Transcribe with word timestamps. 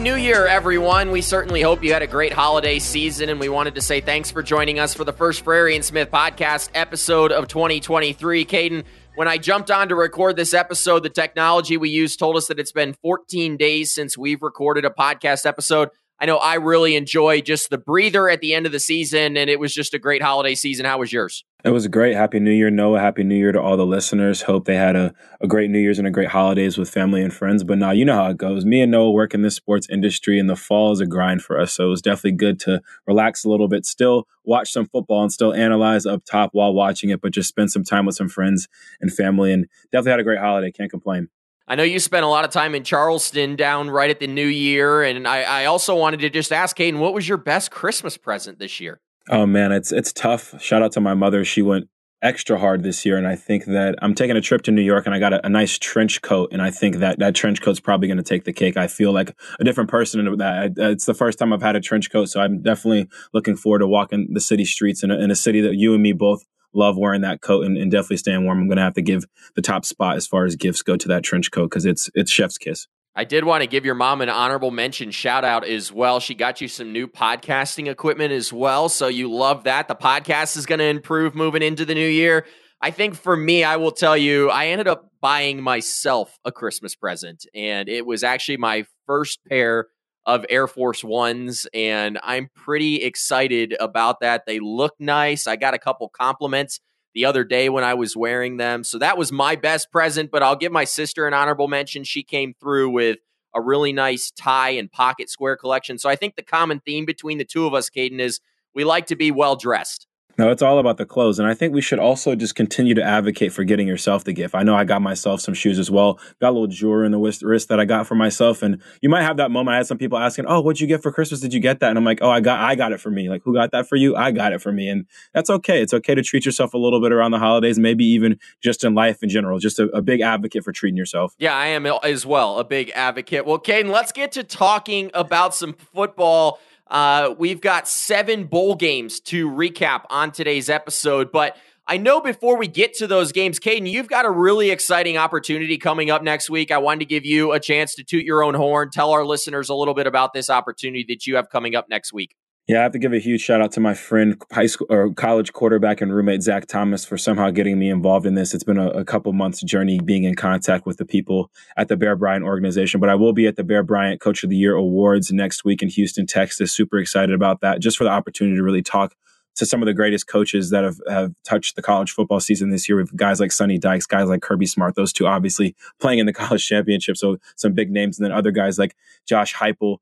New 0.00 0.14
Year, 0.14 0.46
everyone. 0.46 1.10
We 1.10 1.22
certainly 1.22 1.60
hope 1.60 1.82
you 1.82 1.92
had 1.92 2.02
a 2.02 2.06
great 2.06 2.32
holiday 2.32 2.78
season, 2.78 3.28
and 3.28 3.40
we 3.40 3.48
wanted 3.48 3.74
to 3.74 3.80
say 3.80 4.00
thanks 4.00 4.30
for 4.30 4.42
joining 4.42 4.78
us 4.78 4.94
for 4.94 5.04
the 5.04 5.12
first 5.12 5.42
Frary 5.42 5.74
and 5.74 5.84
Smith 5.84 6.10
podcast 6.10 6.70
episode 6.74 7.32
of 7.32 7.48
2023. 7.48 8.44
Kaiden, 8.44 8.84
when 9.16 9.26
I 9.26 9.38
jumped 9.38 9.70
on 9.70 9.88
to 9.88 9.96
record 9.96 10.36
this 10.36 10.54
episode, 10.54 11.02
the 11.02 11.10
technology 11.10 11.76
we 11.76 11.90
used 11.90 12.18
told 12.18 12.36
us 12.36 12.46
that 12.46 12.60
it's 12.60 12.70
been 12.70 12.94
14 13.02 13.56
days 13.56 13.90
since 13.90 14.16
we've 14.16 14.42
recorded 14.42 14.84
a 14.84 14.90
podcast 14.90 15.46
episode. 15.46 15.88
I 16.20 16.26
know 16.26 16.36
I 16.36 16.54
really 16.54 16.96
enjoy 16.96 17.40
just 17.40 17.70
the 17.70 17.78
breather 17.78 18.28
at 18.28 18.40
the 18.40 18.54
end 18.54 18.66
of 18.66 18.72
the 18.72 18.80
season, 18.80 19.36
and 19.36 19.48
it 19.48 19.60
was 19.60 19.72
just 19.72 19.94
a 19.94 19.98
great 19.98 20.22
holiday 20.22 20.54
season. 20.54 20.84
How 20.84 20.98
was 20.98 21.12
yours? 21.12 21.44
It 21.64 21.70
was 21.70 21.86
great. 21.88 22.14
Happy 22.14 22.38
New 22.40 22.52
Year, 22.52 22.70
Noah. 22.70 23.00
Happy 23.00 23.24
New 23.24 23.36
Year 23.36 23.52
to 23.52 23.60
all 23.60 23.76
the 23.76 23.86
listeners. 23.86 24.42
Hope 24.42 24.64
they 24.64 24.76
had 24.76 24.96
a, 24.96 25.12
a 25.40 25.46
great 25.46 25.70
New 25.70 25.78
Year's 25.78 25.98
and 25.98 26.06
a 26.06 26.10
great 26.10 26.28
holidays 26.28 26.78
with 26.78 26.88
family 26.88 27.22
and 27.22 27.32
friends. 27.32 27.64
But 27.64 27.78
now 27.78 27.90
you 27.90 28.04
know 28.04 28.14
how 28.14 28.30
it 28.30 28.36
goes. 28.36 28.64
Me 28.64 28.80
and 28.80 28.92
Noah 28.92 29.10
work 29.10 29.34
in 29.34 29.42
the 29.42 29.50
sports 29.50 29.88
industry, 29.90 30.38
and 30.38 30.48
the 30.48 30.56
fall 30.56 30.92
is 30.92 31.00
a 31.00 31.06
grind 31.06 31.42
for 31.42 31.60
us. 31.60 31.72
So 31.72 31.86
it 31.86 31.90
was 31.90 32.02
definitely 32.02 32.32
good 32.32 32.60
to 32.60 32.80
relax 33.06 33.44
a 33.44 33.48
little 33.48 33.68
bit, 33.68 33.86
still 33.86 34.26
watch 34.44 34.72
some 34.72 34.86
football 34.86 35.22
and 35.22 35.32
still 35.32 35.52
analyze 35.52 36.06
up 36.06 36.24
top 36.24 36.50
while 36.52 36.72
watching 36.72 37.10
it, 37.10 37.20
but 37.20 37.32
just 37.32 37.48
spend 37.48 37.70
some 37.70 37.84
time 37.84 38.06
with 38.06 38.16
some 38.16 38.28
friends 38.28 38.68
and 39.00 39.12
family. 39.12 39.52
And 39.52 39.66
definitely 39.92 40.12
had 40.12 40.20
a 40.20 40.24
great 40.24 40.38
holiday. 40.40 40.72
Can't 40.72 40.90
complain. 40.90 41.28
I 41.68 41.74
know 41.74 41.82
you 41.82 41.98
spent 41.98 42.24
a 42.24 42.28
lot 42.28 42.44
of 42.46 42.50
time 42.50 42.74
in 42.74 42.82
Charleston 42.82 43.54
down 43.54 43.90
right 43.90 44.08
at 44.08 44.20
the 44.20 44.26
new 44.26 44.46
year. 44.46 45.02
And 45.02 45.28
I, 45.28 45.42
I 45.42 45.64
also 45.66 45.94
wanted 45.94 46.20
to 46.20 46.30
just 46.30 46.50
ask 46.50 46.76
Kaiden, 46.76 46.98
what 46.98 47.12
was 47.12 47.28
your 47.28 47.38
best 47.38 47.70
Christmas 47.70 48.16
present 48.16 48.58
this 48.58 48.80
year? 48.80 49.00
Oh 49.30 49.44
man, 49.44 49.72
it's 49.72 49.92
it's 49.92 50.10
tough. 50.10 50.54
Shout 50.62 50.82
out 50.82 50.92
to 50.92 51.00
my 51.00 51.12
mother. 51.12 51.44
She 51.44 51.60
went 51.60 51.88
extra 52.22 52.58
hard 52.58 52.82
this 52.82 53.04
year, 53.04 53.18
and 53.18 53.26
I 53.26 53.36
think 53.36 53.66
that 53.66 53.96
I'm 54.00 54.14
taking 54.14 54.36
a 54.36 54.40
trip 54.40 54.62
to 54.62 54.70
New 54.70 54.82
York, 54.82 55.04
and 55.04 55.14
I 55.14 55.18
got 55.18 55.34
a, 55.34 55.46
a 55.46 55.50
nice 55.50 55.78
trench 55.78 56.22
coat, 56.22 56.48
and 56.50 56.62
I 56.62 56.70
think 56.70 56.96
that 56.96 57.18
that 57.18 57.34
trench 57.34 57.60
coat's 57.60 57.78
probably 57.78 58.08
going 58.08 58.16
to 58.16 58.24
take 58.24 58.44
the 58.44 58.54
cake. 58.54 58.78
I 58.78 58.86
feel 58.86 59.12
like 59.12 59.36
a 59.60 59.64
different 59.64 59.90
person 59.90 60.24
that. 60.38 60.72
It's 60.78 61.04
the 61.04 61.12
first 61.12 61.38
time 61.38 61.52
I've 61.52 61.60
had 61.60 61.76
a 61.76 61.80
trench 61.80 62.10
coat, 62.10 62.30
so 62.30 62.40
I'm 62.40 62.62
definitely 62.62 63.08
looking 63.34 63.54
forward 63.54 63.80
to 63.80 63.86
walking 63.86 64.28
the 64.32 64.40
city 64.40 64.64
streets 64.64 65.02
in 65.02 65.10
a, 65.10 65.18
in 65.18 65.30
a 65.30 65.36
city 65.36 65.60
that 65.60 65.74
you 65.74 65.92
and 65.92 66.02
me 66.02 66.12
both 66.12 66.42
love 66.74 66.96
wearing 66.96 67.22
that 67.22 67.40
coat 67.40 67.64
and, 67.64 67.76
and 67.76 67.90
definitely 67.90 68.18
staying 68.18 68.44
warm. 68.44 68.60
I'm 68.60 68.68
going 68.68 68.76
to 68.76 68.82
have 68.82 68.94
to 68.94 69.02
give 69.02 69.24
the 69.54 69.62
top 69.62 69.84
spot 69.84 70.16
as 70.16 70.26
far 70.26 70.44
as 70.44 70.56
gifts 70.56 70.82
go 70.82 70.96
to 70.96 71.08
that 71.08 71.22
trench 71.22 71.50
coat 71.50 71.70
because 71.70 71.84
it's 71.84 72.10
it's 72.14 72.30
chef's 72.30 72.58
kiss. 72.58 72.86
I 73.14 73.24
did 73.24 73.42
want 73.42 73.62
to 73.62 73.66
give 73.66 73.84
your 73.84 73.96
mom 73.96 74.20
an 74.20 74.28
honorable 74.28 74.70
mention 74.70 75.10
shout 75.10 75.44
out 75.44 75.66
as 75.66 75.90
well. 75.90 76.20
She 76.20 76.36
got 76.36 76.60
you 76.60 76.68
some 76.68 76.92
new 76.92 77.08
podcasting 77.08 77.88
equipment 77.88 78.32
as 78.32 78.52
well. 78.52 78.88
So 78.88 79.08
you 79.08 79.28
love 79.28 79.64
that. 79.64 79.88
The 79.88 79.96
podcast 79.96 80.56
is 80.56 80.66
going 80.66 80.78
to 80.78 80.84
improve 80.84 81.34
moving 81.34 81.62
into 81.62 81.84
the 81.84 81.96
new 81.96 82.06
year. 82.06 82.46
I 82.80 82.92
think 82.92 83.16
for 83.16 83.36
me, 83.36 83.64
I 83.64 83.74
will 83.74 83.90
tell 83.90 84.16
you, 84.16 84.50
I 84.50 84.66
ended 84.66 84.86
up 84.86 85.10
buying 85.20 85.60
myself 85.60 86.38
a 86.44 86.52
Christmas 86.52 86.94
present, 86.94 87.44
and 87.52 87.88
it 87.88 88.06
was 88.06 88.22
actually 88.22 88.58
my 88.58 88.86
first 89.06 89.40
pair 89.48 89.88
of 90.28 90.44
Air 90.50 90.66
Force 90.66 91.02
Ones, 91.02 91.66
and 91.72 92.20
I'm 92.22 92.50
pretty 92.54 92.96
excited 92.96 93.74
about 93.80 94.20
that. 94.20 94.44
They 94.46 94.60
look 94.60 94.94
nice. 94.98 95.46
I 95.46 95.56
got 95.56 95.72
a 95.72 95.78
couple 95.78 96.06
compliments 96.10 96.80
the 97.14 97.24
other 97.24 97.44
day 97.44 97.70
when 97.70 97.82
I 97.82 97.94
was 97.94 98.14
wearing 98.14 98.58
them. 98.58 98.84
So 98.84 98.98
that 98.98 99.16
was 99.16 99.32
my 99.32 99.56
best 99.56 99.90
present, 99.90 100.30
but 100.30 100.42
I'll 100.42 100.54
give 100.54 100.70
my 100.70 100.84
sister 100.84 101.26
an 101.26 101.32
honorable 101.32 101.66
mention. 101.66 102.04
She 102.04 102.22
came 102.22 102.52
through 102.60 102.90
with 102.90 103.16
a 103.54 103.62
really 103.62 103.94
nice 103.94 104.30
tie 104.30 104.68
and 104.70 104.92
pocket 104.92 105.30
square 105.30 105.56
collection. 105.56 105.96
So 105.96 106.10
I 106.10 106.16
think 106.16 106.36
the 106.36 106.42
common 106.42 106.80
theme 106.80 107.06
between 107.06 107.38
the 107.38 107.46
two 107.46 107.66
of 107.66 107.72
us, 107.72 107.88
Kaiden, 107.88 108.20
is 108.20 108.38
we 108.74 108.84
like 108.84 109.06
to 109.06 109.16
be 109.16 109.30
well 109.30 109.56
dressed. 109.56 110.07
No, 110.38 110.52
it's 110.52 110.62
all 110.62 110.78
about 110.78 110.98
the 110.98 111.04
clothes. 111.04 111.40
And 111.40 111.48
I 111.48 111.54
think 111.54 111.74
we 111.74 111.80
should 111.80 111.98
also 111.98 112.36
just 112.36 112.54
continue 112.54 112.94
to 112.94 113.02
advocate 113.02 113.52
for 113.52 113.64
getting 113.64 113.88
yourself 113.88 114.22
the 114.22 114.32
gift. 114.32 114.54
I 114.54 114.62
know 114.62 114.76
I 114.76 114.84
got 114.84 115.02
myself 115.02 115.40
some 115.40 115.52
shoes 115.52 115.80
as 115.80 115.90
well. 115.90 116.20
Got 116.40 116.50
a 116.50 116.52
little 116.52 116.68
jewelry 116.68 117.06
in 117.06 117.12
the 117.12 117.18
wrist 117.18 117.68
that 117.68 117.80
I 117.80 117.84
got 117.84 118.06
for 118.06 118.14
myself. 118.14 118.62
And 118.62 118.80
you 119.02 119.08
might 119.08 119.22
have 119.22 119.36
that 119.38 119.50
moment. 119.50 119.74
I 119.74 119.78
had 119.78 119.88
some 119.88 119.98
people 119.98 120.16
asking, 120.16 120.46
Oh, 120.46 120.60
what'd 120.60 120.80
you 120.80 120.86
get 120.86 121.02
for 121.02 121.10
Christmas? 121.10 121.40
Did 121.40 121.52
you 121.52 121.58
get 121.58 121.80
that? 121.80 121.90
And 121.90 121.98
I'm 121.98 122.04
like, 122.04 122.20
Oh, 122.22 122.30
I 122.30 122.38
got, 122.38 122.60
I 122.60 122.76
got 122.76 122.92
it 122.92 123.00
for 123.00 123.10
me. 123.10 123.28
Like, 123.28 123.42
who 123.42 123.52
got 123.52 123.72
that 123.72 123.88
for 123.88 123.96
you? 123.96 124.14
I 124.14 124.30
got 124.30 124.52
it 124.52 124.62
for 124.62 124.70
me. 124.70 124.88
And 124.88 125.06
that's 125.34 125.50
okay. 125.50 125.82
It's 125.82 125.92
okay 125.92 126.14
to 126.14 126.22
treat 126.22 126.46
yourself 126.46 126.72
a 126.72 126.78
little 126.78 127.00
bit 127.00 127.10
around 127.10 127.32
the 127.32 127.40
holidays, 127.40 127.76
maybe 127.76 128.04
even 128.04 128.38
just 128.62 128.84
in 128.84 128.94
life 128.94 129.24
in 129.24 129.28
general. 129.28 129.58
Just 129.58 129.80
a, 129.80 129.88
a 129.88 130.00
big 130.00 130.20
advocate 130.20 130.62
for 130.62 130.70
treating 130.70 130.96
yourself. 130.96 131.34
Yeah, 131.38 131.56
I 131.56 131.66
am 131.66 131.84
as 131.84 132.24
well. 132.24 132.60
A 132.60 132.64
big 132.64 132.92
advocate. 132.94 133.44
Well, 133.44 133.58
Kaiden, 133.58 133.90
let's 133.90 134.12
get 134.12 134.30
to 134.32 134.44
talking 134.44 135.10
about 135.14 135.52
some 135.56 135.72
football. 135.72 136.60
Uh, 136.90 137.34
we've 137.38 137.60
got 137.60 137.86
seven 137.88 138.44
bowl 138.44 138.74
games 138.74 139.20
to 139.20 139.50
recap 139.50 140.04
on 140.10 140.32
today's 140.32 140.70
episode, 140.70 141.30
but 141.32 141.56
I 141.86 141.96
know 141.96 142.20
before 142.20 142.58
we 142.58 142.66
get 142.68 142.94
to 142.94 143.06
those 143.06 143.32
games, 143.32 143.58
Kaiden, 143.58 143.90
you've 143.90 144.08
got 144.08 144.26
a 144.26 144.30
really 144.30 144.70
exciting 144.70 145.16
opportunity 145.16 145.78
coming 145.78 146.10
up 146.10 146.22
next 146.22 146.50
week. 146.50 146.70
I 146.70 146.78
wanted 146.78 147.00
to 147.00 147.04
give 147.06 147.24
you 147.24 147.52
a 147.52 147.60
chance 147.60 147.94
to 147.94 148.04
toot 148.04 148.24
your 148.24 148.42
own 148.42 148.54
horn, 148.54 148.90
tell 148.92 149.10
our 149.10 149.24
listeners 149.24 149.70
a 149.70 149.74
little 149.74 149.94
bit 149.94 150.06
about 150.06 150.34
this 150.34 150.50
opportunity 150.50 151.04
that 151.08 151.26
you 151.26 151.36
have 151.36 151.48
coming 151.48 151.74
up 151.74 151.88
next 151.88 152.12
week. 152.12 152.36
Yeah, 152.68 152.80
I 152.80 152.82
have 152.82 152.92
to 152.92 152.98
give 152.98 153.14
a 153.14 153.18
huge 153.18 153.40
shout 153.40 153.62
out 153.62 153.72
to 153.72 153.80
my 153.80 153.94
friend, 153.94 154.36
high 154.52 154.66
school 154.66 154.86
or 154.90 155.10
college 155.14 155.54
quarterback 155.54 156.02
and 156.02 156.14
roommate 156.14 156.42
Zach 156.42 156.66
Thomas 156.66 157.02
for 157.02 157.16
somehow 157.16 157.48
getting 157.48 157.78
me 157.78 157.88
involved 157.88 158.26
in 158.26 158.34
this. 158.34 158.52
It's 158.52 158.62
been 158.62 158.76
a, 158.76 158.88
a, 158.90 159.04
couple 159.06 159.32
months 159.32 159.62
journey 159.62 159.98
being 160.00 160.24
in 160.24 160.34
contact 160.34 160.84
with 160.84 160.98
the 160.98 161.06
people 161.06 161.50
at 161.78 161.88
the 161.88 161.96
Bear 161.96 162.14
Bryant 162.14 162.44
organization, 162.44 163.00
but 163.00 163.08
I 163.08 163.14
will 163.14 163.32
be 163.32 163.46
at 163.46 163.56
the 163.56 163.64
Bear 163.64 163.82
Bryant 163.82 164.20
Coach 164.20 164.44
of 164.44 164.50
the 164.50 164.56
Year 164.56 164.74
Awards 164.74 165.32
next 165.32 165.64
week 165.64 165.82
in 165.82 165.88
Houston, 165.88 166.26
Texas. 166.26 166.70
Super 166.70 166.98
excited 166.98 167.34
about 167.34 167.62
that, 167.62 167.80
just 167.80 167.96
for 167.96 168.04
the 168.04 168.10
opportunity 168.10 168.56
to 168.58 168.62
really 168.62 168.82
talk 168.82 169.14
to 169.56 169.64
some 169.64 169.80
of 169.80 169.86
the 169.86 169.94
greatest 169.94 170.26
coaches 170.26 170.68
that 170.68 170.84
have, 170.84 171.00
have 171.08 171.32
touched 171.44 171.74
the 171.74 171.82
college 171.82 172.10
football 172.10 172.38
season 172.38 172.68
this 172.68 172.86
year 172.86 172.98
with 172.98 173.16
guys 173.16 173.40
like 173.40 173.50
Sonny 173.50 173.78
Dykes, 173.78 174.04
guys 174.04 174.28
like 174.28 174.42
Kirby 174.42 174.66
Smart, 174.66 174.94
those 174.94 175.14
two 175.14 175.26
obviously 175.26 175.74
playing 176.00 176.18
in 176.18 176.26
the 176.26 176.32
college 176.34 176.66
championship. 176.66 177.16
So 177.16 177.38
some 177.56 177.72
big 177.72 177.90
names. 177.90 178.18
And 178.18 178.26
then 178.26 178.32
other 178.32 178.50
guys 178.50 178.78
like 178.78 178.94
Josh 179.26 179.54
Heupel, 179.54 180.00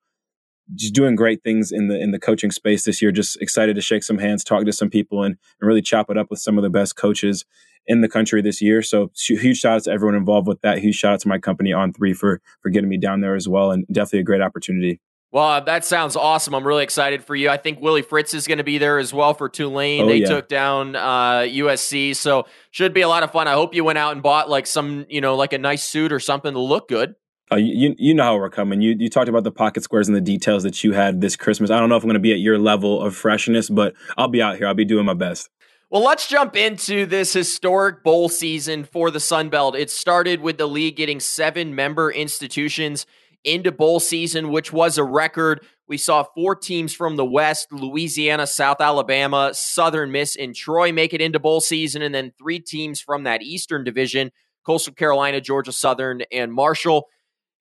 just 0.74 0.94
doing 0.94 1.14
great 1.14 1.42
things 1.42 1.70
in 1.70 1.88
the 1.88 2.00
in 2.00 2.10
the 2.10 2.18
coaching 2.18 2.50
space 2.50 2.84
this 2.84 3.00
year. 3.00 3.12
Just 3.12 3.40
excited 3.40 3.76
to 3.76 3.82
shake 3.82 4.02
some 4.02 4.18
hands, 4.18 4.44
talk 4.44 4.64
to 4.64 4.72
some 4.72 4.90
people, 4.90 5.22
and, 5.22 5.36
and 5.60 5.68
really 5.68 5.82
chop 5.82 6.10
it 6.10 6.18
up 6.18 6.30
with 6.30 6.40
some 6.40 6.58
of 6.58 6.62
the 6.62 6.70
best 6.70 6.96
coaches 6.96 7.44
in 7.86 8.00
the 8.00 8.08
country 8.08 8.42
this 8.42 8.60
year. 8.60 8.82
So 8.82 9.10
huge 9.16 9.58
shout 9.58 9.76
out 9.76 9.84
to 9.84 9.92
everyone 9.92 10.16
involved 10.16 10.48
with 10.48 10.60
that. 10.62 10.78
Huge 10.78 10.96
shout 10.96 11.14
out 11.14 11.20
to 11.20 11.28
my 11.28 11.38
company 11.38 11.70
On3 11.70 12.16
for 12.16 12.40
for 12.60 12.70
getting 12.70 12.88
me 12.88 12.98
down 12.98 13.20
there 13.20 13.36
as 13.36 13.48
well, 13.48 13.70
and 13.70 13.86
definitely 13.88 14.20
a 14.20 14.24
great 14.24 14.42
opportunity. 14.42 15.00
Well, 15.32 15.62
that 15.64 15.84
sounds 15.84 16.16
awesome. 16.16 16.54
I'm 16.54 16.66
really 16.66 16.84
excited 16.84 17.22
for 17.22 17.34
you. 17.34 17.50
I 17.50 17.56
think 17.56 17.80
Willie 17.80 18.02
Fritz 18.02 18.32
is 18.32 18.46
going 18.46 18.58
to 18.58 18.64
be 18.64 18.78
there 18.78 18.98
as 18.98 19.12
well 19.12 19.34
for 19.34 19.48
Tulane. 19.48 20.02
Oh, 20.02 20.06
they 20.06 20.18
yeah. 20.18 20.28
took 20.28 20.48
down 20.48 20.94
uh, 20.94 21.40
USC, 21.40 22.14
so 22.14 22.46
should 22.70 22.94
be 22.94 23.02
a 23.02 23.08
lot 23.08 23.22
of 23.22 23.32
fun. 23.32 23.48
I 23.48 23.52
hope 23.52 23.74
you 23.74 23.84
went 23.84 23.98
out 23.98 24.12
and 24.12 24.22
bought 24.22 24.48
like 24.48 24.66
some, 24.66 25.04
you 25.08 25.20
know, 25.20 25.34
like 25.34 25.52
a 25.52 25.58
nice 25.58 25.82
suit 25.82 26.12
or 26.12 26.20
something 26.20 26.52
to 26.54 26.60
look 26.60 26.88
good. 26.88 27.16
Uh, 27.50 27.56
you 27.56 27.94
you 27.96 28.12
know 28.12 28.24
how 28.24 28.36
we're 28.36 28.50
coming. 28.50 28.80
You 28.80 28.96
you 28.98 29.08
talked 29.08 29.28
about 29.28 29.44
the 29.44 29.52
pocket 29.52 29.84
squares 29.84 30.08
and 30.08 30.16
the 30.16 30.20
details 30.20 30.64
that 30.64 30.82
you 30.82 30.92
had 30.92 31.20
this 31.20 31.36
Christmas. 31.36 31.70
I 31.70 31.78
don't 31.78 31.88
know 31.88 31.96
if 31.96 32.02
I'm 32.02 32.08
going 32.08 32.14
to 32.14 32.20
be 32.20 32.32
at 32.32 32.40
your 32.40 32.58
level 32.58 33.00
of 33.00 33.14
freshness, 33.14 33.70
but 33.70 33.94
I'll 34.16 34.28
be 34.28 34.42
out 34.42 34.56
here. 34.56 34.66
I'll 34.66 34.74
be 34.74 34.84
doing 34.84 35.06
my 35.06 35.14
best. 35.14 35.48
Well, 35.88 36.02
let's 36.02 36.26
jump 36.26 36.56
into 36.56 37.06
this 37.06 37.32
historic 37.32 38.02
bowl 38.02 38.28
season 38.28 38.82
for 38.82 39.12
the 39.12 39.20
Sun 39.20 39.50
Belt. 39.50 39.76
It 39.76 39.88
started 39.88 40.40
with 40.40 40.58
the 40.58 40.66
league 40.66 40.96
getting 40.96 41.20
seven 41.20 41.76
member 41.76 42.10
institutions 42.10 43.06
into 43.44 43.70
bowl 43.70 44.00
season, 44.00 44.50
which 44.50 44.72
was 44.72 44.98
a 44.98 45.04
record. 45.04 45.64
We 45.86 45.98
saw 45.98 46.24
four 46.24 46.56
teams 46.56 46.92
from 46.92 47.14
the 47.14 47.24
West 47.24 47.68
Louisiana, 47.70 48.48
South 48.48 48.80
Alabama, 48.80 49.52
Southern 49.54 50.10
Miss, 50.10 50.34
and 50.34 50.52
Troy 50.52 50.90
make 50.90 51.14
it 51.14 51.20
into 51.20 51.38
bowl 51.38 51.60
season, 51.60 52.02
and 52.02 52.12
then 52.12 52.32
three 52.36 52.58
teams 52.58 53.00
from 53.00 53.22
that 53.22 53.42
Eastern 53.42 53.84
division 53.84 54.32
Coastal 54.64 54.94
Carolina, 54.94 55.40
Georgia 55.40 55.70
Southern, 55.70 56.22
and 56.32 56.52
Marshall. 56.52 57.06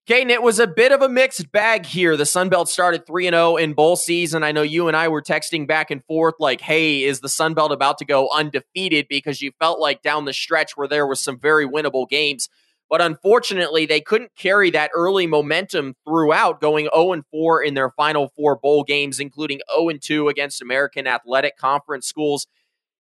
Kaiden, 0.07 0.29
it 0.29 0.43
was 0.43 0.59
a 0.59 0.67
bit 0.67 0.91
of 0.91 1.01
a 1.01 1.09
mixed 1.09 1.51
bag 1.51 1.83
here. 1.83 2.15
The 2.15 2.27
Sun 2.27 2.49
Belt 2.49 2.69
started 2.69 3.07
3 3.07 3.23
0 3.23 3.55
in 3.55 3.73
bowl 3.73 3.95
season. 3.95 4.43
I 4.43 4.51
know 4.51 4.61
you 4.61 4.87
and 4.87 4.95
I 4.95 5.07
were 5.07 5.21
texting 5.23 5.67
back 5.67 5.89
and 5.89 6.05
forth 6.05 6.35
like, 6.37 6.61
hey, 6.61 7.01
is 7.01 7.21
the 7.21 7.29
Sun 7.29 7.55
Belt 7.55 7.71
about 7.71 7.97
to 7.97 8.05
go 8.05 8.29
undefeated? 8.31 9.07
Because 9.09 9.41
you 9.41 9.51
felt 9.59 9.79
like 9.79 10.03
down 10.03 10.25
the 10.25 10.33
stretch 10.33 10.77
where 10.77 10.87
there 10.87 11.07
was 11.07 11.21
some 11.21 11.39
very 11.39 11.67
winnable 11.67 12.07
games. 12.07 12.49
But 12.87 13.01
unfortunately, 13.01 13.87
they 13.87 13.99
couldn't 13.99 14.35
carry 14.37 14.69
that 14.69 14.91
early 14.93 15.25
momentum 15.25 15.95
throughout, 16.07 16.61
going 16.61 16.87
0 16.95 17.23
4 17.31 17.63
in 17.63 17.73
their 17.73 17.89
final 17.89 18.29
four 18.35 18.55
bowl 18.55 18.83
games, 18.83 19.19
including 19.19 19.61
0 19.75 19.89
2 19.99 20.29
against 20.29 20.61
American 20.61 21.07
Athletic 21.07 21.57
Conference 21.57 22.05
schools. 22.05 22.45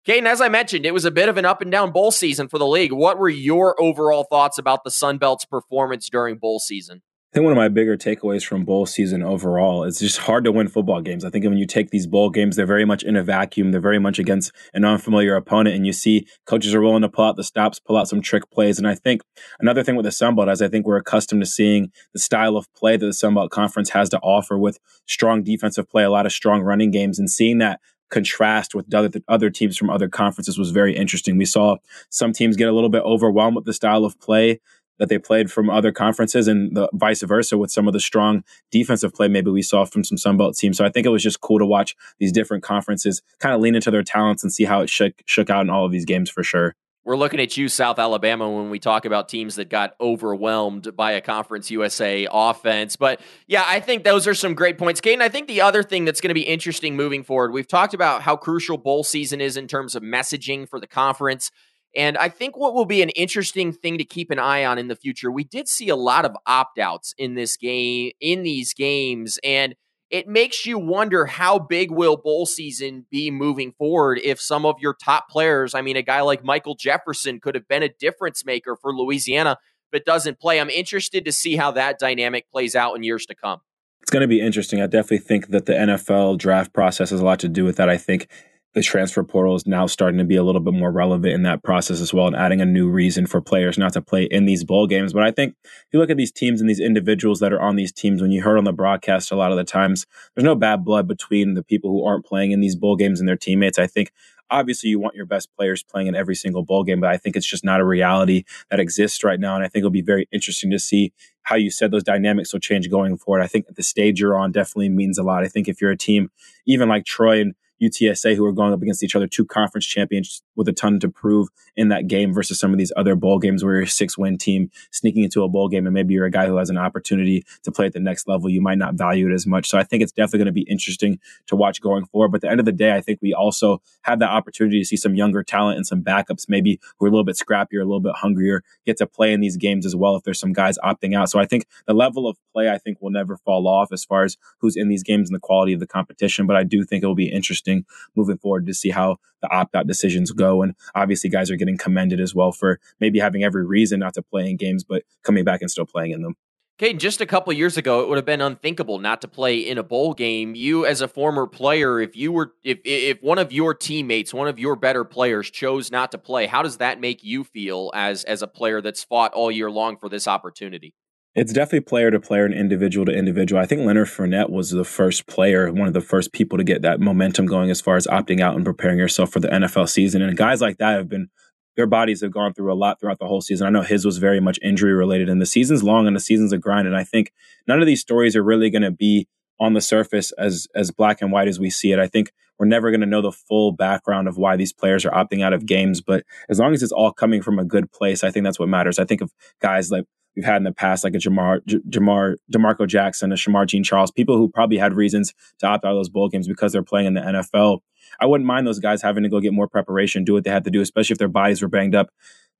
Kaiden, 0.06 0.26
as 0.26 0.42
I 0.42 0.50
mentioned, 0.50 0.86
it 0.86 0.94
was 0.94 1.06
a 1.06 1.12
bit 1.12 1.30
of 1.30 1.38
an 1.38 1.46
up 1.46 1.62
and 1.62 1.72
down 1.72 1.92
bowl 1.92 2.12
season 2.12 2.50
for 2.50 2.58
the 2.58 2.68
league. 2.68 2.92
What 2.92 3.18
were 3.18 3.30
your 3.30 3.82
overall 3.82 4.26
thoughts 4.30 4.58
about 4.58 4.84
the 4.84 4.92
Sun 4.92 5.18
Belt's 5.18 5.46
performance 5.46 6.10
during 6.10 6.38
bowl 6.38 6.60
season? 6.60 7.02
I 7.34 7.38
think 7.38 7.46
one 7.46 7.54
of 7.54 7.58
my 7.58 7.70
bigger 7.70 7.98
takeaways 7.98 8.46
from 8.46 8.64
bowl 8.64 8.86
season 8.86 9.24
overall 9.24 9.86
is 9.86 9.98
just 9.98 10.20
hard 10.20 10.44
to 10.44 10.52
win 10.52 10.68
football 10.68 11.02
games. 11.02 11.26
I 11.26 11.32
think 11.32 11.46
when 11.46 11.58
you 11.58 11.66
take 11.66 11.90
these 11.90 12.06
bowl 12.06 12.30
games, 12.30 12.56
they're 12.56 12.68
very 12.68 12.86
much 12.86 13.02
in 13.02 13.16
a 13.16 13.24
vacuum. 13.24 13.72
They're 13.72 13.82
very 13.82 13.98
much 13.98 14.20
against 14.20 14.52
an 14.74 14.86
unfamiliar 14.86 15.36
opponent, 15.36 15.76
and 15.76 15.88
you 15.88 15.94
see 15.94 16.28
coaches 16.46 16.76
are 16.76 16.82
willing 16.82 17.02
to 17.02 17.10
pull 17.10 17.26
out 17.26 17.38
the 17.38 17.44
stops, 17.44 17.80
pull 17.80 17.98
out 17.98 18.08
some 18.08 18.22
trick 18.22 18.52
plays. 18.52 18.78
And 18.78 18.88
I 18.88 18.94
think 18.94 19.22
another 19.60 19.84
thing 19.84 19.96
with 19.96 20.04
the 20.04 20.12
Sun 20.12 20.36
Belt 20.36 20.50
is 20.50 20.62
I 20.62 20.68
think 20.68 20.86
we're 20.86 20.98
accustomed 20.98 21.42
to 21.42 21.48
seeing 21.48 21.92
the 22.14 22.20
style 22.20 22.56
of 22.56 22.72
play 22.76 22.98
that 22.98 23.06
the 23.06 23.14
Sun 23.14 23.34
Belt 23.34 23.50
Conference 23.52 23.90
has 23.92 24.10
to 24.10 24.20
offer 24.20 24.56
with 24.56 24.78
strong 25.08 25.42
defensive 25.44 25.90
play, 25.90 26.04
a 26.04 26.12
lot 26.12 26.28
of 26.28 26.34
strong 26.34 26.62
running 26.62 26.92
games, 26.92 27.18
and 27.18 27.32
seeing 27.32 27.58
that 27.60 27.80
contrast 28.14 28.76
with 28.76 28.94
other, 28.94 29.10
other 29.28 29.50
teams 29.50 29.76
from 29.76 29.90
other 29.90 30.08
conferences 30.08 30.58
was 30.58 30.72
very 30.72 30.96
interesting. 30.96 31.38
We 31.38 31.46
saw 31.46 31.78
some 32.10 32.32
teams 32.32 32.56
get 32.56 32.70
a 32.70 32.74
little 32.74 32.90
bit 32.90 33.04
overwhelmed 33.04 33.56
with 33.56 33.66
the 33.66 33.74
style 33.74 34.06
of 34.06 34.20
play 34.20 34.62
that 35.00 35.10
they 35.10 35.18
played 35.18 35.52
from 35.52 35.70
other 35.70 35.92
conferences 35.92 36.48
and 36.48 36.78
the 36.78 36.88
vice 36.94 37.24
versa 37.24 37.58
with 37.58 37.72
some 37.72 37.88
of 37.88 37.94
the 37.94 38.00
strong 38.00 38.44
defensive 38.72 39.14
play 39.14 39.28
maybe 39.28 39.50
we 39.50 39.64
saw 39.64 39.84
from 39.84 40.04
some 40.04 40.18
Sunbelt 40.18 40.56
teams. 40.56 40.78
So 40.78 40.86
I 40.86 40.90
think 40.90 41.06
it 41.06 41.10
was 41.10 41.24
just 41.24 41.42
cool 41.42 41.58
to 41.58 41.66
watch 41.66 41.96
these 42.20 42.32
different 42.32 42.64
conferences 42.64 43.22
kind 43.40 43.56
of 43.56 43.62
lean 43.62 43.76
into 43.76 43.90
their 43.90 44.04
talents 44.04 44.44
and 44.44 44.54
see 44.54 44.66
how 44.66 44.82
it 44.82 44.90
shook 44.90 45.14
shook 45.26 45.50
out 45.50 45.62
in 45.62 45.72
all 45.72 45.86
of 45.86 45.92
these 45.92 46.06
games 46.06 46.30
for 46.30 46.44
sure 46.44 46.76
we're 47.06 47.18
looking 47.18 47.40
at 47.42 47.58
you, 47.58 47.68
South 47.68 48.00
Alabama, 48.00 48.50
when 48.50 48.70
we 48.70 48.80
talk 48.80 49.06
about 49.06 49.28
teams 49.28 49.56
that 49.56 49.70
got 49.70 49.94
overwhelmed 50.00 50.96
by 50.96 51.14
a 51.14 51.22
Conference 51.22 51.70
USA 51.70 52.28
offense. 52.32 52.96
But 52.96 53.20
yeah, 53.46 53.64
I 53.66 53.82
think 53.82 54.04
those 54.04 54.26
are 54.26 54.34
some 54.34 54.54
great 54.54 54.78
points. 54.78 55.02
Kaiden, 55.02 55.22
I 55.22 55.30
think 55.30 55.48
the 55.48 55.62
other 55.62 55.84
thing 55.84 56.06
that's 56.06 56.22
going 56.22 56.30
to 56.30 56.34
be 56.34 56.42
interesting 56.42 56.96
moving 56.96 57.24
forward, 57.24 57.52
we've 57.52 57.68
talked 57.68 57.94
about 57.94 58.22
how 58.22 58.38
crucial 58.38 58.78
bowl 58.78 59.04
season 59.04 59.42
is 59.42 59.58
in 59.58 59.68
terms 59.68 59.96
of 59.96 60.04
messaging 60.04 60.68
for 60.68 60.80
the 60.80 60.88
conference. 60.88 61.52
And 61.96 62.18
I 62.18 62.30
think 62.30 62.58
what 62.58 62.74
will 62.74 62.86
be 62.86 63.02
an 63.02 63.10
interesting 63.10 63.74
thing 63.74 63.98
to 63.98 64.06
keep 64.06 64.32
an 64.32 64.40
eye 64.40 64.66
on 64.66 64.78
in 64.78 64.88
the 64.88 64.96
future, 64.96 65.32
we 65.32 65.44
did 65.44 65.68
see 65.68 65.90
a 65.90 65.96
lot 65.96 66.26
of 66.26 66.36
opt 66.48 66.80
outs 66.80 67.14
in 67.18 67.36
this 67.36 67.58
game, 67.58 68.12
in 68.20 68.44
these 68.44 68.74
games. 68.74 69.40
And 69.44 69.76
it 70.14 70.28
makes 70.28 70.64
you 70.64 70.78
wonder 70.78 71.26
how 71.26 71.58
big 71.58 71.90
will 71.90 72.18
bowl 72.18 72.46
season 72.46 73.08
be 73.10 73.32
moving 73.32 73.72
forward 73.72 74.22
if 74.24 74.40
some 74.40 74.64
of 74.64 74.76
your 74.80 74.94
top 74.94 75.28
players, 75.28 75.74
I 75.74 75.82
mean, 75.82 75.98
a 75.98 76.04
guy 76.04 76.22
like 76.22 76.44
Michael 76.44 76.76
Jefferson 76.76 77.40
could 77.40 77.56
have 77.56 77.68
been 77.68 77.82
a 77.82 77.90
difference 77.90 78.46
maker 78.46 78.76
for 78.76 78.94
Louisiana, 78.94 79.58
but 79.92 80.06
doesn't 80.06 80.40
play. 80.40 80.62
I'm 80.62 80.70
interested 80.70 81.26
to 81.26 81.32
see 81.32 81.56
how 81.56 81.72
that 81.72 81.98
dynamic 81.98 82.48
plays 82.52 82.76
out 82.76 82.96
in 82.96 83.02
years 83.02 83.26
to 83.26 83.34
come. 83.34 83.62
It's 84.04 84.12
going 84.12 84.22
to 84.22 84.28
be 84.28 84.40
interesting. 84.40 84.84
I 84.84 84.86
definitely 84.86 85.18
think 85.18 85.48
that 85.48 85.66
the 85.66 85.74
NFL 85.74 86.38
draft 86.38 86.74
process 86.74 87.10
has 87.10 87.20
a 87.20 87.26
lot 87.26 87.40
to 87.40 87.50
do 87.50 87.66
with 87.66 87.78
that. 87.78 87.90
I 87.90 87.98
think 87.98 88.28
the 88.74 88.82
transfer 88.82 89.24
portal 89.24 89.56
is 89.56 89.68
now 89.68 89.86
starting 89.86 90.18
to 90.18 90.24
be 90.24 90.36
a 90.36 90.44
little 90.44 90.62
bit 90.62 90.74
more 90.74 90.92
relevant 90.92 91.34
in 91.34 91.44
that 91.44 91.64
process 91.64 92.02
as 92.02 92.14
well 92.14 92.28
and 92.28 92.36
adding 92.36 92.60
a 92.60 92.66
new 92.66 92.90
reason 92.90 93.28
for 93.28 93.40
players 93.40 93.78
not 93.78 93.94
to 93.94 94.02
play 94.02 94.24
in 94.24 94.46
these 94.46 94.64
bowl 94.64 94.88
games. 94.88 95.14
But 95.14 95.24
I 95.24 95.32
think 95.32 95.56
if 95.64 95.88
you 95.92 96.00
look 96.00 96.10
at 96.10 96.18
these 96.18 96.32
teams 96.32 96.60
and 96.60 96.70
these 96.70 96.80
individuals 96.80 97.40
that 97.40 97.54
are 97.54 97.62
on 97.62 97.76
these 97.76 97.92
teams, 97.92 98.22
when 98.22 98.32
you 98.32 98.42
heard 98.42 98.58
on 98.58 98.64
the 98.64 98.74
broadcast 98.74 99.32
a 99.32 99.36
lot 99.36 99.52
of 99.52 99.58
the 99.58 99.64
times, 99.64 100.08
there's 100.36 100.46
no 100.46 100.56
bad 100.56 100.84
blood 100.84 101.08
between 101.08 101.54
the 101.54 101.64
people 101.64 101.92
who 101.92 102.04
aren't 102.04 102.26
playing 102.26 102.52
in 102.52 102.62
these 102.62 102.76
bowl 102.76 102.96
games 102.96 103.20
and 103.20 103.30
their 103.30 103.38
teammates. 103.38 103.78
I 103.78 103.88
think 103.88 104.12
obviously 104.50 104.90
you 104.90 105.00
want 105.00 105.16
your 105.16 105.26
best 105.26 105.50
players 105.56 105.84
playing 105.84 106.08
in 106.08 106.16
every 106.16 106.36
single 106.36 106.64
bowl 106.64 106.84
game, 106.84 107.00
but 107.00 107.10
I 107.10 107.18
think 107.18 107.36
it's 107.36 107.46
just 107.46 107.64
not 107.64 107.80
a 107.80 107.86
reality 107.86 108.44
that 108.70 108.80
exists 108.80 109.24
right 109.24 109.40
now. 109.40 109.56
And 109.56 109.64
I 109.64 109.68
think 109.68 109.82
it'll 109.82 109.92
be 109.92 110.02
very 110.02 110.28
interesting 110.32 110.72
to 110.72 110.80
see 110.80 111.14
how 111.44 111.56
you 111.56 111.70
said 111.70 111.92
those 111.92 112.04
dynamics 112.04 112.54
will 112.54 112.60
change 112.60 112.90
going 112.90 113.18
forward. 113.18 113.42
I 113.42 113.48
think 113.48 113.66
the 113.68 113.84
stage 113.84 114.20
you're 114.20 114.38
on 114.38 114.52
definitely 114.52 114.90
means 114.90 115.18
a 115.18 115.24
lot. 115.24 115.44
I 115.44 115.48
think 115.48 115.68
if 115.68 115.82
you're 115.82 115.92
a 115.92 115.98
team, 115.98 116.32
even 116.66 116.90
like 116.90 117.06
Troy 117.06 117.42
and 117.42 117.54
UTSA, 117.84 118.36
who 118.36 118.46
are 118.46 118.52
going 118.52 118.74
up 118.74 118.82
against 118.82 119.04
each 119.04 119.16
other, 119.16 119.28
two 119.28 119.46
conference 119.46 119.86
champions 119.86 120.42
with 120.56 120.68
a 120.68 120.74
ton 120.74 121.00
to 121.00 121.10
prove 121.10 121.50
in 121.76 121.90
that 121.90 122.08
game 122.08 122.34
versus 122.34 122.60
some 122.60 122.72
of 122.72 122.78
these 122.78 122.92
other 122.96 123.16
bowl 123.16 123.40
games 123.40 123.64
where 123.64 123.76
you're 123.76 123.84
a 123.84 123.88
six 123.88 124.18
win 124.18 124.38
team 124.38 124.70
sneaking 124.92 125.24
into 125.24 125.44
a 125.44 125.50
bowl 125.50 125.68
game 125.68 125.86
and 125.86 125.94
maybe 125.94 126.14
you're 126.14 126.26
a 126.26 126.32
guy 126.32 126.48
who 126.48 126.58
has 126.58 126.70
an 126.70 126.78
opportunity 126.78 127.44
to 127.64 127.72
play 127.72 127.86
at 127.86 127.94
the 127.94 128.00
next 128.00 128.28
level. 128.28 128.50
You 128.50 128.62
might 128.62 128.78
not 128.78 128.96
value 128.96 129.30
it 129.30 129.34
as 129.34 129.48
much. 129.48 129.70
So 129.70 129.78
I 129.78 129.84
think 129.84 130.04
it's 130.04 130.12
definitely 130.12 130.40
going 130.40 130.46
to 130.48 130.52
be 130.52 130.62
interesting 130.62 131.20
to 131.48 131.56
watch 131.56 131.82
going 131.82 132.06
forward. 132.06 132.30
But 132.30 132.38
at 132.38 132.42
the 132.42 132.52
end 132.52 132.60
of 132.60 132.66
the 132.66 132.72
day, 132.72 132.96
I 132.96 133.02
think 133.02 133.20
we 133.22 133.34
also 133.34 133.82
have 134.04 134.20
that 134.20 134.30
opportunity 134.30 134.80
to 134.80 134.86
see 134.86 134.98
some 134.98 135.16
younger 135.16 135.44
talent 135.44 135.78
and 135.78 135.88
some 135.88 136.04
backups, 136.04 136.46
maybe 136.48 136.80
who 136.98 137.06
are 137.06 137.10
a 137.10 137.12
little 137.12 137.24
bit 137.24 137.38
scrappier, 137.38 137.82
a 137.82 137.86
little 137.86 138.00
bit 138.00 138.16
hungrier, 138.16 138.64
get 138.86 138.98
to 138.98 139.08
play 139.08 139.34
in 139.34 139.42
these 139.42 139.58
games 139.58 139.86
as 139.86 139.96
well 139.96 140.16
if 140.16 140.24
there's 140.24 140.40
some 140.40 140.54
guys 140.54 140.78
opting 140.84 141.16
out. 141.16 141.30
So 141.30 141.40
I 141.40 141.46
think 141.46 141.66
the 141.88 141.94
level 141.94 142.28
of 142.28 142.38
play, 142.54 142.70
I 142.70 142.78
think, 142.78 143.02
will 143.02 143.12
never 143.12 143.38
fall 143.38 143.68
off 143.68 143.92
as 143.92 144.06
far 144.06 144.24
as 144.24 144.38
who's 144.60 144.76
in 144.76 144.90
these 144.90 145.04
games 145.04 145.30
and 145.30 145.36
the 145.36 145.40
quality 145.40 145.74
of 145.74 145.80
the 145.80 145.88
competition. 145.88 146.46
But 146.46 146.56
I 146.56 146.64
do 146.64 146.84
think 146.84 147.04
it 147.04 147.08
will 147.08 147.16
be 147.16 147.32
interesting 147.32 147.73
moving 148.16 148.38
forward 148.38 148.66
to 148.68 148.74
see 148.74 148.90
how 148.90 149.18
the 149.42 149.50
opt 149.50 149.76
out 149.76 149.88
decisions 149.88 150.32
go. 150.32 150.62
And 150.62 150.74
obviously, 150.96 151.30
guys 151.30 151.52
are 151.52 151.56
getting 151.56 151.78
commended 151.78 152.20
as 152.20 152.34
well 152.34 152.52
for 152.52 152.80
maybe 153.00 153.20
having 153.20 153.44
every 153.44 153.66
reason 153.66 154.00
not 154.00 154.14
to 154.16 154.22
play 154.22 154.50
in 154.50 154.58
games, 154.58 154.84
but 154.84 155.04
coming 155.24 155.44
back 155.44 155.62
and 155.62 155.70
still 155.70 155.86
playing 155.86 156.12
in 156.12 156.22
them. 156.22 156.36
Okay, 156.80 156.94
just 156.94 157.22
a 157.22 157.28
couple 157.28 157.54
years 157.54 157.78
ago, 157.78 158.02
it 158.02 158.10
would 158.10 158.18
have 158.18 158.26
been 158.26 158.42
unthinkable 158.42 158.98
not 158.98 159.22
to 159.22 159.28
play 159.28 159.60
in 159.60 159.78
a 159.78 159.84
bowl 159.84 160.16
game. 160.16 160.56
You, 160.56 160.88
as 160.88 161.02
a 161.02 161.08
former 161.08 161.46
player, 161.46 162.00
if 162.00 162.16
you 162.16 162.32
were, 162.32 162.54
if 162.64 162.80
if 162.84 163.22
one 163.22 163.38
of 163.38 163.54
your 163.54 163.76
teammates, 163.76 164.34
one 164.34 164.48
of 164.48 164.58
your 164.58 164.76
better 164.76 165.04
players, 165.04 165.52
chose 165.52 165.92
not 165.92 166.12
to 166.12 166.18
play, 166.18 166.48
how 166.48 166.64
does 166.64 166.78
that 166.78 167.00
make 167.00 167.24
you 167.24 167.44
feel 167.44 167.92
as 167.94 168.24
as 168.24 168.42
a 168.42 168.48
player 168.48 168.82
that's 168.82 169.04
fought 169.04 169.34
all 169.34 169.52
year 169.52 169.70
long 169.70 169.98
for 169.98 170.10
this 170.10 170.28
opportunity? 170.28 170.96
It's 171.36 171.52
definitely 171.52 171.82
player 171.82 172.12
to 172.12 172.20
player 172.20 172.46
and 172.46 172.54
individual 172.54 173.06
to 173.08 173.12
individual. 173.12 173.60
I 173.60 173.66
think 173.66 173.82
Leonard 173.82 174.08
Fournette 174.08 174.52
was 174.52 174.70
the 174.70 174.84
first 174.84 175.26
player, 175.26 175.72
one 175.72 175.88
of 175.88 175.94
the 175.94 176.02
first 176.02 176.32
people 176.32 176.60
to 176.60 176.64
get 176.64 176.84
that 176.84 177.00
momentum 177.00 177.48
going 177.48 177.72
as 177.72 177.82
far 177.82 177.96
as 177.96 178.06
opting 178.06 178.40
out 178.40 178.56
and 178.56 178.64
preparing 178.64 179.00
yourself 179.00 179.32
for 179.32 179.40
the 179.40 179.48
NFL 179.48 179.90
season. 179.90 180.22
And 180.22 180.38
guys 180.38 180.62
like 180.62 180.78
that 180.78 180.96
have 180.96 181.10
been 181.10 181.30
their 181.76 181.88
bodies 181.88 182.22
have 182.22 182.32
gone 182.32 182.54
through 182.54 182.72
a 182.72 182.76
lot 182.76 183.00
throughout 183.00 183.18
the 183.18 183.26
whole 183.26 183.42
season. 183.42 183.66
I 183.66 183.72
know 183.72 183.82
his 183.82 184.06
was 184.06 184.20
very 184.20 184.40
much 184.40 184.60
injury 184.62 184.94
related, 184.94 185.28
and 185.28 185.42
the 185.42 185.46
season's 185.48 185.84
long 185.84 186.06
and 186.06 186.16
the 186.16 186.20
season's 186.20 186.54
a 186.54 186.60
grind. 186.60 186.88
And 186.88 186.96
I 186.96 187.04
think 187.04 187.32
none 187.68 187.80
of 187.80 187.88
these 187.88 188.02
stories 188.02 188.36
are 188.36 188.44
really 188.44 188.70
going 188.70 188.84
to 188.84 188.92
be 188.92 189.28
on 189.60 189.74
the 189.74 189.82
surface 189.82 190.32
as 190.34 190.68
as 190.76 190.92
black 190.92 191.22
and 191.22 191.32
white 191.32 191.48
as 191.48 191.60
we 191.60 191.72
see 191.72 191.92
it. 191.92 191.98
I 191.98 192.08
think 192.08 192.32
we're 192.60 192.68
never 192.68 192.92
going 192.92 193.02
to 193.02 193.08
know 193.08 193.22
the 193.22 193.32
full 193.32 193.72
background 193.72 194.28
of 194.28 194.38
why 194.38 194.56
these 194.56 194.72
players 194.72 195.04
are 195.04 195.12
opting 195.12 195.44
out 195.44 195.54
of 195.54 195.66
games, 195.66 196.00
but 196.00 196.24
as 196.48 196.60
long 196.60 196.74
as 196.74 196.84
it's 196.84 196.92
all 196.92 197.12
coming 197.12 197.42
from 197.42 197.58
a 197.58 197.66
good 197.66 197.92
place, 197.92 198.24
I 198.24 198.30
think 198.30 198.44
that's 198.44 198.60
what 198.60 198.70
matters. 198.70 199.00
I 199.00 199.06
think 199.06 199.22
of 199.22 199.32
guys 199.60 199.90
like 199.90 200.06
we've 200.36 200.46
had 200.46 200.58
in 200.58 200.64
the 200.64 200.72
past, 200.72 201.04
like 201.04 201.16
a 201.16 201.18
Jamar, 201.18 201.62
Jamar, 201.90 202.36
D'Marco 202.50 202.88
Jackson, 202.88 203.32
a 203.32 203.36
Shamar 203.36 203.68
Jean 203.68 203.84
Charles, 203.84 204.12
people 204.12 204.38
who 204.38 204.50
probably 204.50 204.78
had 204.78 204.94
reasons 204.94 205.34
to 205.60 205.68
opt 205.68 205.86
out 205.86 205.92
of 205.92 205.98
those 205.98 206.10
bowl 206.10 206.30
games 206.30 206.48
because 206.48 206.72
they're 206.72 206.84
playing 206.84 207.08
in 207.08 207.14
the 207.14 207.22
NFL. 207.22 207.80
I 208.20 208.26
wouldn't 208.26 208.48
mind 208.48 208.68
those 208.68 208.80
guys 208.80 209.02
having 209.02 209.24
to 209.24 209.30
go 209.30 209.40
get 209.40 209.54
more 209.54 209.68
preparation, 209.68 210.24
do 210.24 210.34
what 210.34 210.44
they 210.44 210.50
had 210.50 210.64
to 210.66 210.72
do, 210.72 210.82
especially 210.82 211.14
if 211.14 211.20
their 211.20 211.28
bodies 211.28 211.62
were 211.62 211.68
banged 211.68 211.96
up. 211.96 212.10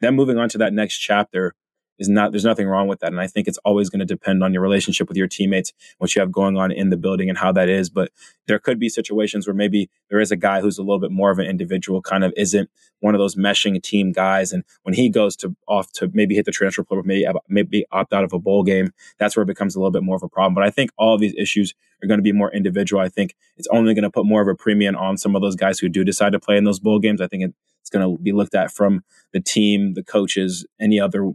Then 0.02 0.16
moving 0.16 0.38
on 0.38 0.50
to 0.50 0.58
that 0.60 0.74
next 0.74 0.98
chapter, 0.98 1.54
is 2.00 2.10
not 2.10 2.32
there's 2.32 2.46
nothing 2.46 2.68
wrong 2.68 2.88
with 2.88 3.00
that. 3.00 3.12
And 3.12 3.20
i 3.20 3.28
think 3.28 3.48
it's 3.48 3.60
always 3.60 3.90
going 3.90 4.00
to 4.00 4.06
depend 4.06 4.44
on 4.44 4.54
your 4.54 4.62
relationship 4.62 5.08
with 5.08 5.18
your 5.18 5.28
teammates 5.28 5.74
what 5.98 6.16
you 6.16 6.20
have 6.20 6.32
going 6.32 6.58
on 6.58 6.72
in 6.72 6.90
the 6.90 6.98
building 6.98 7.30
and 7.30 7.38
how 7.38 7.52
that 7.52 7.70
is. 7.70 7.90
But 7.90 8.12
there 8.48 8.60
could 8.60 8.80
be 8.80 8.90
situations 8.90 9.48
where 9.48 9.54
maybe 9.54 9.90
there 10.10 10.20
is 10.20 10.32
a 10.32 10.36
guy 10.36 10.62
who's 10.62 10.78
a 10.78 10.82
little 10.84 11.00
bit 11.00 11.12
more 11.12 11.32
of 11.32 11.40
an 11.40 11.46
individual 11.46 12.02
kind 12.02 12.24
of 12.24 12.34
isn't 12.36 12.70
one 13.00 13.16
of 13.16 13.20
those 13.20 13.36
meshing 13.36 13.82
team 13.82 14.12
guys. 14.12 14.52
And 14.52 14.64
when 14.84 14.96
he 14.96 15.10
goes 15.10 15.36
to 15.38 15.56
off 15.68 15.92
to 15.94 16.10
maybe 16.14 16.36
hit 16.36 16.46
the 16.46 16.52
transfer 16.52 16.84
portal 16.84 17.04
maybe 17.06 17.26
maybe 17.48 17.86
opt 17.92 18.14
out 18.14 18.24
of 18.24 18.34
a 18.34 18.40
bowl 18.40 18.64
game 18.64 18.92
that's 19.18 19.36
where 19.36 19.44
it 19.44 19.48
becomes 19.48 19.76
a 19.76 19.80
little 19.80 19.92
bit 19.92 20.04
more 20.04 20.16
of 20.16 20.24
a 20.24 20.30
problem. 20.30 20.54
But 20.54 20.64
i 20.64 20.70
think 20.70 20.92
all 20.98 21.16
of 21.16 21.22
these 21.22 21.36
issues 21.38 21.74
are 22.04 22.08
going 22.08 22.18
to 22.18 22.24
be 22.24 22.32
more 22.32 22.52
individual. 22.52 23.02
I 23.02 23.10
think 23.10 23.36
it's 23.58 23.68
only 23.72 23.94
going 23.94 24.04
to 24.04 24.12
put 24.12 24.26
more 24.26 24.42
of 24.42 24.48
a 24.48 24.56
premium 24.56 24.96
on 24.96 25.18
some 25.18 25.36
of 25.36 25.42
those 25.42 25.56
guys 25.56 25.80
who 25.80 25.90
do 25.90 26.04
decide 26.04 26.34
to 26.34 26.40
play 26.40 26.58
in 26.58 26.66
those 26.66 26.80
bowl 26.80 27.00
games. 27.00 27.22
I 27.22 27.28
think 27.28 27.54
it's 27.82 27.90
going 27.90 28.06
to 28.06 28.22
be 28.22 28.32
looked 28.32 28.56
at 28.56 28.72
from 28.72 29.04
the 29.32 29.40
team 29.40 29.94
the 29.94 30.04
coaches 30.04 30.66
any 30.80 31.00
other 31.00 31.32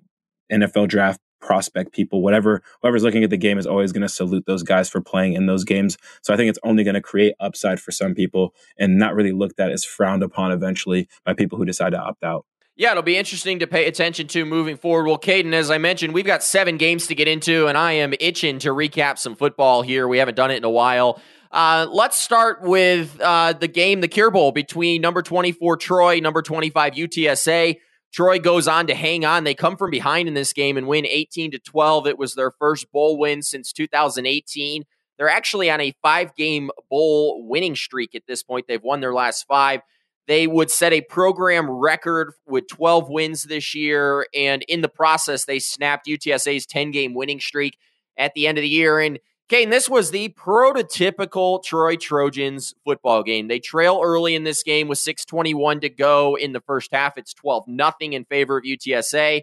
NFL 0.53 0.89
draft 0.89 1.21
prospect 1.41 1.93
people, 1.93 2.23
whatever, 2.23 2.63
whoever's 2.83 3.03
looking 3.03 3.25
at 3.25 3.31
the 3.31 3.37
game 3.37 3.59
is 3.59 3.67
always 3.67 3.93
going 3.93 4.03
to 4.03 4.09
salute 4.09 4.45
those 4.47 4.63
guys 4.63 4.89
for 4.89 5.01
playing 5.01 5.35
in 5.35 5.47
those 5.47 5.65
games. 5.65 5.97
So 6.23 6.35
I 6.35 6.37
think 6.37 6.51
it's 6.51 6.59
only 6.63 6.85
going 6.85 6.95
to 6.95 7.01
create 7.01 7.35
upside 7.41 7.81
for 7.81 7.93
some 7.93 8.15
people 8.15 8.55
and 8.79 8.99
not 8.99 9.15
really 9.15 9.33
looked 9.33 9.61
at 9.61 9.71
as 9.71 9.85
frowned 9.85 10.23
upon 10.23 10.53
eventually 10.53 11.09
by 11.25 11.35
people 11.35 11.59
who 11.59 11.65
decide 11.65 11.91
to 11.91 11.99
opt 11.99 12.25
out. 12.25 12.45
Yeah, 12.77 12.93
it'll 12.93 13.03
be 13.03 13.17
interesting 13.17 13.59
to 13.59 13.67
pay 13.67 13.87
attention 13.87 14.29
to 14.29 14.45
moving 14.45 14.77
forward. 14.77 15.09
Well, 15.09 15.19
Kaiden, 15.19 15.53
as 15.53 15.69
I 15.69 15.79
mentioned, 15.79 16.15
we've 16.15 16.25
got 16.25 16.45
seven 16.45 16.77
games 16.77 17.09
to 17.09 17.17
get 17.17 17.27
into, 17.27 17.67
and 17.67 17.77
I 17.77 17.93
am 17.93 18.15
itching 18.21 18.61
to 18.61 18.69
recap 18.69 19.19
some 19.19 19.35
football 19.35 19.83
here. 19.83 20.07
We 20.07 20.19
haven't 20.19 20.37
done 20.37 20.53
it 20.53 20.59
in 20.59 20.65
a 20.65 20.71
while. 20.71 21.21
Uh, 21.51 21.89
let's 21.91 22.17
start 22.19 22.63
with 22.63 23.21
uh, 23.21 23.55
the 23.55 23.67
game, 23.67 24.01
the 24.01 24.07
Cure 24.07 24.31
Bowl 24.31 24.53
between 24.53 25.01
number 25.01 25.23
24 25.23 25.77
Troy, 25.79 26.21
number 26.21 26.41
25 26.41 26.93
UTSA. 26.93 27.79
Troy 28.13 28.39
goes 28.39 28.67
on 28.67 28.87
to 28.87 28.95
hang 28.95 29.25
on. 29.25 29.45
They 29.45 29.55
come 29.55 29.77
from 29.77 29.91
behind 29.91 30.29
in 30.29 30.35
this 30.35 30.53
game 30.53 30.77
and 30.77 30.87
win 30.87 31.07
18 31.07 31.51
to 31.53 31.59
12. 31.59 32.07
It 32.07 32.19
was 32.19 32.35
their 32.35 32.51
first 32.51 32.91
bowl 32.91 33.19
win 33.19 33.43
since 33.43 33.73
2018. 33.73 34.85
They're 35.19 35.29
actually 35.29 35.71
on 35.71 35.81
a 35.81 35.95
five 36.01 36.35
game 36.35 36.71
bowl 36.89 37.47
winning 37.47 37.75
streak 37.75 38.15
at 38.15 38.23
this 38.27 38.43
point. 38.43 38.67
They've 38.69 38.83
won 38.83 39.01
their 39.01 39.13
last 39.13 39.47
five. 39.47 39.81
They 40.27 40.47
would 40.47 40.71
set 40.71 40.93
a 40.93 41.01
program 41.01 41.71
record 41.71 42.33
with 42.47 42.69
12 42.69 43.09
wins 43.09 43.45
this 43.45 43.75
year. 43.75 44.27
And 44.35 44.63
in 44.69 44.83
the 44.83 44.89
process, 44.89 45.45
they 45.45 45.59
snapped 45.59 46.07
UTSA's 46.07 46.67
10 46.67 46.91
game 46.91 47.15
winning 47.15 47.41
streak 47.41 47.79
at 48.17 48.35
the 48.35 48.47
end 48.47 48.59
of 48.59 48.63
the 48.63 48.69
year. 48.69 49.01
And 49.01 49.19
Kane, 49.49 49.71
this 49.71 49.89
was 49.89 50.11
the 50.11 50.29
prototypical 50.29 51.63
Troy 51.63 51.97
Trojans 51.97 52.75
football 52.85 53.23
game. 53.23 53.49
They 53.49 53.59
trail 53.59 54.01
early 54.05 54.35
in 54.35 54.45
this 54.45 54.63
game 54.63 54.89
with 54.89 54.99
621 54.99 55.81
to 55.81 55.89
go 55.89 56.37
in 56.37 56.53
the 56.53 56.61
first 56.61 56.93
half. 56.93 57.17
It's 57.17 57.33
12 57.33 57.65
nothing 57.67 58.13
in 58.13 58.27
favor 58.27 58.59
of 58.59 58.65
UTSA. 58.65 59.41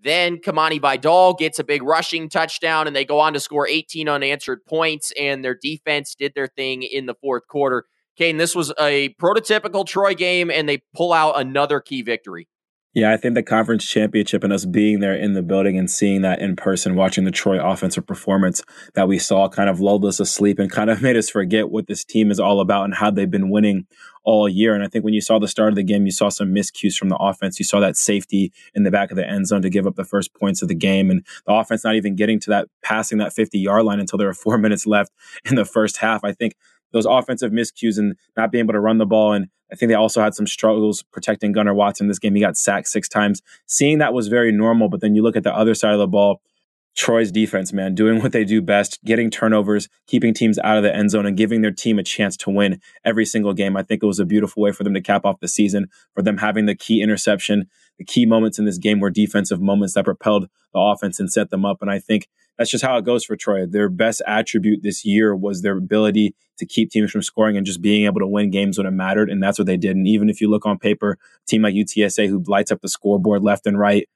Then 0.00 0.36
Kimani 0.36 0.80
Vidal 0.80 1.34
gets 1.34 1.58
a 1.58 1.64
big 1.64 1.82
rushing 1.82 2.28
touchdown, 2.28 2.86
and 2.86 2.94
they 2.94 3.04
go 3.04 3.18
on 3.18 3.32
to 3.32 3.40
score 3.40 3.66
18 3.66 4.08
unanswered 4.08 4.64
points, 4.66 5.12
and 5.18 5.44
their 5.44 5.56
defense 5.60 6.14
did 6.14 6.32
their 6.36 6.46
thing 6.46 6.84
in 6.84 7.06
the 7.06 7.14
fourth 7.14 7.48
quarter. 7.48 7.86
Kane, 8.16 8.36
this 8.36 8.54
was 8.54 8.72
a 8.78 9.14
prototypical 9.20 9.84
Troy 9.84 10.14
game, 10.14 10.48
and 10.50 10.68
they 10.68 10.82
pull 10.94 11.12
out 11.12 11.40
another 11.40 11.80
key 11.80 12.02
victory. 12.02 12.46
Yeah, 12.92 13.12
I 13.12 13.16
think 13.16 13.36
the 13.36 13.44
conference 13.44 13.86
championship 13.86 14.42
and 14.42 14.52
us 14.52 14.64
being 14.64 14.98
there 14.98 15.14
in 15.14 15.34
the 15.34 15.42
building 15.42 15.78
and 15.78 15.88
seeing 15.88 16.22
that 16.22 16.40
in 16.40 16.56
person, 16.56 16.96
watching 16.96 17.22
the 17.22 17.30
Troy 17.30 17.64
offensive 17.64 18.04
performance 18.04 18.64
that 18.94 19.06
we 19.06 19.16
saw 19.16 19.48
kind 19.48 19.70
of 19.70 19.78
lulled 19.78 20.04
us 20.04 20.18
asleep 20.18 20.58
and 20.58 20.68
kind 20.68 20.90
of 20.90 21.00
made 21.02 21.16
us 21.16 21.30
forget 21.30 21.70
what 21.70 21.86
this 21.86 22.04
team 22.04 22.32
is 22.32 22.40
all 22.40 22.60
about 22.60 22.84
and 22.84 22.94
how 22.94 23.08
they've 23.08 23.30
been 23.30 23.48
winning 23.48 23.86
all 24.24 24.48
year. 24.48 24.74
And 24.74 24.82
I 24.82 24.88
think 24.88 25.04
when 25.04 25.14
you 25.14 25.20
saw 25.20 25.38
the 25.38 25.46
start 25.46 25.68
of 25.68 25.76
the 25.76 25.84
game, 25.84 26.04
you 26.04 26.10
saw 26.10 26.30
some 26.30 26.52
miscues 26.52 26.96
from 26.96 27.10
the 27.10 27.16
offense. 27.16 27.60
You 27.60 27.64
saw 27.64 27.78
that 27.78 27.96
safety 27.96 28.52
in 28.74 28.82
the 28.82 28.90
back 28.90 29.12
of 29.12 29.16
the 29.16 29.28
end 29.28 29.46
zone 29.46 29.62
to 29.62 29.70
give 29.70 29.86
up 29.86 29.94
the 29.94 30.04
first 30.04 30.34
points 30.34 30.60
of 30.60 30.66
the 30.66 30.74
game. 30.74 31.10
And 31.10 31.24
the 31.46 31.54
offense 31.54 31.84
not 31.84 31.94
even 31.94 32.16
getting 32.16 32.40
to 32.40 32.50
that 32.50 32.68
passing 32.82 33.18
that 33.18 33.32
50 33.32 33.56
yard 33.56 33.84
line 33.84 34.00
until 34.00 34.18
there 34.18 34.28
were 34.28 34.34
four 34.34 34.58
minutes 34.58 34.84
left 34.84 35.12
in 35.44 35.54
the 35.54 35.64
first 35.64 35.98
half. 35.98 36.24
I 36.24 36.32
think 36.32 36.56
those 36.92 37.06
offensive 37.06 37.52
miscues 37.52 37.98
and 37.98 38.16
not 38.36 38.50
being 38.50 38.64
able 38.64 38.74
to 38.74 38.80
run 38.80 38.98
the 38.98 39.06
ball. 39.06 39.32
And 39.32 39.48
I 39.72 39.76
think 39.76 39.88
they 39.88 39.94
also 39.94 40.22
had 40.22 40.34
some 40.34 40.46
struggles 40.46 41.02
protecting 41.02 41.52
Gunnar 41.52 41.74
Watson 41.74 42.08
this 42.08 42.18
game. 42.18 42.34
He 42.34 42.40
got 42.40 42.56
sacked 42.56 42.88
six 42.88 43.08
times. 43.08 43.42
Seeing 43.66 43.98
that 43.98 44.12
was 44.12 44.28
very 44.28 44.52
normal. 44.52 44.88
But 44.88 45.00
then 45.00 45.14
you 45.14 45.22
look 45.22 45.36
at 45.36 45.44
the 45.44 45.54
other 45.54 45.74
side 45.74 45.92
of 45.92 45.98
the 45.98 46.08
ball, 46.08 46.40
Troy's 46.96 47.30
defense, 47.30 47.72
man, 47.72 47.94
doing 47.94 48.20
what 48.20 48.32
they 48.32 48.44
do 48.44 48.60
best, 48.60 48.98
getting 49.04 49.30
turnovers, 49.30 49.88
keeping 50.08 50.34
teams 50.34 50.58
out 50.58 50.76
of 50.76 50.82
the 50.82 50.94
end 50.94 51.10
zone, 51.10 51.24
and 51.24 51.36
giving 51.36 51.60
their 51.60 51.70
team 51.70 51.98
a 51.98 52.02
chance 52.02 52.36
to 52.38 52.50
win 52.50 52.80
every 53.04 53.24
single 53.24 53.54
game. 53.54 53.76
I 53.76 53.84
think 53.84 54.02
it 54.02 54.06
was 54.06 54.18
a 54.18 54.24
beautiful 54.24 54.62
way 54.62 54.72
for 54.72 54.82
them 54.82 54.94
to 54.94 55.00
cap 55.00 55.24
off 55.24 55.40
the 55.40 55.48
season, 55.48 55.86
for 56.14 56.22
them 56.22 56.38
having 56.38 56.66
the 56.66 56.74
key 56.74 57.00
interception, 57.00 57.68
the 57.98 58.04
key 58.04 58.26
moments 58.26 58.58
in 58.58 58.64
this 58.64 58.78
game 58.78 58.98
were 58.98 59.10
defensive 59.10 59.60
moments 59.60 59.94
that 59.94 60.04
propelled 60.04 60.48
the 60.72 60.80
offense 60.80 61.20
and 61.20 61.30
set 61.30 61.50
them 61.50 61.64
up. 61.64 61.82
And 61.82 61.90
I 61.90 61.98
think 61.98 62.28
that's 62.60 62.70
just 62.70 62.84
how 62.84 62.98
it 62.98 63.06
goes 63.06 63.24
for 63.24 63.36
Troy. 63.36 63.64
Their 63.64 63.88
best 63.88 64.20
attribute 64.26 64.82
this 64.82 65.02
year 65.02 65.34
was 65.34 65.62
their 65.62 65.78
ability 65.78 66.34
to 66.58 66.66
keep 66.66 66.90
teams 66.90 67.10
from 67.10 67.22
scoring 67.22 67.56
and 67.56 67.64
just 67.64 67.80
being 67.80 68.04
able 68.04 68.20
to 68.20 68.26
win 68.26 68.50
games 68.50 68.76
when 68.76 68.86
it 68.86 68.90
mattered. 68.90 69.30
And 69.30 69.42
that's 69.42 69.58
what 69.58 69.64
they 69.64 69.78
did. 69.78 69.96
And 69.96 70.06
even 70.06 70.28
if 70.28 70.42
you 70.42 70.50
look 70.50 70.66
on 70.66 70.78
paper, 70.78 71.16
team 71.46 71.62
like 71.62 71.72
UTSA 71.72 72.28
who 72.28 72.44
lights 72.46 72.70
up 72.70 72.82
the 72.82 72.88
scoreboard 72.90 73.42
left 73.42 73.66
and 73.66 73.78
right 73.78 74.06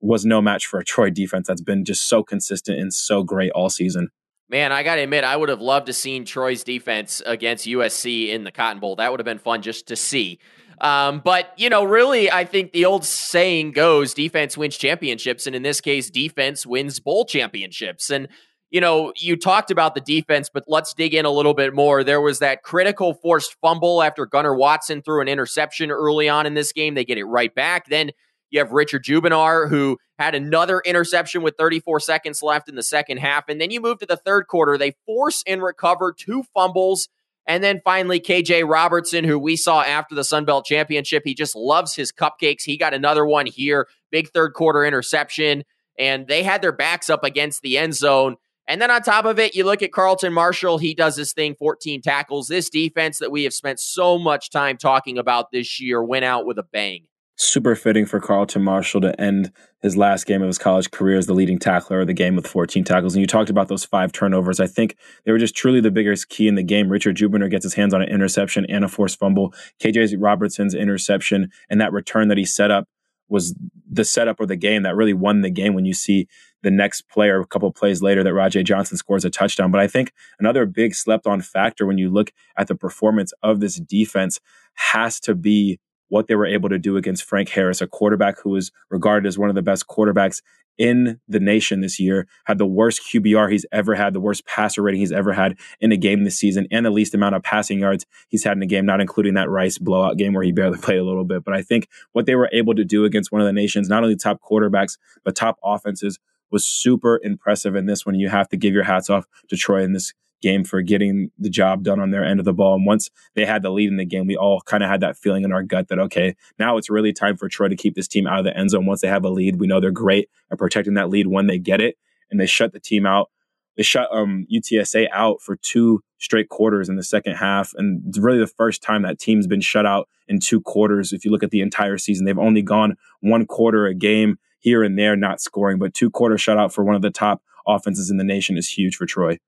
was 0.00 0.24
no 0.24 0.40
match 0.40 0.64
for 0.64 0.78
a 0.78 0.84
Troy 0.84 1.10
defense 1.10 1.48
that's 1.48 1.60
been 1.60 1.84
just 1.84 2.06
so 2.06 2.22
consistent 2.22 2.78
and 2.78 2.94
so 2.94 3.24
great 3.24 3.50
all 3.50 3.68
season. 3.68 4.10
Man, 4.48 4.70
I 4.70 4.84
got 4.84 4.94
to 4.94 5.02
admit, 5.02 5.24
I 5.24 5.36
would 5.36 5.48
have 5.48 5.60
loved 5.60 5.86
to 5.86 5.92
seen 5.92 6.24
Troy's 6.24 6.62
defense 6.62 7.20
against 7.26 7.66
USC 7.66 8.28
in 8.28 8.44
the 8.44 8.52
Cotton 8.52 8.78
Bowl. 8.78 8.94
That 8.94 9.10
would 9.10 9.18
have 9.18 9.24
been 9.24 9.40
fun 9.40 9.60
just 9.60 9.88
to 9.88 9.96
see. 9.96 10.38
Um, 10.80 11.20
but, 11.24 11.52
you 11.56 11.68
know, 11.68 11.84
really, 11.84 12.30
I 12.30 12.44
think 12.44 12.72
the 12.72 12.84
old 12.84 13.04
saying 13.04 13.72
goes 13.72 14.14
defense 14.14 14.56
wins 14.56 14.76
championships. 14.76 15.46
And 15.46 15.56
in 15.56 15.62
this 15.62 15.80
case, 15.80 16.10
defense 16.10 16.66
wins 16.66 17.00
bowl 17.00 17.24
championships. 17.24 18.10
And, 18.10 18.28
you 18.70 18.80
know, 18.80 19.12
you 19.16 19.36
talked 19.36 19.70
about 19.70 19.94
the 19.94 20.00
defense, 20.00 20.50
but 20.52 20.64
let's 20.66 20.94
dig 20.94 21.14
in 21.14 21.24
a 21.24 21.30
little 21.30 21.54
bit 21.54 21.74
more. 21.74 22.04
There 22.04 22.20
was 22.20 22.40
that 22.40 22.62
critical 22.62 23.14
forced 23.14 23.56
fumble 23.60 24.02
after 24.02 24.26
Gunnar 24.26 24.54
Watson 24.54 25.02
threw 25.02 25.20
an 25.20 25.28
interception 25.28 25.90
early 25.90 26.28
on 26.28 26.46
in 26.46 26.54
this 26.54 26.72
game. 26.72 26.94
They 26.94 27.04
get 27.04 27.18
it 27.18 27.24
right 27.24 27.54
back. 27.54 27.86
Then 27.88 28.10
you 28.50 28.60
have 28.60 28.72
Richard 28.72 29.04
Jibunor, 29.04 29.68
who 29.68 29.98
had 30.18 30.34
another 30.34 30.80
interception 30.84 31.42
with 31.42 31.56
34 31.58 32.00
seconds 32.00 32.42
left 32.42 32.68
in 32.68 32.74
the 32.74 32.82
second 32.82 33.18
half. 33.18 33.44
And 33.48 33.60
then 33.60 33.70
you 33.70 33.80
move 33.80 33.98
to 33.98 34.06
the 34.06 34.16
third 34.16 34.46
quarter. 34.46 34.76
They 34.76 34.96
force 35.06 35.42
and 35.46 35.62
recover 35.62 36.12
two 36.12 36.44
fumbles 36.54 37.08
and 37.48 37.64
then 37.64 37.80
finally, 37.82 38.20
KJ 38.20 38.68
Robertson, 38.68 39.24
who 39.24 39.38
we 39.38 39.56
saw 39.56 39.80
after 39.80 40.14
the 40.14 40.22
Sun 40.22 40.44
Belt 40.44 40.66
Championship, 40.66 41.22
he 41.24 41.34
just 41.34 41.56
loves 41.56 41.94
his 41.94 42.12
cupcakes. 42.12 42.62
He 42.62 42.76
got 42.76 42.92
another 42.92 43.24
one 43.24 43.46
here, 43.46 43.88
big 44.10 44.28
third 44.28 44.52
quarter 44.52 44.84
interception, 44.84 45.64
and 45.98 46.28
they 46.28 46.42
had 46.42 46.60
their 46.60 46.72
backs 46.72 47.08
up 47.08 47.24
against 47.24 47.62
the 47.62 47.78
end 47.78 47.94
zone. 47.94 48.36
And 48.66 48.82
then 48.82 48.90
on 48.90 49.00
top 49.00 49.24
of 49.24 49.38
it, 49.38 49.54
you 49.56 49.64
look 49.64 49.82
at 49.82 49.92
Carlton 49.92 50.34
Martial. 50.34 50.76
He 50.76 50.92
does 50.92 51.16
his 51.16 51.32
thing 51.32 51.54
14 51.54 52.02
tackles. 52.02 52.48
This 52.48 52.68
defense 52.68 53.18
that 53.18 53.32
we 53.32 53.44
have 53.44 53.54
spent 53.54 53.80
so 53.80 54.18
much 54.18 54.50
time 54.50 54.76
talking 54.76 55.16
about 55.16 55.50
this 55.50 55.80
year 55.80 56.04
went 56.04 56.26
out 56.26 56.44
with 56.44 56.58
a 56.58 56.62
bang 56.62 57.06
super 57.40 57.76
fitting 57.76 58.04
for 58.04 58.18
Carlton 58.18 58.62
Martial 58.62 59.00
to 59.00 59.18
end 59.20 59.52
his 59.80 59.96
last 59.96 60.26
game 60.26 60.42
of 60.42 60.48
his 60.48 60.58
college 60.58 60.90
career 60.90 61.16
as 61.16 61.26
the 61.26 61.34
leading 61.34 61.58
tackler 61.58 62.00
of 62.00 62.08
the 62.08 62.12
game 62.12 62.34
with 62.34 62.48
14 62.48 62.82
tackles. 62.82 63.14
And 63.14 63.20
you 63.20 63.28
talked 63.28 63.48
about 63.48 63.68
those 63.68 63.84
five 63.84 64.10
turnovers. 64.10 64.58
I 64.58 64.66
think 64.66 64.96
they 65.24 65.30
were 65.30 65.38
just 65.38 65.54
truly 65.54 65.80
the 65.80 65.92
biggest 65.92 66.28
key 66.28 66.48
in 66.48 66.56
the 66.56 66.64
game. 66.64 66.88
Richard 66.88 67.16
Jibunor 67.16 67.48
gets 67.48 67.64
his 67.64 67.74
hands 67.74 67.94
on 67.94 68.02
an 68.02 68.08
interception 68.08 68.66
and 68.68 68.84
a 68.84 68.88
forced 68.88 69.20
fumble. 69.20 69.54
KJ 69.80 70.16
Robertson's 70.18 70.74
interception 70.74 71.50
and 71.70 71.80
that 71.80 71.92
return 71.92 72.26
that 72.28 72.38
he 72.38 72.44
set 72.44 72.72
up 72.72 72.88
was 73.28 73.54
the 73.88 74.04
setup 74.04 74.40
of 74.40 74.48
the 74.48 74.56
game 74.56 74.82
that 74.82 74.96
really 74.96 75.12
won 75.12 75.42
the 75.42 75.50
game 75.50 75.74
when 75.74 75.84
you 75.84 75.94
see 75.94 76.26
the 76.62 76.70
next 76.72 77.02
player 77.02 77.40
a 77.40 77.46
couple 77.46 77.70
plays 77.70 78.02
later 78.02 78.24
that 78.24 78.30
Rahjai 78.30 78.64
Johnson 78.64 78.96
scores 78.96 79.24
a 79.24 79.30
touchdown. 79.30 79.70
But 79.70 79.80
I 79.80 79.86
think 79.86 80.12
another 80.40 80.66
big 80.66 80.94
slept 80.94 81.26
on 81.26 81.40
factor 81.40 81.86
when 81.86 81.98
you 81.98 82.10
look 82.10 82.32
at 82.56 82.66
the 82.66 82.74
performance 82.74 83.32
of 83.42 83.60
this 83.60 83.76
defense 83.76 84.40
has 84.74 85.20
to 85.20 85.36
be 85.36 85.78
what 86.08 86.26
they 86.26 86.34
were 86.34 86.46
able 86.46 86.68
to 86.68 86.78
do 86.78 86.96
against 86.96 87.24
Frank 87.24 87.48
Harris, 87.50 87.80
a 87.80 87.86
quarterback 87.86 88.40
who 88.40 88.50
was 88.50 88.70
regarded 88.90 89.26
as 89.26 89.38
one 89.38 89.48
of 89.48 89.54
the 89.54 89.62
best 89.62 89.86
quarterbacks 89.86 90.42
in 90.78 91.20
the 91.26 91.40
nation 91.40 91.80
this 91.80 91.98
year, 91.98 92.28
had 92.44 92.58
the 92.58 92.66
worst 92.66 93.02
QBR 93.02 93.50
he's 93.50 93.66
ever 93.72 93.96
had, 93.96 94.12
the 94.14 94.20
worst 94.20 94.46
passer 94.46 94.80
rating 94.80 95.00
he's 95.00 95.12
ever 95.12 95.32
had 95.32 95.56
in 95.80 95.90
a 95.90 95.96
game 95.96 96.22
this 96.22 96.38
season, 96.38 96.68
and 96.70 96.86
the 96.86 96.90
least 96.90 97.14
amount 97.14 97.34
of 97.34 97.42
passing 97.42 97.80
yards 97.80 98.06
he's 98.28 98.44
had 98.44 98.56
in 98.56 98.62
a 98.62 98.66
game, 98.66 98.86
not 98.86 99.00
including 99.00 99.34
that 99.34 99.50
Rice 99.50 99.76
blowout 99.76 100.16
game 100.16 100.32
where 100.32 100.44
he 100.44 100.52
barely 100.52 100.78
played 100.82 100.98
a 100.98 101.04
little 101.04 101.24
bit. 101.24 101.44
But 101.44 101.54
I 101.54 101.62
think 101.62 101.88
what 102.12 102.26
they 102.26 102.36
were 102.36 102.48
able 102.52 102.74
to 102.76 102.84
do 102.84 103.04
against 103.04 103.32
one 103.32 103.40
of 103.40 103.46
the 103.46 103.52
nation's 103.52 103.88
not 103.88 104.02
only 104.02 104.16
top 104.16 104.40
quarterbacks, 104.40 104.98
but 105.24 105.34
top 105.34 105.58
offenses 105.64 106.18
was 106.50 106.64
super 106.64 107.20
impressive 107.22 107.74
in 107.74 107.86
this 107.86 108.06
one. 108.06 108.14
You 108.14 108.28
have 108.28 108.48
to 108.48 108.56
give 108.56 108.72
your 108.72 108.84
hats 108.84 109.10
off 109.10 109.26
to 109.48 109.56
Troy 109.56 109.82
in 109.82 109.92
this 109.92 110.14
game 110.40 110.64
for 110.64 110.82
getting 110.82 111.30
the 111.38 111.50
job 111.50 111.82
done 111.82 112.00
on 112.00 112.10
their 112.10 112.24
end 112.24 112.40
of 112.40 112.44
the 112.44 112.52
ball. 112.52 112.74
And 112.74 112.86
once 112.86 113.10
they 113.34 113.44
had 113.44 113.62
the 113.62 113.70
lead 113.70 113.88
in 113.88 113.96
the 113.96 114.04
game, 114.04 114.26
we 114.26 114.36
all 114.36 114.60
kind 114.62 114.82
of 114.82 114.90
had 114.90 115.00
that 115.00 115.16
feeling 115.16 115.44
in 115.44 115.52
our 115.52 115.62
gut 115.62 115.88
that, 115.88 115.98
okay, 115.98 116.36
now 116.58 116.76
it's 116.76 116.90
really 116.90 117.12
time 117.12 117.36
for 117.36 117.48
Troy 117.48 117.68
to 117.68 117.76
keep 117.76 117.94
this 117.94 118.08
team 118.08 118.26
out 118.26 118.38
of 118.38 118.44
the 118.44 118.56
end 118.56 118.70
zone. 118.70 118.86
Once 118.86 119.00
they 119.00 119.08
have 119.08 119.24
a 119.24 119.30
lead, 119.30 119.56
we 119.56 119.66
know 119.66 119.80
they're 119.80 119.90
great 119.90 120.28
at 120.50 120.58
protecting 120.58 120.94
that 120.94 121.10
lead 121.10 121.26
when 121.26 121.46
they 121.46 121.58
get 121.58 121.80
it. 121.80 121.96
And 122.30 122.38
they 122.38 122.46
shut 122.46 122.72
the 122.72 122.80
team 122.80 123.06
out. 123.06 123.30
They 123.76 123.82
shut 123.82 124.08
um, 124.12 124.46
UTSA 124.52 125.06
out 125.12 125.40
for 125.40 125.56
two 125.56 126.02
straight 126.18 126.48
quarters 126.48 126.88
in 126.88 126.96
the 126.96 127.02
second 127.02 127.36
half. 127.36 127.72
And 127.76 128.02
it's 128.08 128.18
really 128.18 128.40
the 128.40 128.46
first 128.46 128.82
time 128.82 129.02
that 129.02 129.18
team's 129.18 129.46
been 129.46 129.60
shut 129.60 129.86
out 129.86 130.08
in 130.26 130.40
two 130.40 130.60
quarters. 130.60 131.12
If 131.12 131.24
you 131.24 131.30
look 131.30 131.44
at 131.44 131.50
the 131.50 131.60
entire 131.60 131.96
season, 131.96 132.26
they've 132.26 132.38
only 132.38 132.60
gone 132.60 132.96
one 133.20 133.46
quarter 133.46 133.86
a 133.86 133.94
game 133.94 134.38
here 134.58 134.82
and 134.82 134.98
there, 134.98 135.16
not 135.16 135.40
scoring, 135.40 135.78
but 135.78 135.94
two 135.94 136.10
quarter 136.10 136.34
shutout 136.34 136.72
for 136.72 136.84
one 136.84 136.96
of 136.96 137.02
the 137.02 137.10
top 137.10 137.40
offenses 137.66 138.10
in 138.10 138.16
the 138.16 138.24
nation 138.24 138.56
is 138.56 138.68
huge 138.68 138.96
for 138.96 139.06
Troy. 139.06 139.38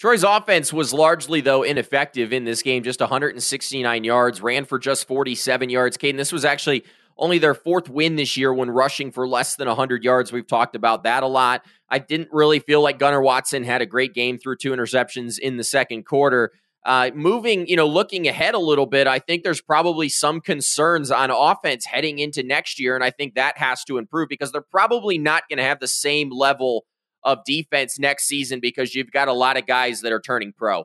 Troy's 0.00 0.24
offense 0.24 0.72
was 0.72 0.94
largely, 0.94 1.42
though, 1.42 1.62
ineffective 1.62 2.32
in 2.32 2.44
this 2.44 2.62
game. 2.62 2.82
Just 2.82 3.00
169 3.00 4.02
yards, 4.02 4.40
ran 4.40 4.64
for 4.64 4.78
just 4.78 5.06
47 5.06 5.68
yards. 5.68 5.98
Kaiden, 5.98 6.16
this 6.16 6.32
was 6.32 6.46
actually 6.46 6.84
only 7.18 7.38
their 7.38 7.52
fourth 7.52 7.90
win 7.90 8.16
this 8.16 8.34
year 8.34 8.54
when 8.54 8.70
rushing 8.70 9.12
for 9.12 9.28
less 9.28 9.56
than 9.56 9.68
100 9.68 10.02
yards. 10.02 10.32
We've 10.32 10.46
talked 10.46 10.74
about 10.74 11.04
that 11.04 11.22
a 11.22 11.26
lot. 11.26 11.66
I 11.90 11.98
didn't 11.98 12.30
really 12.32 12.60
feel 12.60 12.80
like 12.80 12.98
Gunnar 12.98 13.20
Watson 13.20 13.62
had 13.62 13.82
a 13.82 13.86
great 13.86 14.14
game 14.14 14.38
through 14.38 14.56
two 14.56 14.72
interceptions 14.72 15.38
in 15.38 15.58
the 15.58 15.64
second 15.64 16.06
quarter. 16.06 16.52
Uh, 16.86 17.10
moving, 17.14 17.66
you 17.66 17.76
know, 17.76 17.86
looking 17.86 18.26
ahead 18.26 18.54
a 18.54 18.58
little 18.58 18.86
bit, 18.86 19.06
I 19.06 19.18
think 19.18 19.44
there's 19.44 19.60
probably 19.60 20.08
some 20.08 20.40
concerns 20.40 21.10
on 21.10 21.30
offense 21.30 21.84
heading 21.84 22.20
into 22.20 22.42
next 22.42 22.80
year, 22.80 22.94
and 22.94 23.04
I 23.04 23.10
think 23.10 23.34
that 23.34 23.58
has 23.58 23.84
to 23.84 23.98
improve 23.98 24.30
because 24.30 24.50
they're 24.50 24.62
probably 24.62 25.18
not 25.18 25.42
going 25.50 25.58
to 25.58 25.62
have 25.62 25.78
the 25.78 25.88
same 25.88 26.30
level 26.30 26.86
of 27.24 27.44
defense 27.44 27.98
next 27.98 28.26
season 28.26 28.60
because 28.60 28.94
you've 28.94 29.10
got 29.10 29.28
a 29.28 29.32
lot 29.32 29.56
of 29.56 29.66
guys 29.66 30.00
that 30.00 30.12
are 30.12 30.20
turning 30.20 30.52
pro. 30.56 30.84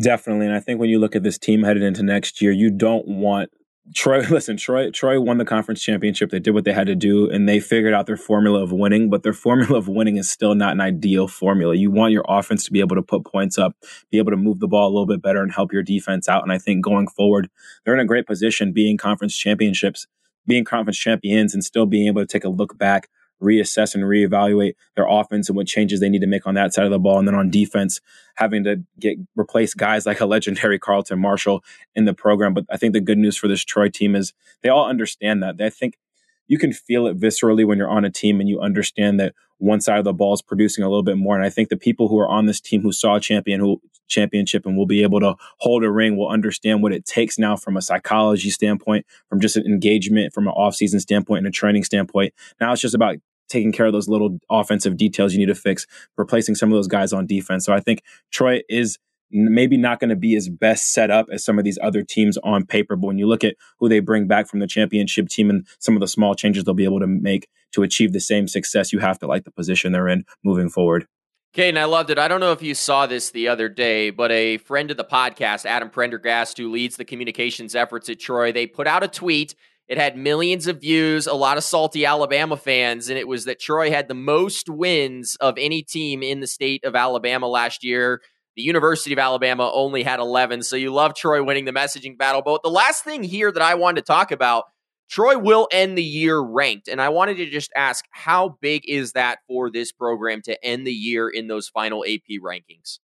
Definitely. 0.00 0.46
And 0.46 0.54
I 0.54 0.60
think 0.60 0.80
when 0.80 0.88
you 0.88 0.98
look 0.98 1.14
at 1.14 1.22
this 1.22 1.38
team 1.38 1.62
headed 1.62 1.82
into 1.82 2.02
next 2.02 2.40
year, 2.40 2.50
you 2.50 2.70
don't 2.70 3.06
want 3.06 3.50
Troy, 3.94 4.20
listen, 4.30 4.56
Troy, 4.56 4.90
Troy 4.90 5.20
won 5.20 5.38
the 5.38 5.44
conference 5.44 5.82
championship. 5.82 6.30
They 6.30 6.38
did 6.38 6.52
what 6.52 6.64
they 6.64 6.72
had 6.72 6.86
to 6.86 6.94
do 6.94 7.28
and 7.28 7.48
they 7.48 7.60
figured 7.60 7.94
out 7.94 8.06
their 8.06 8.16
formula 8.16 8.62
of 8.62 8.72
winning, 8.72 9.10
but 9.10 9.22
their 9.22 9.32
formula 9.32 9.76
of 9.76 9.88
winning 9.88 10.16
is 10.16 10.30
still 10.30 10.54
not 10.54 10.72
an 10.72 10.80
ideal 10.80 11.28
formula. 11.28 11.74
You 11.74 11.90
want 11.90 12.12
your 12.12 12.24
offense 12.28 12.64
to 12.64 12.72
be 12.72 12.80
able 12.80 12.96
to 12.96 13.02
put 13.02 13.24
points 13.24 13.58
up, 13.58 13.74
be 14.10 14.18
able 14.18 14.30
to 14.30 14.36
move 14.36 14.60
the 14.60 14.68
ball 14.68 14.86
a 14.86 14.92
little 14.92 15.06
bit 15.06 15.22
better 15.22 15.42
and 15.42 15.52
help 15.52 15.72
your 15.72 15.82
defense 15.82 16.28
out. 16.28 16.42
And 16.42 16.52
I 16.52 16.58
think 16.58 16.84
going 16.84 17.08
forward, 17.08 17.50
they're 17.84 17.94
in 17.94 18.00
a 18.00 18.06
great 18.06 18.26
position 18.26 18.72
being 18.72 18.96
conference 18.96 19.36
championships, 19.36 20.06
being 20.46 20.64
conference 20.64 20.98
champions 20.98 21.52
and 21.52 21.64
still 21.64 21.86
being 21.86 22.06
able 22.06 22.22
to 22.22 22.26
take 22.26 22.44
a 22.44 22.48
look 22.48 22.78
back 22.78 23.08
reassess 23.42 23.94
and 23.94 24.04
reevaluate 24.04 24.74
their 24.94 25.06
offense 25.08 25.48
and 25.48 25.56
what 25.56 25.66
changes 25.66 26.00
they 26.00 26.08
need 26.08 26.20
to 26.20 26.26
make 26.26 26.46
on 26.46 26.54
that 26.54 26.72
side 26.72 26.84
of 26.84 26.90
the 26.90 26.98
ball. 26.98 27.18
And 27.18 27.26
then 27.26 27.34
on 27.34 27.50
defense, 27.50 28.00
having 28.36 28.64
to 28.64 28.82
get 28.98 29.18
replace 29.36 29.74
guys 29.74 30.06
like 30.06 30.20
a 30.20 30.26
legendary 30.26 30.78
Carlton 30.78 31.18
Martial 31.18 31.62
in 31.94 32.04
the 32.04 32.14
program. 32.14 32.54
But 32.54 32.64
I 32.70 32.76
think 32.76 32.92
the 32.92 33.00
good 33.00 33.18
news 33.18 33.36
for 33.36 33.48
this 33.48 33.64
Troy 33.64 33.88
team 33.88 34.14
is 34.14 34.32
they 34.62 34.68
all 34.68 34.88
understand 34.88 35.42
that. 35.42 35.58
They 35.58 35.70
think 35.70 35.98
you 36.46 36.58
can 36.58 36.72
feel 36.72 37.06
it 37.06 37.18
viscerally 37.18 37.66
when 37.66 37.78
you're 37.78 37.88
on 37.88 38.04
a 38.04 38.10
team 38.10 38.40
and 38.40 38.48
you 38.48 38.60
understand 38.60 39.18
that 39.20 39.34
one 39.58 39.80
side 39.80 39.98
of 39.98 40.04
the 40.04 40.12
ball 40.12 40.34
is 40.34 40.42
producing 40.42 40.84
a 40.84 40.88
little 40.88 41.04
bit 41.04 41.16
more. 41.16 41.36
And 41.36 41.44
I 41.44 41.50
think 41.50 41.68
the 41.68 41.76
people 41.76 42.08
who 42.08 42.18
are 42.18 42.28
on 42.28 42.46
this 42.46 42.60
team 42.60 42.82
who 42.82 42.92
saw 42.92 43.16
a 43.16 43.20
champion 43.20 43.60
who 43.60 43.80
championship 44.08 44.66
and 44.66 44.76
will 44.76 44.86
be 44.86 45.02
able 45.02 45.20
to 45.20 45.34
hold 45.58 45.84
a 45.84 45.90
ring 45.90 46.16
will 46.16 46.28
understand 46.28 46.82
what 46.82 46.92
it 46.92 47.06
takes 47.06 47.38
now 47.38 47.56
from 47.56 47.76
a 47.76 47.82
psychology 47.82 48.50
standpoint, 48.50 49.06
from 49.28 49.40
just 49.40 49.56
an 49.56 49.64
engagement, 49.64 50.34
from 50.34 50.46
an 50.46 50.54
offseason 50.54 51.00
standpoint 51.00 51.38
and 51.38 51.46
a 51.46 51.50
training 51.50 51.84
standpoint. 51.84 52.34
Now 52.60 52.72
it's 52.72 52.82
just 52.82 52.94
about 52.94 53.16
taking 53.52 53.70
care 53.70 53.86
of 53.86 53.92
those 53.92 54.08
little 54.08 54.38
offensive 54.50 54.96
details 54.96 55.32
you 55.32 55.38
need 55.38 55.46
to 55.46 55.54
fix, 55.54 55.86
replacing 56.16 56.54
some 56.54 56.72
of 56.72 56.76
those 56.76 56.88
guys 56.88 57.12
on 57.12 57.26
defense. 57.26 57.64
So 57.64 57.72
I 57.72 57.80
think 57.80 58.02
Troy 58.32 58.62
is 58.68 58.98
maybe 59.30 59.76
not 59.76 59.98
going 59.98 60.10
to 60.10 60.16
be 60.16 60.36
as 60.36 60.48
best 60.48 60.92
set 60.92 61.10
up 61.10 61.26
as 61.32 61.44
some 61.44 61.58
of 61.58 61.64
these 61.64 61.78
other 61.82 62.02
teams 62.02 62.36
on 62.38 62.66
paper. 62.66 62.96
But 62.96 63.06
when 63.06 63.18
you 63.18 63.26
look 63.26 63.44
at 63.44 63.56
who 63.78 63.88
they 63.88 64.00
bring 64.00 64.26
back 64.26 64.48
from 64.48 64.60
the 64.60 64.66
championship 64.66 65.28
team 65.28 65.48
and 65.50 65.66
some 65.78 65.94
of 65.94 66.00
the 66.00 66.08
small 66.08 66.34
changes 66.34 66.64
they'll 66.64 66.74
be 66.74 66.84
able 66.84 67.00
to 67.00 67.06
make 67.06 67.48
to 67.72 67.82
achieve 67.82 68.12
the 68.12 68.20
same 68.20 68.46
success, 68.46 68.92
you 68.92 68.98
have 68.98 69.18
to 69.20 69.26
like 69.26 69.44
the 69.44 69.50
position 69.50 69.92
they're 69.92 70.08
in 70.08 70.24
moving 70.44 70.68
forward. 70.68 71.06
Kaiden, 71.54 71.76
I 71.76 71.84
loved 71.84 72.08
it. 72.08 72.18
I 72.18 72.28
don't 72.28 72.40
know 72.40 72.52
if 72.52 72.62
you 72.62 72.74
saw 72.74 73.06
this 73.06 73.30
the 73.30 73.48
other 73.48 73.68
day, 73.68 74.08
but 74.08 74.32
a 74.32 74.56
friend 74.58 74.90
of 74.90 74.96
the 74.96 75.04
podcast, 75.04 75.66
Adam 75.66 75.90
Prendergast, 75.90 76.56
who 76.56 76.70
leads 76.70 76.96
the 76.96 77.04
communications 77.04 77.74
efforts 77.74 78.08
at 78.08 78.18
Troy, 78.18 78.52
they 78.52 78.66
put 78.66 78.86
out 78.86 79.02
a 79.02 79.08
tweet. 79.08 79.54
It 79.92 79.98
had 79.98 80.16
millions 80.16 80.68
of 80.68 80.80
views, 80.80 81.26
a 81.26 81.34
lot 81.34 81.58
of 81.58 81.64
salty 81.64 82.06
Alabama 82.06 82.56
fans, 82.56 83.10
and 83.10 83.18
it 83.18 83.28
was 83.28 83.44
that 83.44 83.60
Troy 83.60 83.90
had 83.90 84.08
the 84.08 84.14
most 84.14 84.70
wins 84.70 85.36
of 85.38 85.58
any 85.58 85.82
team 85.82 86.22
in 86.22 86.40
the 86.40 86.46
state 86.46 86.82
of 86.86 86.96
Alabama 86.96 87.46
last 87.46 87.84
year. 87.84 88.22
The 88.56 88.62
University 88.62 89.12
of 89.12 89.18
Alabama 89.18 89.70
only 89.70 90.02
had 90.02 90.18
11. 90.18 90.62
So 90.62 90.76
you 90.76 90.94
love 90.94 91.14
Troy 91.14 91.42
winning 91.44 91.66
the 91.66 91.72
messaging 91.72 92.16
battle. 92.16 92.40
But 92.40 92.62
the 92.62 92.70
last 92.70 93.04
thing 93.04 93.22
here 93.22 93.52
that 93.52 93.60
I 93.60 93.74
wanted 93.74 94.00
to 94.00 94.06
talk 94.06 94.32
about 94.32 94.64
Troy 95.10 95.36
will 95.36 95.68
end 95.70 95.98
the 95.98 96.02
year 96.02 96.40
ranked. 96.40 96.88
And 96.88 96.98
I 96.98 97.10
wanted 97.10 97.36
to 97.36 97.50
just 97.50 97.70
ask 97.76 98.06
how 98.12 98.56
big 98.62 98.88
is 98.88 99.12
that 99.12 99.40
for 99.46 99.70
this 99.70 99.92
program 99.92 100.40
to 100.46 100.64
end 100.64 100.86
the 100.86 100.94
year 100.94 101.28
in 101.28 101.48
those 101.48 101.68
final 101.68 102.02
AP 102.02 102.40
rankings? 102.42 102.98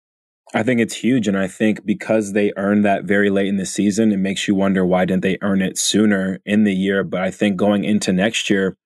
I 0.54 0.62
think 0.62 0.80
it's 0.80 0.94
huge. 0.94 1.28
And 1.28 1.36
I 1.36 1.46
think 1.46 1.84
because 1.84 2.32
they 2.32 2.52
earned 2.56 2.84
that 2.84 3.04
very 3.04 3.28
late 3.28 3.48
in 3.48 3.56
the 3.56 3.66
season, 3.66 4.12
it 4.12 4.16
makes 4.16 4.48
you 4.48 4.54
wonder 4.54 4.84
why 4.84 5.04
didn't 5.04 5.22
they 5.22 5.38
earn 5.42 5.60
it 5.60 5.76
sooner 5.76 6.40
in 6.46 6.64
the 6.64 6.74
year? 6.74 7.04
But 7.04 7.20
I 7.20 7.30
think 7.30 7.56
going 7.56 7.84
into 7.84 8.12
next 8.12 8.48
year, 8.48 8.76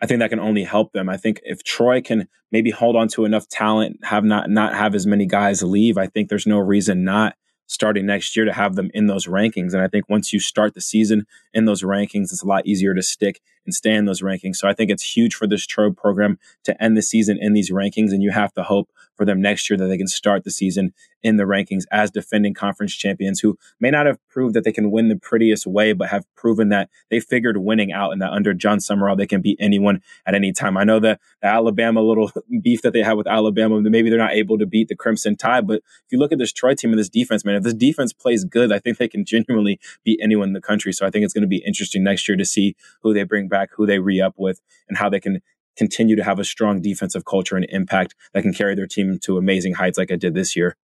I 0.00 0.06
think 0.06 0.20
that 0.20 0.28
can 0.28 0.40
only 0.40 0.64
help 0.64 0.92
them. 0.92 1.08
I 1.08 1.16
think 1.16 1.40
if 1.42 1.64
Troy 1.64 2.02
can 2.02 2.28
maybe 2.52 2.70
hold 2.70 2.96
on 2.96 3.08
to 3.08 3.24
enough 3.24 3.48
talent, 3.48 3.98
have 4.04 4.24
not 4.24 4.50
not 4.50 4.74
have 4.74 4.94
as 4.94 5.06
many 5.06 5.24
guys 5.24 5.62
leave, 5.62 5.96
I 5.96 6.06
think 6.06 6.28
there's 6.28 6.46
no 6.46 6.58
reason 6.58 7.02
not 7.02 7.34
starting 7.66 8.06
next 8.06 8.36
year 8.36 8.44
to 8.44 8.52
have 8.52 8.76
them 8.76 8.90
in 8.92 9.06
those 9.06 9.26
rankings. 9.26 9.72
And 9.72 9.82
I 9.82 9.88
think 9.88 10.08
once 10.08 10.32
you 10.32 10.38
start 10.38 10.74
the 10.74 10.80
season 10.80 11.26
in 11.52 11.64
those 11.64 11.82
rankings, 11.82 12.24
it's 12.24 12.42
a 12.42 12.46
lot 12.46 12.66
easier 12.66 12.94
to 12.94 13.02
stick 13.02 13.40
and 13.66 13.74
stay 13.74 13.94
in 13.94 14.04
those 14.04 14.22
rankings. 14.22 14.56
So 14.56 14.68
I 14.68 14.72
think 14.72 14.90
it's 14.90 15.16
huge 15.16 15.34
for 15.34 15.46
this 15.46 15.66
Troy 15.66 15.90
program 15.90 16.38
to 16.64 16.82
end 16.82 16.96
the 16.96 17.02
season 17.02 17.38
in 17.40 17.52
these 17.52 17.70
rankings. 17.70 18.10
And 18.10 18.22
you 18.22 18.30
have 18.30 18.52
to 18.54 18.62
hope 18.62 18.90
for 19.16 19.24
them 19.24 19.40
next 19.40 19.68
year 19.68 19.76
that 19.76 19.86
they 19.86 19.98
can 19.98 20.06
start 20.06 20.44
the 20.44 20.50
season 20.50 20.92
in 21.22 21.36
the 21.36 21.44
rankings 21.44 21.84
as 21.90 22.10
defending 22.10 22.54
conference 22.54 22.94
champions 22.94 23.40
who 23.40 23.58
may 23.80 23.90
not 23.90 24.06
have 24.06 24.18
proved 24.28 24.54
that 24.54 24.62
they 24.62 24.72
can 24.72 24.90
win 24.90 25.08
the 25.08 25.16
prettiest 25.16 25.66
way, 25.66 25.92
but 25.92 26.08
have 26.08 26.24
proven 26.36 26.68
that 26.68 26.88
they 27.10 27.18
figured 27.18 27.56
winning 27.56 27.92
out 27.92 28.12
and 28.12 28.22
that 28.22 28.30
under 28.30 28.54
Jon 28.54 28.78
Sumrall, 28.78 29.16
they 29.16 29.26
can 29.26 29.40
beat 29.40 29.56
anyone 29.58 30.02
at 30.24 30.34
any 30.34 30.52
time. 30.52 30.76
I 30.76 30.84
know 30.84 31.00
that 31.00 31.20
the 31.42 31.48
Alabama 31.48 32.00
little 32.00 32.30
beef 32.62 32.82
that 32.82 32.92
they 32.92 33.02
have 33.02 33.16
with 33.16 33.26
Alabama, 33.26 33.80
maybe 33.80 34.08
they're 34.08 34.18
not 34.18 34.34
able 34.34 34.58
to 34.58 34.66
beat 34.66 34.88
the 34.88 34.94
Crimson 34.94 35.36
Tide, 35.36 35.66
but 35.66 35.76
if 35.76 36.12
you 36.12 36.18
look 36.18 36.32
at 36.32 36.38
this 36.38 36.52
Troy 36.52 36.74
team 36.74 36.90
and 36.90 36.98
this 36.98 37.08
defense, 37.08 37.44
man, 37.44 37.56
if 37.56 37.64
this 37.64 37.74
defense 37.74 38.12
plays 38.12 38.44
good, 38.44 38.70
I 38.70 38.78
think 38.78 38.98
they 38.98 39.08
can 39.08 39.24
genuinely 39.24 39.80
beat 40.04 40.20
anyone 40.22 40.48
in 40.48 40.54
the 40.54 40.60
country. 40.60 40.92
So 40.92 41.06
I 41.06 41.10
think 41.10 41.24
it's 41.24 41.34
going 41.34 41.42
to 41.42 41.48
be 41.48 41.62
interesting 41.66 42.04
next 42.04 42.28
year 42.28 42.36
to 42.36 42.44
see 42.44 42.76
who 43.02 43.12
they 43.12 43.24
bring 43.24 43.48
back, 43.48 43.55
who 43.76 43.86
they 43.86 43.98
re 43.98 44.20
up 44.20 44.34
with, 44.36 44.60
and 44.88 44.98
how 44.98 45.08
they 45.08 45.20
can 45.20 45.40
continue 45.76 46.16
to 46.16 46.24
have 46.24 46.38
a 46.38 46.44
strong 46.44 46.80
defensive 46.80 47.24
culture 47.24 47.56
and 47.56 47.66
impact 47.68 48.14
that 48.32 48.42
can 48.42 48.54
carry 48.54 48.74
their 48.74 48.86
team 48.86 49.18
to 49.22 49.36
amazing 49.36 49.74
heights 49.74 49.98
like 49.98 50.10
I 50.10 50.16
did 50.16 50.34
this 50.34 50.56
year. 50.56 50.76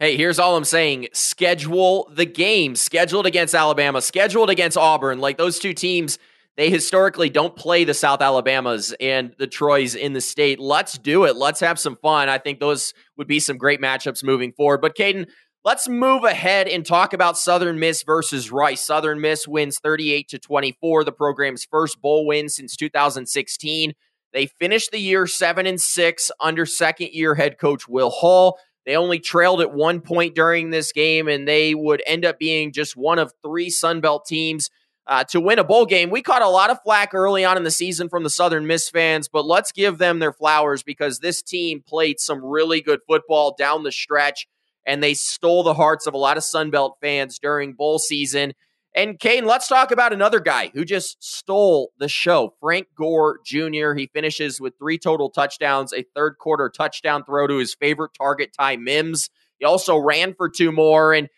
Hey, 0.00 0.16
here's 0.16 0.40
all 0.40 0.56
I'm 0.56 0.64
saying. 0.64 1.08
Schedule 1.12 2.10
the 2.12 2.24
game. 2.24 2.74
Scheduled 2.74 3.24
against 3.24 3.54
Alabama, 3.54 4.02
scheduled 4.02 4.50
against 4.50 4.76
Auburn. 4.76 5.20
Like 5.20 5.38
those 5.38 5.60
two 5.60 5.72
teams, 5.72 6.18
they 6.56 6.70
historically 6.70 7.30
don't 7.30 7.54
play 7.54 7.84
the 7.84 7.94
South 7.94 8.20
Alabamas 8.20 8.92
and 9.00 9.32
the 9.38 9.46
Troys 9.46 9.94
in 9.94 10.12
the 10.12 10.20
state. 10.20 10.58
Let's 10.58 10.98
do 10.98 11.24
it. 11.24 11.36
Let's 11.36 11.60
have 11.60 11.78
some 11.78 11.96
fun. 12.02 12.28
I 12.28 12.38
think 12.38 12.58
those 12.58 12.94
would 13.16 13.28
be 13.28 13.38
some 13.38 13.56
great 13.56 13.80
matchups 13.80 14.24
moving 14.24 14.52
forward. 14.52 14.80
But 14.80 14.96
Kaiden, 14.96 15.28
let's 15.64 15.88
move 15.88 16.24
ahead 16.24 16.66
and 16.68 16.84
talk 16.84 17.12
about 17.12 17.38
Southern 17.38 17.78
Miss 17.78 18.02
versus 18.02 18.50
Rice. 18.50 18.82
Southern 18.82 19.20
Miss 19.20 19.46
wins 19.46 19.78
38 19.78 20.28
to 20.28 20.38
24, 20.38 21.04
the 21.04 21.12
program's 21.12 21.64
first 21.64 22.00
bowl 22.00 22.26
win 22.26 22.48
since 22.48 22.76
2016. 22.76 23.94
They 24.32 24.46
finished 24.46 24.90
the 24.90 24.98
year 24.98 25.26
7 25.26 25.66
and 25.66 25.80
6 25.80 26.30
under 26.40 26.66
second 26.66 27.10
year 27.12 27.34
head 27.34 27.58
coach 27.58 27.86
Will 27.86 28.10
Hall. 28.10 28.58
They 28.84 28.96
only 28.96 29.20
trailed 29.20 29.60
at 29.60 29.72
one 29.72 30.00
point 30.00 30.34
during 30.34 30.70
this 30.70 30.90
game, 30.90 31.28
and 31.28 31.46
they 31.46 31.74
would 31.74 32.02
end 32.06 32.24
up 32.24 32.38
being 32.38 32.72
just 32.72 32.96
one 32.96 33.18
of 33.18 33.32
three 33.44 33.70
Sun 33.70 34.00
Belt 34.00 34.26
teams 34.26 34.70
uh, 35.06 35.24
to 35.24 35.40
win 35.40 35.58
a 35.58 35.64
bowl 35.64 35.86
game. 35.86 36.10
We 36.10 36.22
caught 36.22 36.42
a 36.42 36.48
lot 36.48 36.70
of 36.70 36.78
flack 36.82 37.14
early 37.14 37.44
on 37.44 37.56
in 37.56 37.62
the 37.62 37.70
season 37.70 38.08
from 38.08 38.24
the 38.24 38.30
Southern 38.30 38.66
Miss 38.66 38.88
fans, 38.88 39.28
but 39.28 39.46
let's 39.46 39.70
give 39.70 39.98
them 39.98 40.18
their 40.18 40.32
flowers 40.32 40.82
because 40.82 41.18
this 41.18 41.42
team 41.42 41.82
played 41.86 42.18
some 42.18 42.44
really 42.44 42.80
good 42.80 43.00
football 43.06 43.54
down 43.56 43.84
the 43.84 43.92
stretch, 43.92 44.48
and 44.86 45.02
they 45.02 45.14
stole 45.14 45.62
the 45.62 45.74
hearts 45.74 46.06
of 46.06 46.14
a 46.14 46.18
lot 46.18 46.36
of 46.36 46.44
Sun 46.44 46.70
Belt 46.70 46.98
fans 47.00 47.38
during 47.38 47.72
bowl 47.72 47.98
season. 47.98 48.52
And 48.94 49.18
Kane, 49.18 49.46
let's 49.46 49.68
talk 49.68 49.90
about 49.90 50.12
another 50.12 50.38
guy 50.38 50.70
who 50.74 50.84
just 50.84 51.22
stole 51.24 51.92
the 51.98 52.08
show. 52.08 52.54
Frank 52.60 52.88
Gore 52.94 53.38
Jr. 53.44 53.94
He 53.94 54.10
finishes 54.12 54.60
with 54.60 54.74
three 54.78 54.98
total 54.98 55.30
touchdowns, 55.30 55.94
a 55.94 56.04
third 56.14 56.36
quarter 56.38 56.68
touchdown 56.68 57.24
throw 57.24 57.46
to 57.46 57.56
his 57.56 57.74
favorite 57.74 58.12
target, 58.16 58.50
Ty 58.58 58.76
Mims. 58.76 59.30
He 59.58 59.64
also 59.64 59.96
ran 59.96 60.34
for 60.34 60.50
two 60.50 60.72
more. 60.72 61.14
And 61.14 61.28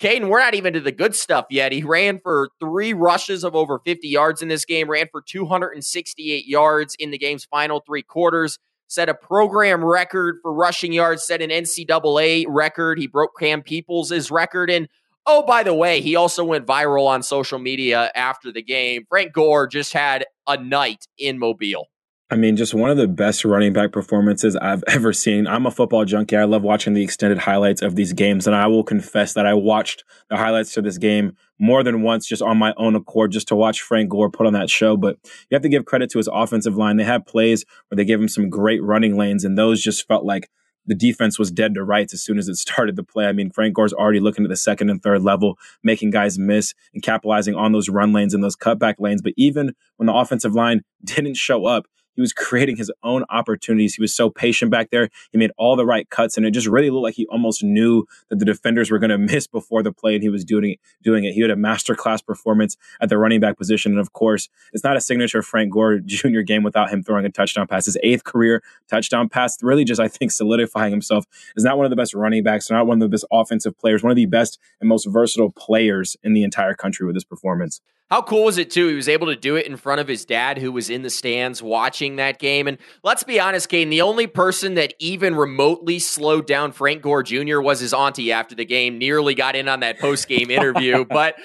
Kaiden, 0.00 0.28
we're 0.28 0.40
not 0.40 0.54
even 0.54 0.72
to 0.72 0.80
the 0.80 0.90
good 0.90 1.14
stuff 1.14 1.44
yet. 1.50 1.70
He 1.70 1.82
ran 1.82 2.18
for 2.18 2.48
three 2.58 2.94
rushes 2.94 3.44
of 3.44 3.54
over 3.54 3.78
50 3.84 4.08
yards 4.08 4.40
in 4.40 4.48
this 4.48 4.64
game, 4.64 4.90
ran 4.90 5.08
for 5.12 5.22
268 5.22 6.46
yards 6.46 6.96
in 6.98 7.10
the 7.10 7.18
game's 7.18 7.44
final 7.44 7.80
three 7.86 8.02
quarters, 8.02 8.58
set 8.92 9.08
a 9.08 9.14
program 9.14 9.82
record 9.82 10.36
for 10.42 10.52
rushing 10.52 10.92
yards, 10.92 11.26
set 11.26 11.40
an 11.40 11.48
NCAA 11.48 12.44
record. 12.46 12.98
He 12.98 13.06
broke 13.06 13.32
Cam 13.38 13.62
Peoples' 13.62 14.30
record. 14.30 14.70
And 14.70 14.88
Oh, 15.24 15.44
by 15.46 15.62
the 15.62 15.72
way, 15.72 16.00
he 16.00 16.16
also 16.16 16.44
went 16.44 16.66
viral 16.66 17.06
on 17.06 17.22
social 17.22 17.60
media 17.60 18.10
after 18.16 18.50
the 18.50 18.62
game. 18.62 19.04
Frank 19.08 19.32
Gore 19.32 19.68
just 19.68 19.92
had 19.92 20.26
a 20.48 20.56
night 20.56 21.06
in 21.16 21.38
Mobile. 21.38 21.86
I 22.32 22.36
mean, 22.36 22.56
just 22.56 22.72
one 22.72 22.88
of 22.88 22.96
the 22.96 23.06
best 23.06 23.44
running 23.44 23.74
back 23.74 23.92
performances 23.92 24.56
I've 24.56 24.82
ever 24.88 25.12
seen. 25.12 25.46
I'm 25.46 25.66
a 25.66 25.70
football 25.70 26.06
junkie. 26.06 26.34
I 26.34 26.44
love 26.44 26.62
watching 26.62 26.94
the 26.94 27.02
extended 27.02 27.36
highlights 27.36 27.82
of 27.82 27.94
these 27.94 28.14
games. 28.14 28.46
And 28.46 28.56
I 28.56 28.68
will 28.68 28.84
confess 28.84 29.34
that 29.34 29.44
I 29.44 29.52
watched 29.52 30.02
the 30.30 30.38
highlights 30.38 30.72
to 30.72 30.80
this 30.80 30.96
game 30.96 31.36
more 31.58 31.82
than 31.82 32.00
once 32.00 32.26
just 32.26 32.40
on 32.40 32.56
my 32.56 32.72
own 32.78 32.96
accord, 32.96 33.32
just 33.32 33.48
to 33.48 33.54
watch 33.54 33.82
Frank 33.82 34.08
Gore 34.08 34.30
put 34.30 34.46
on 34.46 34.54
that 34.54 34.70
show. 34.70 34.96
But 34.96 35.18
you 35.50 35.54
have 35.54 35.60
to 35.60 35.68
give 35.68 35.84
credit 35.84 36.08
to 36.12 36.18
his 36.18 36.28
offensive 36.32 36.74
line. 36.74 36.96
They 36.96 37.04
had 37.04 37.26
plays 37.26 37.66
where 37.88 37.96
they 37.96 38.04
gave 38.06 38.18
him 38.18 38.28
some 38.28 38.48
great 38.48 38.82
running 38.82 39.18
lanes, 39.18 39.44
and 39.44 39.58
those 39.58 39.82
just 39.82 40.08
felt 40.08 40.24
like 40.24 40.48
the 40.86 40.94
defense 40.94 41.38
was 41.38 41.50
dead 41.50 41.74
to 41.74 41.84
rights 41.84 42.14
as 42.14 42.22
soon 42.22 42.38
as 42.38 42.48
it 42.48 42.56
started 42.56 42.96
the 42.96 43.04
play. 43.04 43.26
I 43.26 43.32
mean, 43.32 43.50
Frank 43.50 43.74
Gore's 43.74 43.92
already 43.92 44.20
looking 44.20 44.46
at 44.46 44.48
the 44.48 44.56
second 44.56 44.88
and 44.88 45.02
third 45.02 45.20
level, 45.20 45.58
making 45.82 46.12
guys 46.12 46.38
miss 46.38 46.72
and 46.94 47.02
capitalizing 47.02 47.54
on 47.54 47.72
those 47.72 47.90
run 47.90 48.14
lanes 48.14 48.32
and 48.32 48.42
those 48.42 48.56
cutback 48.56 48.94
lanes. 48.98 49.20
But 49.20 49.34
even 49.36 49.74
when 49.98 50.06
the 50.06 50.14
offensive 50.14 50.54
line 50.54 50.80
didn't 51.04 51.36
show 51.36 51.66
up, 51.66 51.84
he 52.14 52.20
was 52.20 52.32
creating 52.32 52.76
his 52.76 52.90
own 53.02 53.24
opportunities. 53.30 53.94
He 53.94 54.02
was 54.02 54.14
so 54.14 54.30
patient 54.30 54.70
back 54.70 54.90
there. 54.90 55.08
He 55.30 55.38
made 55.38 55.52
all 55.56 55.76
the 55.76 55.86
right 55.86 56.08
cuts, 56.10 56.36
and 56.36 56.46
it 56.46 56.50
just 56.52 56.66
really 56.66 56.90
looked 56.90 57.04
like 57.04 57.14
he 57.14 57.26
almost 57.26 57.62
knew 57.62 58.06
that 58.28 58.38
the 58.38 58.44
defenders 58.44 58.90
were 58.90 58.98
going 58.98 59.10
to 59.16 59.18
miss 59.18 59.46
before 59.46 59.82
the 59.82 59.92
play, 59.92 60.14
and 60.14 60.22
he 60.22 60.28
was 60.28 60.44
doing 60.44 60.72
it. 60.72 60.80
Doing 61.02 61.24
it. 61.24 61.32
He 61.32 61.40
had 61.40 61.50
a 61.50 61.56
masterclass 61.56 62.24
performance 62.24 62.76
at 63.00 63.08
the 63.08 63.18
running 63.18 63.40
back 63.40 63.58
position, 63.58 63.92
and 63.92 64.00
of 64.00 64.12
course, 64.12 64.48
it's 64.72 64.84
not 64.84 64.96
a 64.96 65.00
signature 65.00 65.42
Frank 65.42 65.72
Gore 65.72 65.98
Jr. 66.04 66.40
game 66.40 66.62
without 66.62 66.90
him 66.90 67.02
throwing 67.02 67.24
a 67.24 67.30
touchdown 67.30 67.66
pass. 67.66 67.86
His 67.86 67.98
eighth 68.02 68.24
career 68.24 68.62
touchdown 68.88 69.28
pass, 69.28 69.62
really 69.62 69.84
just 69.84 70.00
I 70.00 70.08
think 70.08 70.30
solidifying 70.30 70.90
himself 70.90 71.24
as 71.56 71.64
not 71.64 71.76
one 71.76 71.86
of 71.86 71.90
the 71.90 71.96
best 71.96 72.14
running 72.14 72.42
backs, 72.42 72.70
not 72.70 72.86
one 72.86 72.98
of 72.98 73.10
the 73.10 73.14
best 73.14 73.24
offensive 73.32 73.78
players, 73.78 74.02
one 74.02 74.10
of 74.10 74.16
the 74.16 74.26
best 74.26 74.58
and 74.80 74.88
most 74.88 75.06
versatile 75.06 75.50
players 75.50 76.16
in 76.22 76.32
the 76.32 76.44
entire 76.44 76.74
country 76.74 77.06
with 77.06 77.16
this 77.16 77.24
performance. 77.24 77.80
How 78.12 78.20
cool 78.20 78.44
was 78.44 78.58
it 78.58 78.70
too? 78.70 78.88
He 78.88 78.94
was 78.94 79.08
able 79.08 79.28
to 79.28 79.36
do 79.36 79.56
it 79.56 79.66
in 79.66 79.78
front 79.78 79.98
of 80.02 80.06
his 80.06 80.26
dad, 80.26 80.58
who 80.58 80.70
was 80.70 80.90
in 80.90 81.00
the 81.00 81.08
stands 81.08 81.62
watching 81.62 82.16
that 82.16 82.38
game. 82.38 82.68
And 82.68 82.76
let's 83.02 83.24
be 83.24 83.40
honest, 83.40 83.70
Kane, 83.70 83.88
the 83.88 84.02
only 84.02 84.26
person 84.26 84.74
that 84.74 84.92
even 84.98 85.34
remotely 85.34 85.98
slowed 85.98 86.46
down 86.46 86.72
Frank 86.72 87.00
Gore 87.00 87.22
Jr. 87.22 87.62
was 87.62 87.80
his 87.80 87.94
auntie 87.94 88.30
after 88.30 88.54
the 88.54 88.66
game. 88.66 88.98
Nearly 88.98 89.34
got 89.34 89.56
in 89.56 89.66
on 89.66 89.80
that 89.80 89.98
post 89.98 90.28
game 90.28 90.50
interview, 90.50 91.04
but 91.08 91.36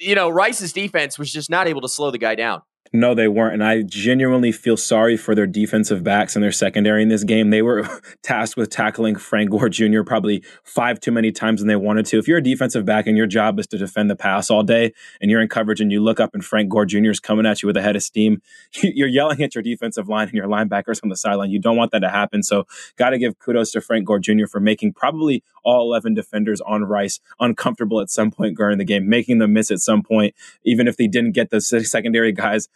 you 0.00 0.14
know 0.14 0.30
Rice's 0.30 0.72
defense 0.72 1.18
was 1.18 1.30
just 1.30 1.50
not 1.50 1.68
able 1.68 1.82
to 1.82 1.90
slow 1.90 2.10
the 2.10 2.16
guy 2.16 2.36
down. 2.36 2.62
No, 2.92 3.14
they 3.14 3.28
weren't. 3.28 3.54
And 3.54 3.64
I 3.64 3.82
genuinely 3.82 4.52
feel 4.52 4.76
sorry 4.76 5.16
for 5.16 5.34
their 5.34 5.46
defensive 5.46 6.02
backs 6.02 6.34
and 6.34 6.42
their 6.42 6.52
secondary 6.52 7.02
in 7.02 7.08
this 7.08 7.24
game. 7.24 7.50
They 7.50 7.62
were 7.62 7.88
tasked 8.22 8.56
with 8.56 8.70
tackling 8.70 9.16
Frank 9.16 9.50
Gore 9.50 9.68
Jr. 9.68 10.02
probably 10.02 10.42
five 10.64 10.98
too 11.00 11.12
many 11.12 11.30
times 11.30 11.60
than 11.60 11.68
they 11.68 11.76
wanted 11.76 12.06
to. 12.06 12.18
If 12.18 12.26
you're 12.26 12.38
a 12.38 12.42
defensive 12.42 12.84
back 12.84 13.06
and 13.06 13.16
your 13.16 13.26
job 13.26 13.58
is 13.58 13.66
to 13.68 13.78
defend 13.78 14.10
the 14.10 14.16
pass 14.16 14.50
all 14.50 14.62
day 14.62 14.92
and 15.20 15.30
you're 15.30 15.42
in 15.42 15.48
coverage 15.48 15.80
and 15.80 15.92
you 15.92 16.02
look 16.02 16.20
up 16.20 16.34
and 16.34 16.44
Frank 16.44 16.70
Gore 16.70 16.86
Jr. 16.86 17.10
is 17.10 17.20
coming 17.20 17.46
at 17.46 17.62
you 17.62 17.66
with 17.66 17.76
a 17.76 17.82
head 17.82 17.96
of 17.96 18.02
steam, 18.02 18.40
you're 18.82 19.08
yelling 19.08 19.42
at 19.42 19.54
your 19.54 19.62
defensive 19.62 20.08
line 20.08 20.28
and 20.28 20.34
your 20.34 20.46
linebackers 20.46 21.00
on 21.02 21.10
the 21.10 21.16
sideline. 21.16 21.50
You 21.50 21.60
don't 21.60 21.76
want 21.76 21.92
that 21.92 22.00
to 22.00 22.10
happen. 22.10 22.42
So, 22.42 22.66
got 22.96 23.10
to 23.10 23.18
give 23.18 23.38
kudos 23.38 23.72
to 23.72 23.80
Frank 23.80 24.06
Gore 24.06 24.18
Jr. 24.18 24.46
for 24.46 24.60
making 24.60 24.94
probably 24.94 25.42
all 25.62 25.82
11 25.82 26.14
defenders 26.14 26.60
on 26.62 26.84
Rice 26.84 27.20
uncomfortable 27.40 28.00
at 28.00 28.10
some 28.10 28.30
point 28.30 28.56
during 28.56 28.78
the 28.78 28.84
game, 28.84 29.08
making 29.08 29.38
them 29.38 29.52
miss 29.52 29.70
at 29.70 29.80
some 29.80 30.02
point, 30.02 30.34
even 30.64 30.88
if 30.88 30.96
they 30.96 31.06
didn't 31.06 31.32
get 31.32 31.50
the 31.50 31.60
secondary 31.60 32.32
guys 32.32 32.68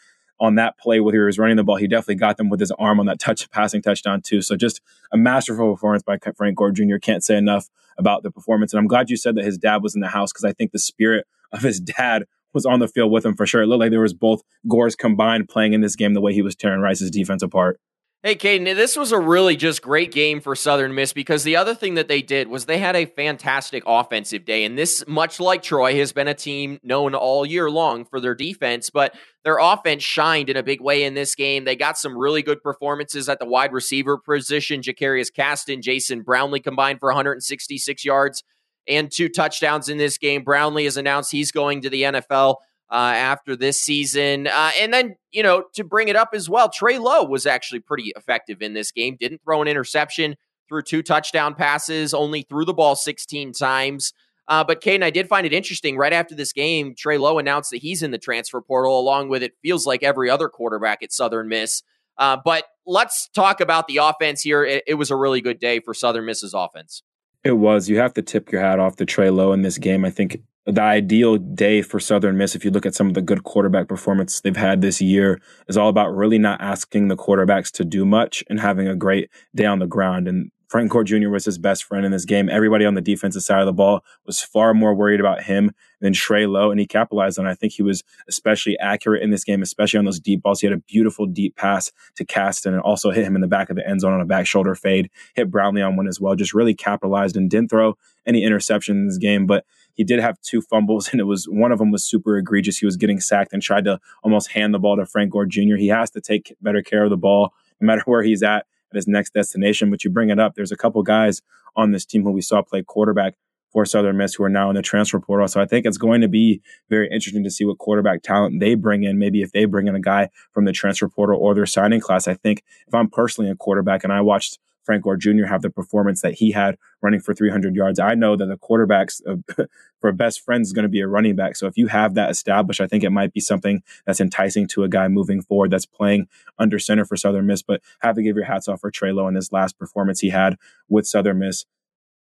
on 0.42 0.56
that 0.56 0.76
play 0.76 0.98
where 0.98 1.14
he 1.14 1.20
was 1.20 1.38
running 1.38 1.56
the 1.56 1.62
ball. 1.62 1.76
He 1.76 1.86
definitely 1.86 2.16
got 2.16 2.36
them 2.36 2.50
with 2.50 2.58
his 2.58 2.72
arm 2.72 2.98
on 2.98 3.06
that 3.06 3.20
touch 3.20 3.48
passing 3.52 3.80
touchdown 3.80 4.20
too. 4.20 4.42
So 4.42 4.56
just 4.56 4.80
a 5.12 5.16
masterful 5.16 5.72
performance 5.72 6.02
by 6.02 6.18
Frank 6.36 6.56
Gore 6.56 6.72
Jr. 6.72 6.96
Can't 7.00 7.22
say 7.22 7.36
enough 7.36 7.68
about 7.96 8.24
the 8.24 8.30
performance. 8.32 8.72
And 8.72 8.80
I'm 8.80 8.88
glad 8.88 9.08
you 9.08 9.16
said 9.16 9.36
that 9.36 9.44
his 9.44 9.56
dad 9.56 9.84
was 9.84 9.94
in 9.94 10.00
the 10.00 10.08
house 10.08 10.32
because 10.32 10.44
I 10.44 10.52
think 10.52 10.72
the 10.72 10.80
spirit 10.80 11.28
of 11.52 11.62
his 11.62 11.78
dad 11.78 12.24
was 12.52 12.66
on 12.66 12.80
the 12.80 12.88
field 12.88 13.12
with 13.12 13.24
him 13.24 13.36
for 13.36 13.46
sure. 13.46 13.62
It 13.62 13.66
looked 13.66 13.80
like 13.80 13.92
there 13.92 14.00
was 14.00 14.14
both 14.14 14.42
Gores 14.68 14.96
combined 14.96 15.48
playing 15.48 15.74
in 15.74 15.80
this 15.80 15.94
game 15.94 16.12
the 16.12 16.20
way 16.20 16.34
he 16.34 16.42
was 16.42 16.56
tearing 16.56 16.80
Rice's 16.80 17.10
defense 17.10 17.42
apart. 17.42 17.78
Hey, 18.24 18.36
Kaiden, 18.36 18.76
this 18.76 18.96
was 18.96 19.10
a 19.10 19.18
really 19.18 19.56
just 19.56 19.82
great 19.82 20.12
game 20.12 20.40
for 20.40 20.54
Southern 20.54 20.94
Miss 20.94 21.12
because 21.12 21.42
the 21.42 21.56
other 21.56 21.74
thing 21.74 21.94
that 21.94 22.06
they 22.06 22.22
did 22.22 22.46
was 22.46 22.66
they 22.66 22.78
had 22.78 22.94
a 22.94 23.04
fantastic 23.04 23.82
offensive 23.84 24.44
day. 24.44 24.64
And 24.64 24.78
this, 24.78 25.02
much 25.08 25.40
like 25.40 25.60
Troy, 25.60 25.96
has 25.96 26.12
been 26.12 26.28
a 26.28 26.34
team 26.34 26.78
known 26.84 27.16
all 27.16 27.44
year 27.44 27.68
long 27.68 28.04
for 28.04 28.20
their 28.20 28.36
defense, 28.36 28.90
but 28.90 29.12
their 29.42 29.58
offense 29.58 30.04
shined 30.04 30.48
in 30.48 30.56
a 30.56 30.62
big 30.62 30.80
way 30.80 31.02
in 31.02 31.14
this 31.14 31.34
game. 31.34 31.64
They 31.64 31.74
got 31.74 31.98
some 31.98 32.16
really 32.16 32.42
good 32.42 32.62
performances 32.62 33.28
at 33.28 33.40
the 33.40 33.44
wide 33.44 33.72
receiver 33.72 34.16
position. 34.18 34.82
Jakarius 34.82 35.34
Caston, 35.34 35.82
Jason 35.82 36.22
Brownlee 36.22 36.60
combined 36.60 37.00
for 37.00 37.08
166 37.08 38.04
yards 38.04 38.44
and 38.86 39.10
two 39.10 39.30
touchdowns 39.30 39.88
in 39.88 39.98
this 39.98 40.16
game. 40.16 40.44
Brownlee 40.44 40.84
has 40.84 40.96
announced 40.96 41.32
he's 41.32 41.50
going 41.50 41.80
to 41.80 41.90
the 41.90 42.02
NFL 42.02 42.58
uh, 42.92 43.14
after 43.16 43.56
this 43.56 43.80
season. 43.80 44.46
Uh, 44.46 44.70
and 44.78 44.92
then, 44.92 45.16
you 45.30 45.42
know, 45.42 45.64
to 45.74 45.82
bring 45.82 46.08
it 46.08 46.16
up 46.16 46.30
as 46.34 46.48
well, 46.50 46.68
Trey 46.68 46.98
Lowe 46.98 47.24
was 47.24 47.46
actually 47.46 47.80
pretty 47.80 48.12
effective 48.14 48.60
in 48.60 48.74
this 48.74 48.92
game. 48.92 49.16
Didn't 49.18 49.40
throw 49.42 49.62
an 49.62 49.68
interception, 49.68 50.36
threw 50.68 50.82
two 50.82 51.02
touchdown 51.02 51.54
passes, 51.54 52.12
only 52.12 52.42
threw 52.42 52.66
the 52.66 52.74
ball 52.74 52.94
16 52.94 53.54
times. 53.54 54.12
Uh, 54.46 54.62
but 54.62 54.82
Kaiden, 54.82 55.02
I 55.02 55.08
did 55.08 55.26
find 55.26 55.46
it 55.46 55.54
interesting. 55.54 55.96
Right 55.96 56.12
after 56.12 56.34
this 56.34 56.52
game, 56.52 56.94
Trey 56.94 57.16
Lowe 57.16 57.38
announced 57.38 57.70
that 57.70 57.78
he's 57.78 58.02
in 58.02 58.10
the 58.10 58.18
transfer 58.18 58.60
portal, 58.60 59.00
along 59.00 59.30
with 59.30 59.42
it 59.42 59.52
feels 59.62 59.86
like 59.86 60.02
every 60.02 60.28
other 60.28 60.50
quarterback 60.50 61.02
at 61.02 61.12
Southern 61.12 61.48
Miss. 61.48 61.82
Uh, 62.18 62.36
but 62.44 62.64
let's 62.84 63.28
talk 63.28 63.62
about 63.62 63.86
the 63.86 63.96
offense 63.96 64.42
here. 64.42 64.64
It, 64.64 64.84
it 64.86 64.94
was 64.94 65.10
a 65.10 65.16
really 65.16 65.40
good 65.40 65.58
day 65.58 65.80
for 65.80 65.94
Southern 65.94 66.26
Miss's 66.26 66.52
offense. 66.52 67.02
It 67.42 67.52
was. 67.52 67.88
You 67.88 67.98
have 67.98 68.12
to 68.14 68.22
tip 68.22 68.52
your 68.52 68.60
hat 68.60 68.78
off 68.78 68.96
to 68.96 69.06
Trey 69.06 69.30
Lowe 69.30 69.52
in 69.52 69.62
this 69.62 69.78
game. 69.78 70.04
I 70.04 70.10
think 70.10 70.42
the 70.66 70.80
ideal 70.80 71.38
day 71.38 71.82
for 71.82 71.98
Southern 71.98 72.36
Miss, 72.36 72.54
if 72.54 72.64
you 72.64 72.70
look 72.70 72.86
at 72.86 72.94
some 72.94 73.08
of 73.08 73.14
the 73.14 73.22
good 73.22 73.42
quarterback 73.42 73.88
performance 73.88 74.40
they've 74.40 74.56
had 74.56 74.80
this 74.80 75.00
year, 75.00 75.40
is 75.68 75.76
all 75.76 75.88
about 75.88 76.14
really 76.14 76.38
not 76.38 76.60
asking 76.60 77.08
the 77.08 77.16
quarterbacks 77.16 77.70
to 77.72 77.84
do 77.84 78.04
much 78.04 78.44
and 78.48 78.60
having 78.60 78.86
a 78.86 78.94
great 78.94 79.28
day 79.54 79.64
on 79.64 79.80
the 79.80 79.86
ground. 79.86 80.28
And 80.28 80.50
Frank 80.72 80.90
Gore 80.90 81.04
Jr. 81.04 81.28
was 81.28 81.44
his 81.44 81.58
best 81.58 81.84
friend 81.84 82.06
in 82.06 82.12
this 82.12 82.24
game. 82.24 82.48
Everybody 82.48 82.86
on 82.86 82.94
the 82.94 83.02
defensive 83.02 83.42
side 83.42 83.60
of 83.60 83.66
the 83.66 83.74
ball 83.74 84.02
was 84.24 84.40
far 84.40 84.72
more 84.72 84.94
worried 84.94 85.20
about 85.20 85.42
him 85.42 85.72
than 86.00 86.14
Trey 86.14 86.46
Lowe, 86.46 86.70
and 86.70 86.80
he 86.80 86.86
capitalized 86.86 87.38
on 87.38 87.46
it. 87.46 87.50
I 87.50 87.54
think 87.54 87.74
he 87.74 87.82
was 87.82 88.02
especially 88.26 88.78
accurate 88.78 89.22
in 89.22 89.30
this 89.30 89.44
game, 89.44 89.60
especially 89.60 89.98
on 89.98 90.06
those 90.06 90.18
deep 90.18 90.40
balls. 90.40 90.62
He 90.62 90.66
had 90.66 90.72
a 90.72 90.80
beautiful 90.80 91.26
deep 91.26 91.56
pass 91.56 91.92
to 92.16 92.24
Caston 92.24 92.72
and 92.72 92.82
also 92.82 93.10
hit 93.10 93.24
him 93.24 93.34
in 93.34 93.42
the 93.42 93.48
back 93.48 93.68
of 93.68 93.76
the 93.76 93.86
end 93.86 94.00
zone 94.00 94.14
on 94.14 94.22
a 94.22 94.24
back 94.24 94.46
shoulder 94.46 94.74
fade, 94.74 95.10
hit 95.34 95.50
Brownlee 95.50 95.82
on 95.82 95.96
one 95.96 96.08
as 96.08 96.18
well. 96.18 96.34
Just 96.36 96.54
really 96.54 96.74
capitalized 96.74 97.36
and 97.36 97.50
didn't 97.50 97.68
throw 97.68 97.98
any 98.24 98.42
interception 98.42 98.96
in 98.96 99.06
this 99.08 99.18
game, 99.18 99.46
but 99.46 99.66
he 99.94 100.04
did 100.04 100.20
have 100.20 100.40
two 100.40 100.60
fumbles, 100.60 101.08
and 101.12 101.20
it 101.20 101.24
was 101.24 101.46
one 101.46 101.72
of 101.72 101.78
them 101.78 101.90
was 101.90 102.04
super 102.04 102.36
egregious. 102.36 102.78
He 102.78 102.86
was 102.86 102.96
getting 102.96 103.20
sacked 103.20 103.52
and 103.52 103.62
tried 103.62 103.84
to 103.84 103.98
almost 104.22 104.52
hand 104.52 104.74
the 104.74 104.78
ball 104.78 104.96
to 104.96 105.06
Frank 105.06 105.32
Gore 105.32 105.46
Jr. 105.46 105.76
He 105.76 105.88
has 105.88 106.10
to 106.12 106.20
take 106.20 106.54
better 106.60 106.82
care 106.82 107.04
of 107.04 107.10
the 107.10 107.16
ball 107.16 107.52
no 107.80 107.86
matter 107.86 108.02
where 108.06 108.22
he's 108.22 108.42
at 108.42 108.66
at 108.90 108.96
his 108.96 109.08
next 109.08 109.34
destination. 109.34 109.90
But 109.90 110.04
you 110.04 110.10
bring 110.10 110.30
it 110.30 110.38
up, 110.38 110.54
there's 110.54 110.72
a 110.72 110.76
couple 110.76 111.02
guys 111.02 111.42
on 111.76 111.92
this 111.92 112.04
team 112.04 112.22
who 112.22 112.32
we 112.32 112.42
saw 112.42 112.62
play 112.62 112.82
quarterback 112.82 113.34
for 113.72 113.86
Southern 113.86 114.18
Miss 114.18 114.34
who 114.34 114.44
are 114.44 114.50
now 114.50 114.68
in 114.68 114.76
the 114.76 114.82
transfer 114.82 115.18
portal. 115.18 115.48
So 115.48 115.60
I 115.60 115.64
think 115.64 115.86
it's 115.86 115.96
going 115.96 116.20
to 116.20 116.28
be 116.28 116.60
very 116.90 117.08
interesting 117.10 117.42
to 117.44 117.50
see 117.50 117.64
what 117.64 117.78
quarterback 117.78 118.22
talent 118.22 118.60
they 118.60 118.74
bring 118.74 119.02
in. 119.02 119.18
Maybe 119.18 119.40
if 119.40 119.52
they 119.52 119.64
bring 119.64 119.88
in 119.88 119.94
a 119.94 120.00
guy 120.00 120.28
from 120.52 120.66
the 120.66 120.72
transfer 120.72 121.08
portal 121.08 121.40
or 121.40 121.54
their 121.54 121.64
signing 121.64 122.00
class. 122.00 122.28
I 122.28 122.34
think 122.34 122.62
if 122.86 122.94
I'm 122.94 123.08
personally 123.08 123.50
a 123.50 123.56
quarterback 123.56 124.04
and 124.04 124.12
I 124.12 124.20
watched 124.20 124.58
Frank 124.84 125.04
Gore 125.04 125.16
Jr. 125.16 125.46
have 125.46 125.62
the 125.62 125.70
performance 125.70 126.22
that 126.22 126.34
he 126.34 126.52
had 126.52 126.76
running 127.00 127.20
for 127.20 127.34
300 127.34 127.74
yards. 127.74 127.98
I 127.98 128.14
know 128.14 128.36
that 128.36 128.46
the 128.46 128.56
quarterbacks 128.56 129.20
uh, 129.26 129.64
for 130.00 130.12
best 130.12 130.44
friends 130.44 130.68
is 130.68 130.72
going 130.72 130.84
to 130.84 130.88
be 130.88 131.00
a 131.00 131.08
running 131.08 131.36
back. 131.36 131.56
So 131.56 131.66
if 131.66 131.76
you 131.76 131.88
have 131.88 132.14
that 132.14 132.30
established, 132.30 132.80
I 132.80 132.86
think 132.86 133.04
it 133.04 133.10
might 133.10 133.32
be 133.32 133.40
something 133.40 133.82
that's 134.06 134.20
enticing 134.20 134.66
to 134.68 134.84
a 134.84 134.88
guy 134.88 135.08
moving 135.08 135.42
forward 135.42 135.70
that's 135.70 135.86
playing 135.86 136.28
under 136.58 136.78
center 136.78 137.04
for 137.04 137.16
Southern 137.16 137.46
Miss. 137.46 137.62
But 137.62 137.82
have 138.00 138.16
to 138.16 138.22
give 138.22 138.36
your 138.36 138.46
hats 138.46 138.68
off 138.68 138.80
for 138.80 138.90
Trey 138.90 139.12
Lowe 139.12 139.28
in 139.28 139.34
his 139.34 139.52
last 139.52 139.78
performance 139.78 140.20
he 140.20 140.30
had 140.30 140.56
with 140.88 141.06
Southern 141.06 141.38
Miss 141.38 141.64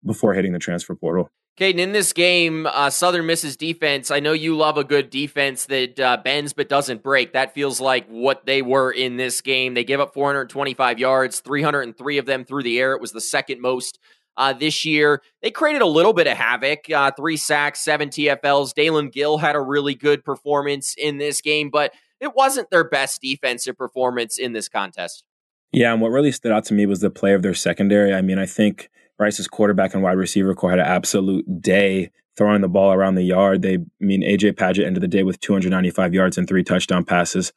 before 0.06 0.34
hitting 0.34 0.54
the 0.54 0.60
transfer 0.60 0.95
portal. 0.95 1.30
Kaiden, 1.60 1.80
in 1.80 1.91
this 1.91 2.13
game, 2.13 2.65
uh, 2.67 2.89
Southern 2.89 3.26
Miss's 3.26 3.58
defense, 3.58 4.12
I 4.12 4.22
know 4.22 4.32
you 4.32 4.56
love 4.56 4.78
a 4.78 4.84
good 4.86 5.10
defense 5.10 5.65
that 5.65 6.00
uh, 6.00 6.15
bends 6.24 6.54
but 6.54 6.69
doesn't 6.69 7.04
break. 7.04 7.34
That 7.34 7.54
feels 7.54 7.82
like 7.82 8.08
what 8.08 8.45
they 8.45 8.62
were 8.62 8.91
in 8.91 9.17
this 9.17 9.41
game. 9.41 9.74
They 9.74 9.84
gave 9.84 10.00
up 10.00 10.13
425 10.13 11.00
yards, 11.00 11.41
303 11.41 12.17
of 12.17 12.26
them 12.26 12.45
through 12.45 12.63
the 12.63 12.80
air. 12.80 12.93
It 12.93 13.02
was 13.02 13.12
the 13.12 13.19
second 13.19 13.60
most 13.60 14.00
uh, 14.38 14.54
this 14.54 14.86
year. 14.86 15.22
They 15.41 15.52
created 15.52 15.82
a 15.82 15.86
little 15.86 16.13
bit 16.13 16.28
of 16.28 16.38
havoc 16.38 16.89
uh, 16.89 17.12
three 17.12 17.36
sacks, 17.36 17.82
seven 17.82 18.08
TFLs. 18.08 18.74
Dalen 18.74 19.10
Gill 19.10 19.38
had 19.38 19.58
a 19.58 19.62
really 19.62 19.95
good 19.95 20.24
performance 20.24 20.95
in 20.98 21.17
this 21.17 21.41
game, 21.41 21.69
but 21.69 21.91
it 22.22 22.36
wasn't 22.36 22.69
their 22.69 22.86
best 22.86 23.22
defensive 23.22 23.78
performance 23.78 24.38
in 24.38 24.54
this 24.54 24.69
contest. 24.69 25.26
Yeah, 25.74 25.91
and 25.91 26.02
what 26.02 26.12
really 26.12 26.32
stood 26.32 26.54
out 26.54 26.63
to 26.65 26.74
me 26.74 26.86
was 26.86 27.02
the 27.02 27.10
play 27.10 27.34
of 27.34 27.41
their 27.41 27.54
secondary. 27.54 28.13
I 28.13 28.22
mean, 28.22 28.39
I 28.39 28.45
think 28.45 28.89
Rice's 29.19 29.47
quarterback 29.47 29.93
and 29.93 30.01
wide 30.01 30.17
receiver 30.17 30.55
corps 30.55 30.71
had 30.71 30.79
an 30.79 30.86
absolute 30.86 31.62
day 31.62 32.12
throwing 32.39 32.62
the 32.62 32.69
ball 32.69 32.93
around 32.93 33.15
the 33.15 33.23
yard. 33.23 33.62
They, 33.62 33.73
I 33.73 33.79
mean, 33.99 34.21
AJ 34.21 34.53
Padgett 34.53 34.86
ended 34.86 35.03
the 35.03 35.10
day 35.10 35.23
with 35.23 35.41
295 35.41 36.13
yards 36.13 36.38
and 36.38 36.47
three 36.47 36.63
touchdown 36.63 37.03
passes. 37.03 37.51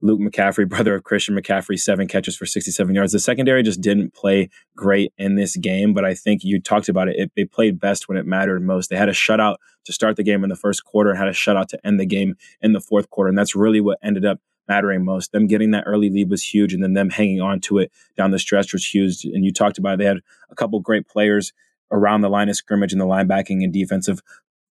Luke 0.00 0.20
McCaffrey, 0.20 0.66
brother 0.68 0.94
of 0.94 1.04
Christian 1.04 1.36
McCaffrey, 1.36 1.78
seven 1.78 2.08
catches 2.08 2.34
for 2.34 2.46
67 2.46 2.94
yards. 2.94 3.12
The 3.12 3.18
secondary 3.18 3.62
just 3.62 3.82
didn't 3.82 4.14
play 4.14 4.48
great 4.74 5.12
in 5.18 5.36
this 5.36 5.56
game, 5.56 5.92
but 5.92 6.06
I 6.06 6.14
think 6.14 6.44
you 6.44 6.62
talked 6.62 6.88
about 6.88 7.08
it. 7.08 7.16
it 7.16 7.32
they 7.36 7.44
played 7.44 7.78
best 7.78 8.08
when 8.08 8.16
it 8.16 8.24
mattered 8.24 8.62
most. 8.62 8.88
They 8.88 8.96
had 8.96 9.10
a 9.10 9.12
shutout 9.12 9.56
to 9.84 9.92
start 9.92 10.16
the 10.16 10.22
game 10.22 10.42
in 10.44 10.48
the 10.48 10.56
first 10.56 10.82
quarter 10.82 11.10
and 11.10 11.18
had 11.18 11.28
a 11.28 11.32
shutout 11.32 11.66
to 11.68 11.86
end 11.86 12.00
the 12.00 12.06
game 12.06 12.36
in 12.62 12.72
the 12.72 12.80
fourth 12.80 13.10
quarter. 13.10 13.28
And 13.28 13.36
that's 13.36 13.54
really 13.54 13.82
what 13.82 13.98
ended 14.02 14.24
up 14.24 14.40
mattering 14.68 15.04
most. 15.04 15.32
Them 15.32 15.46
getting 15.46 15.70
that 15.72 15.84
early 15.86 16.10
lead 16.10 16.30
was 16.30 16.42
huge, 16.42 16.74
and 16.74 16.82
then 16.82 16.94
them 16.94 17.10
hanging 17.10 17.40
on 17.40 17.60
to 17.60 17.78
it 17.78 17.92
down 18.16 18.30
the 18.30 18.38
stretch 18.38 18.72
was 18.72 18.84
huge. 18.84 19.24
And 19.24 19.44
you 19.44 19.52
talked 19.52 19.78
about 19.78 19.98
they 19.98 20.04
had 20.04 20.20
a 20.50 20.54
couple 20.54 20.78
great 20.80 21.08
players 21.08 21.52
around 21.90 22.22
the 22.22 22.30
line 22.30 22.48
of 22.48 22.56
scrimmage 22.56 22.92
and 22.92 23.00
the 23.00 23.06
linebacking 23.06 23.62
and 23.62 23.72
defensive 23.72 24.20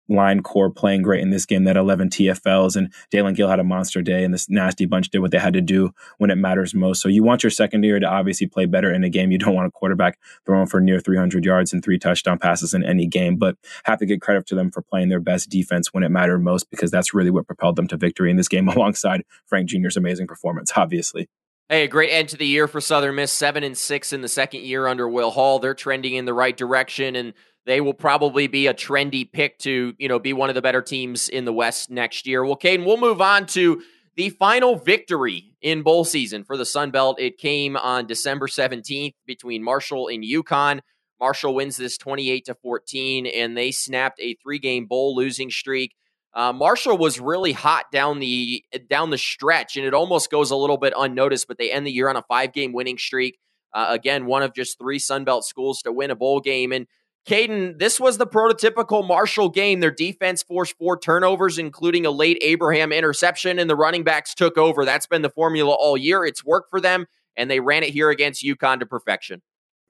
line 0.09 0.41
corps 0.41 0.69
playing 0.69 1.01
great 1.01 1.21
in 1.21 1.29
this 1.29 1.45
game. 1.45 1.63
That 1.63 1.77
11 1.77 2.09
TFLs 2.09 2.75
and 2.75 2.91
Dalen 3.11 3.35
Gill 3.35 3.49
had 3.49 3.59
a 3.59 3.63
monster 3.63 4.01
day, 4.01 4.23
and 4.23 4.33
this 4.33 4.49
nasty 4.49 4.85
bunch 4.85 5.09
did 5.09 5.19
what 5.19 5.31
they 5.31 5.39
had 5.39 5.53
to 5.53 5.61
do 5.61 5.91
when 6.17 6.31
it 6.31 6.35
matters 6.35 6.73
most. 6.73 7.01
So 7.01 7.09
you 7.09 7.23
want 7.23 7.43
your 7.43 7.49
secondary 7.49 7.99
to 7.99 8.07
obviously 8.07 8.47
play 8.47 8.65
better 8.65 8.91
in 8.93 9.03
a 9.03 9.09
game. 9.09 9.31
You 9.31 9.37
don't 9.37 9.55
want 9.55 9.67
a 9.67 9.71
quarterback 9.71 10.19
throwing 10.45 10.67
for 10.67 10.81
near 10.81 10.99
300 10.99 11.45
yards 11.45 11.73
and 11.73 11.83
three 11.83 11.99
touchdown 11.99 12.39
passes 12.39 12.73
in 12.73 12.83
any 12.83 13.05
game, 13.05 13.37
but 13.37 13.55
have 13.85 13.99
to 13.99 14.05
give 14.05 14.19
credit 14.19 14.47
to 14.47 14.55
them 14.55 14.71
for 14.71 14.81
playing 14.81 15.09
their 15.09 15.19
best 15.19 15.49
defense 15.49 15.93
when 15.93 16.03
it 16.03 16.09
mattered 16.09 16.39
most 16.39 16.69
because 16.69 16.91
that's 16.91 17.13
really 17.13 17.31
what 17.31 17.47
propelled 17.47 17.75
them 17.75 17.87
to 17.87 17.97
victory 17.97 18.31
in 18.31 18.37
this 18.37 18.47
game, 18.47 18.67
alongside 18.69 19.23
Frank 19.45 19.69
Jr.'s 19.69 19.97
amazing 19.97 20.27
performance, 20.27 20.71
obviously. 20.75 21.29
Hey, 21.71 21.83
a 21.83 21.87
great 21.87 22.09
end 22.09 22.29
to 22.29 22.37
the 22.37 22.47
year 22.47 22.67
for 22.67 22.81
Southern 22.81 23.13
Miss, 23.13 23.31
seven 23.31 23.63
and 23.63 23.77
six 23.77 24.11
in 24.11 24.21
the 24.21 24.27
second 24.27 24.63
year 24.63 24.87
under 24.87 25.07
Will 25.07 25.29
Hall. 25.29 25.59
They're 25.59 25.75
trending 25.75 26.15
in 26.15 26.25
the 26.25 26.33
right 26.33 26.57
direction, 26.57 27.15
and 27.15 27.33
they 27.69 27.81
will 27.81 27.93
probably 27.93 28.47
be 28.47 28.65
a 28.65 28.73
trendy 28.73 29.31
pick 29.31 29.59
to, 29.59 29.93
you 29.99 30.07
know, 30.07 30.17
be 30.17 30.33
one 30.33 30.49
of 30.49 30.55
the 30.55 30.61
better 30.61 30.81
teams 30.81 31.29
in 31.29 31.45
the 31.45 31.53
West 31.53 31.91
next 31.91 32.25
year. 32.25 32.43
Well, 32.43 32.57
Kaiden, 32.57 32.83
we'll 32.83 32.97
move 32.97 33.21
on 33.21 33.45
to 33.47 33.83
the 34.15 34.31
final 34.31 34.75
victory 34.75 35.53
in 35.61 35.83
bowl 35.83 36.03
season 36.03 36.43
for 36.43 36.57
the 36.57 36.65
Sun 36.65 36.89
Belt. 36.89 37.19
It 37.19 37.37
came 37.37 37.77
on 37.77 38.07
December 38.07 38.47
17th 38.47 39.13
between 39.27 39.63
Marshall 39.63 40.07
and 40.07 40.23
UConn. 40.23 40.79
Marshall 41.19 41.53
wins 41.53 41.77
this 41.77 41.95
28 41.99 42.45
to 42.45 42.55
14, 42.55 43.27
and 43.27 43.55
they 43.55 43.69
snapped 43.69 44.19
a 44.19 44.33
three 44.41 44.57
game 44.57 44.87
bowl 44.87 45.15
losing 45.15 45.51
streak. 45.51 45.93
Uh, 46.33 46.51
Marshall 46.51 46.97
was 46.97 47.19
really 47.19 47.51
hot 47.51 47.91
down 47.91 48.17
the 48.17 48.63
down 48.89 49.11
the 49.11 49.17
stretch, 49.19 49.77
and 49.77 49.85
it 49.85 49.93
almost 49.93 50.31
goes 50.31 50.49
a 50.49 50.55
little 50.55 50.77
bit 50.77 50.93
unnoticed. 50.97 51.47
But 51.47 51.59
they 51.59 51.71
end 51.71 51.85
the 51.85 51.91
year 51.91 52.09
on 52.09 52.15
a 52.15 52.23
five 52.23 52.51
game 52.51 52.73
winning 52.73 52.97
streak. 52.97 53.37
Uh, 53.75 53.89
again, 53.91 54.25
one 54.25 54.41
of 54.41 54.55
just 54.55 54.79
three 54.79 54.97
Sun 54.97 55.23
Belt 55.23 55.45
schools 55.45 55.83
to 55.83 55.91
win 55.91 56.09
a 56.09 56.15
bowl 56.15 56.39
game, 56.39 56.71
and 56.71 56.87
Kaiden, 57.29 57.77
this 57.77 57.99
was 57.99 58.17
the 58.17 58.25
prototypical 58.25 59.07
Marshall 59.07 59.49
game. 59.49 59.81
Their 59.81 59.91
defense 59.91 60.41
forced 60.41 60.75
four 60.79 60.97
turnovers, 60.97 61.59
including 61.59 62.07
a 62.07 62.09
late 62.09 62.39
Abraham 62.41 62.91
interception, 62.91 63.59
and 63.59 63.69
the 63.69 63.75
running 63.75 64.03
backs 64.03 64.33
took 64.33 64.57
over. 64.57 64.83
That's 64.83 65.05
been 65.05 65.21
the 65.21 65.29
formula 65.29 65.71
all 65.71 65.95
year. 65.95 66.25
It's 66.25 66.43
worked 66.43 66.71
for 66.71 66.81
them, 66.81 67.05
and 67.37 67.49
they 67.49 67.59
ran 67.59 67.83
it 67.83 67.91
here 67.91 68.09
against 68.09 68.43
UConn 68.43 68.79
to 68.79 68.87
perfection. 68.87 69.43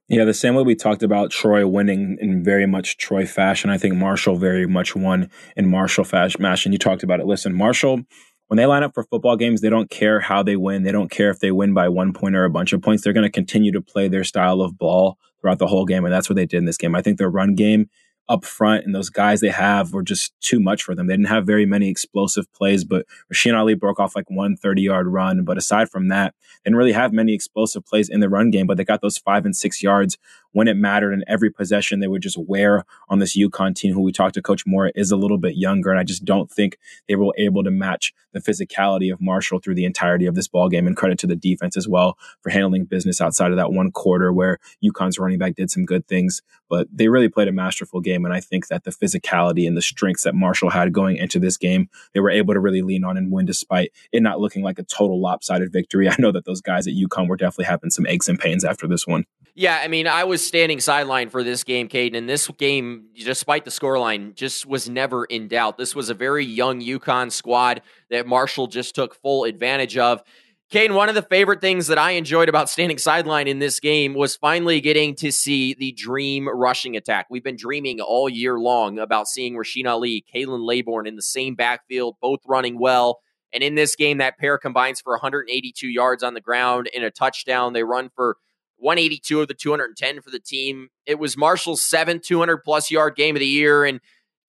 Yeah, 0.10 0.26
the 0.26 0.34
same 0.34 0.54
way 0.56 0.64
we 0.64 0.76
talked 0.76 1.02
about 1.02 1.32
Troy 1.32 1.66
winning 1.66 2.18
in 2.20 2.44
very 2.44 2.66
much 2.66 2.98
Troy 2.98 3.26
fashion. 3.26 3.70
I 3.70 3.78
think 3.78 3.96
Marshall 3.96 4.36
very 4.36 4.68
much 4.68 4.94
won 4.94 5.30
in 5.56 5.70
Marshall 5.70 6.04
fashion. 6.04 6.74
You 6.74 6.78
talked 6.78 7.04
about 7.04 7.22
it. 7.22 7.26
Listen, 7.26 7.56
Marshall 7.56 8.02
when 8.48 8.58
they 8.58 8.66
line 8.66 8.82
up 8.82 8.96
for 8.96 9.04
football 9.04 9.38
games, 9.38 9.62
they 9.62 9.70
don't 9.70 9.92
care 9.92 10.20
how 10.20 10.42
they 10.42 10.56
win. 10.56 10.82
They 10.82 10.92
don't 10.92 11.12
care 11.12 11.30
if 11.30 11.40
they 11.40 11.52
win 11.52 11.76
by 11.76 11.88
one 11.88 12.14
point 12.14 12.36
or 12.36 12.46
a 12.46 12.50
bunch 12.50 12.74
of 12.74 12.82
points. 12.82 13.04
They're 13.04 13.14
going 13.14 13.24
to 13.24 13.32
continue 13.32 13.72
to 13.72 13.82
play 13.82 14.08
their 14.08 14.24
style 14.24 14.62
of 14.62 14.76
ball 14.76 15.20
throughout 15.42 15.60
the 15.60 15.68
whole 15.68 15.86
game. 15.86 16.06
And 16.06 16.14
that's 16.14 16.30
what 16.30 16.36
they 16.36 16.46
did 16.46 16.58
in 16.58 16.66
this 16.66 16.78
game. 16.78 16.96
I 16.96 17.02
think 17.02 17.18
their 17.18 17.30
run 17.30 17.56
game 17.56 17.90
up 18.30 18.46
front 18.46 18.86
and 18.86 18.94
those 18.94 19.10
guys 19.10 19.42
they 19.42 19.50
have 19.50 19.92
were 19.92 20.04
just 20.04 20.40
too 20.40 20.60
much 20.60 20.84
for 20.84 20.94
them. 20.94 21.08
They 21.08 21.14
didn't 21.14 21.28
have 21.28 21.48
very 21.48 21.66
many 21.66 21.90
explosive 21.90 22.52
plays, 22.54 22.84
but 22.84 23.06
Rasheen 23.34 23.58
Ali 23.58 23.74
broke 23.74 24.00
off 24.00 24.16
like 24.16 24.30
one 24.30 24.56
30 24.56 24.84
yard 24.84 25.08
run. 25.08 25.44
But 25.44 25.58
aside 25.58 25.90
from 25.90 26.10
that, 26.10 26.36
they 26.64 26.70
didn't 26.70 26.78
really 26.78 26.92
have 26.92 27.12
many 27.12 27.34
explosive 27.34 27.86
plays 27.86 28.08
in 28.08 28.20
the 28.20 28.30
run 28.30 28.52
game, 28.52 28.68
but 28.68 28.78
they 28.78 28.86
got 28.86 29.02
those 29.02 29.18
five 29.18 29.46
and 29.46 29.56
six 29.56 29.82
yards 29.82 30.18
when 30.52 30.68
it 30.68 30.76
mattered 30.76 31.14
in 31.14 31.24
every 31.28 31.52
possession 31.52 32.00
they 32.00 32.08
would 32.08 32.22
just 32.22 32.38
wear 32.38 32.86
on 33.08 33.20
this 33.20 33.38
UConn 33.38 33.76
team 33.76 33.94
who 33.94 34.02
we 34.02 34.12
talked 34.12 34.34
to 34.36 34.42
Coach 34.42 34.64
Mora 34.66 34.92
is 34.96 35.12
a 35.12 35.16
little 35.18 35.38
bit 35.38 35.56
younger. 35.56 35.92
And 35.92 36.00
I 36.00 36.04
just 36.04 36.26
don't 36.26 36.52
think 36.52 36.78
they 37.08 37.16
were 37.16 37.34
able 37.38 37.64
to 37.64 37.72
match 37.72 38.14
the 38.34 38.40
physicality 38.40 39.12
of 39.12 39.22
Marshall 39.22 39.60
through 39.60 39.76
the 39.76 39.86
entirety 39.86 40.26
of 40.26 40.36
this 40.36 40.48
ball 40.48 40.70
game. 40.70 40.88
And 40.88 40.98
credit 40.98 41.20
to 41.20 41.28
the 41.28 41.36
defense 41.36 41.78
as 41.78 41.88
well 41.88 42.18
for 42.42 42.50
handling 42.50 42.86
business 42.86 43.22
outside 43.22 43.52
of 43.52 43.58
that 43.58 43.72
one 43.72 43.92
quarter 43.92 44.34
where 44.34 44.60
UConn's 44.84 45.20
running 45.20 45.40
back 45.40 45.56
did 45.56 45.72
some 45.72 45.86
good 45.86 46.08
things, 46.08 46.42
but 46.70 46.88
they 46.92 47.08
really 47.08 47.30
played 47.30 47.48
a 47.48 47.52
masterful 47.52 48.02
game. 48.02 48.19
And 48.26 48.34
I 48.34 48.40
think 48.40 48.68
that 48.68 48.84
the 48.84 48.92
physicality 48.92 49.68
and 49.68 49.76
the 49.76 49.82
strengths 49.82 50.24
that 50.24 50.36
Marshall 50.36 50.70
had 50.70 50.94
going 50.94 51.18
into 51.18 51.40
this 51.40 51.58
game, 51.58 51.90
they 52.14 52.20
were 52.20 52.30
able 52.30 52.54
to 52.54 52.60
really 52.60 52.82
lean 52.82 53.04
on 53.04 53.18
and 53.18 53.32
win 53.32 53.46
despite 53.46 53.92
it 54.12 54.22
not 54.22 54.40
looking 54.40 54.64
like 54.64 54.80
a 54.80 54.84
total 54.84 55.22
lopsided 55.22 55.72
victory. 55.72 56.10
I 56.10 56.16
know 56.20 56.32
that 56.32 56.46
those 56.46 56.62
guys 56.62 56.88
at 56.88 56.94
UConn 56.94 57.28
were 57.28 57.38
definitely 57.38 57.66
having 57.66 57.90
some 57.90 58.08
aches 58.08 58.28
and 58.28 58.40
pains 58.40 58.64
after 58.64 58.88
this 58.88 59.06
one. 59.08 59.26
Yeah, 59.56 59.80
I 59.84 59.90
mean, 59.90 60.08
I 60.08 60.24
was 60.24 60.46
standing 60.46 60.80
sideline 60.80 61.30
for 61.30 61.44
this 61.44 61.66
game, 61.66 61.90
Kaiden, 61.90 62.16
and 62.16 62.30
this 62.30 62.48
game, 62.48 63.08
despite 63.16 63.66
the 63.66 63.72
scoreline, 63.72 64.34
just 64.34 64.66
was 64.66 64.90
never 64.90 65.26
in 65.26 65.50
doubt. 65.50 65.78
This 65.78 65.94
was 65.94 66.10
a 66.10 66.14
very 66.14 66.46
young 66.46 66.82
UConn 66.82 67.32
squad 67.32 67.82
that 68.10 68.26
Marshall 68.26 68.68
just 68.68 68.96
took 68.96 69.16
full 69.16 69.44
advantage 69.44 69.98
of. 69.98 70.24
Kaiden, 70.72 70.94
one 70.94 71.10
of 71.10 71.16
the 71.16 71.24
favorite 71.24 71.62
things 71.62 71.88
that 71.88 71.98
I 71.98 72.12
enjoyed 72.12 72.48
about 72.48 72.70
standing 72.70 73.00
sideline 73.00 73.48
in 73.48 73.58
this 73.58 73.80
game 73.80 74.14
was 74.14 74.36
finally 74.36 74.80
getting 74.82 75.16
to 75.16 75.32
see 75.32 75.74
the 75.74 75.94
dream 75.94 76.48
rushing 76.48 76.96
attack. 76.96 77.26
We've 77.28 77.44
been 77.44 77.56
dreaming 77.56 78.00
all 78.02 78.30
year 78.30 78.60
long 78.60 79.00
about 79.00 79.28
seeing 79.28 79.56
Rasheen 79.56 79.88
Ali, 79.88 80.24
Khalan 80.32 80.64
Laborn 80.64 81.08
in 81.08 81.16
the 81.16 81.24
same 81.24 81.56
backfield, 81.56 82.18
both 82.22 82.42
running 82.46 82.78
well. 82.80 83.20
And 83.52 83.64
in 83.64 83.74
this 83.74 83.96
game, 83.96 84.20
that 84.20 84.38
pair 84.38 84.60
combines 84.60 85.02
for 85.02 85.14
182 85.14 85.88
yards 85.88 86.22
on 86.22 86.36
the 86.36 86.42
ground 86.42 86.88
and 86.96 87.04
a 87.04 87.10
touchdown. 87.10 87.74
They 87.74 87.82
run 87.82 88.12
for 88.16 88.38
182 88.78 89.42
of 89.42 89.48
the 89.48 89.56
210 89.56 90.22
for 90.22 90.30
the 90.30 90.40
team. 90.40 90.90
It 91.08 91.18
was 91.18 91.36
Marshall's 91.36 91.82
seventh 91.82 92.22
200 92.22 92.58
plus 92.58 92.92
yard 92.92 93.16
game 93.16 93.36
of 93.36 93.40
the 93.40 93.48
year. 93.48 93.86
And 93.86 94.02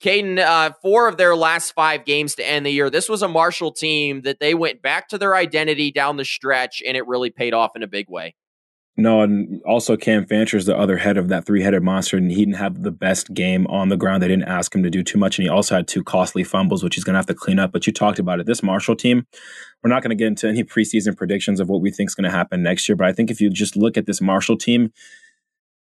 Kaiden, 0.02 0.38
uh, 0.38 0.72
four 0.80 1.08
of 1.08 1.16
their 1.16 1.36
last 1.36 1.72
five 1.72 2.04
games 2.04 2.34
to 2.36 2.48
end 2.48 2.64
the 2.64 2.70
year, 2.70 2.88
this 2.88 3.08
was 3.08 3.22
a 3.22 3.28
Marshall 3.28 3.72
team 3.72 4.22
that 4.22 4.40
they 4.40 4.54
went 4.54 4.80
back 4.80 5.08
to 5.08 5.18
their 5.18 5.34
identity 5.34 5.90
down 5.90 6.16
the 6.16 6.24
stretch, 6.24 6.82
and 6.86 6.96
it 6.96 7.06
really 7.06 7.30
paid 7.30 7.52
off 7.52 7.76
in 7.76 7.82
a 7.82 7.86
big 7.86 8.08
way. 8.08 8.34
No, 8.96 9.22
and 9.22 9.62
also 9.62 9.96
Cam 9.96 10.26
Fancher's 10.26 10.66
the 10.66 10.76
other 10.76 10.98
head 10.98 11.16
of 11.16 11.28
that 11.28 11.46
three 11.46 11.62
headed 11.62 11.82
monster, 11.82 12.16
and 12.16 12.30
he 12.30 12.44
didn't 12.44 12.54
have 12.54 12.82
the 12.82 12.90
best 12.90 13.32
game 13.32 13.66
on 13.68 13.88
the 13.88 13.96
ground. 13.96 14.22
They 14.22 14.28
didn't 14.28 14.48
ask 14.48 14.74
him 14.74 14.82
to 14.82 14.90
do 14.90 15.02
too 15.02 15.18
much, 15.18 15.38
and 15.38 15.44
he 15.44 15.48
also 15.48 15.76
had 15.76 15.88
two 15.88 16.04
costly 16.04 16.44
fumbles, 16.44 16.82
which 16.82 16.96
he's 16.96 17.04
going 17.04 17.14
to 17.14 17.18
have 17.18 17.26
to 17.26 17.34
clean 17.34 17.58
up. 17.58 17.72
But 17.72 17.86
you 17.86 17.92
talked 17.92 18.18
about 18.18 18.40
it. 18.40 18.46
This 18.46 18.62
Marshall 18.62 18.96
team, 18.96 19.26
we're 19.82 19.90
not 19.90 20.02
going 20.02 20.10
to 20.10 20.16
get 20.16 20.26
into 20.26 20.48
any 20.48 20.64
preseason 20.64 21.16
predictions 21.16 21.60
of 21.60 21.68
what 21.68 21.80
we 21.80 21.90
think 21.90 22.10
is 22.10 22.14
going 22.14 22.30
to 22.30 22.36
happen 22.36 22.62
next 22.62 22.88
year. 22.88 22.96
But 22.96 23.06
I 23.06 23.12
think 23.12 23.30
if 23.30 23.40
you 23.40 23.48
just 23.48 23.76
look 23.76 23.96
at 23.96 24.06
this 24.06 24.20
Marshall 24.20 24.58
team, 24.58 24.92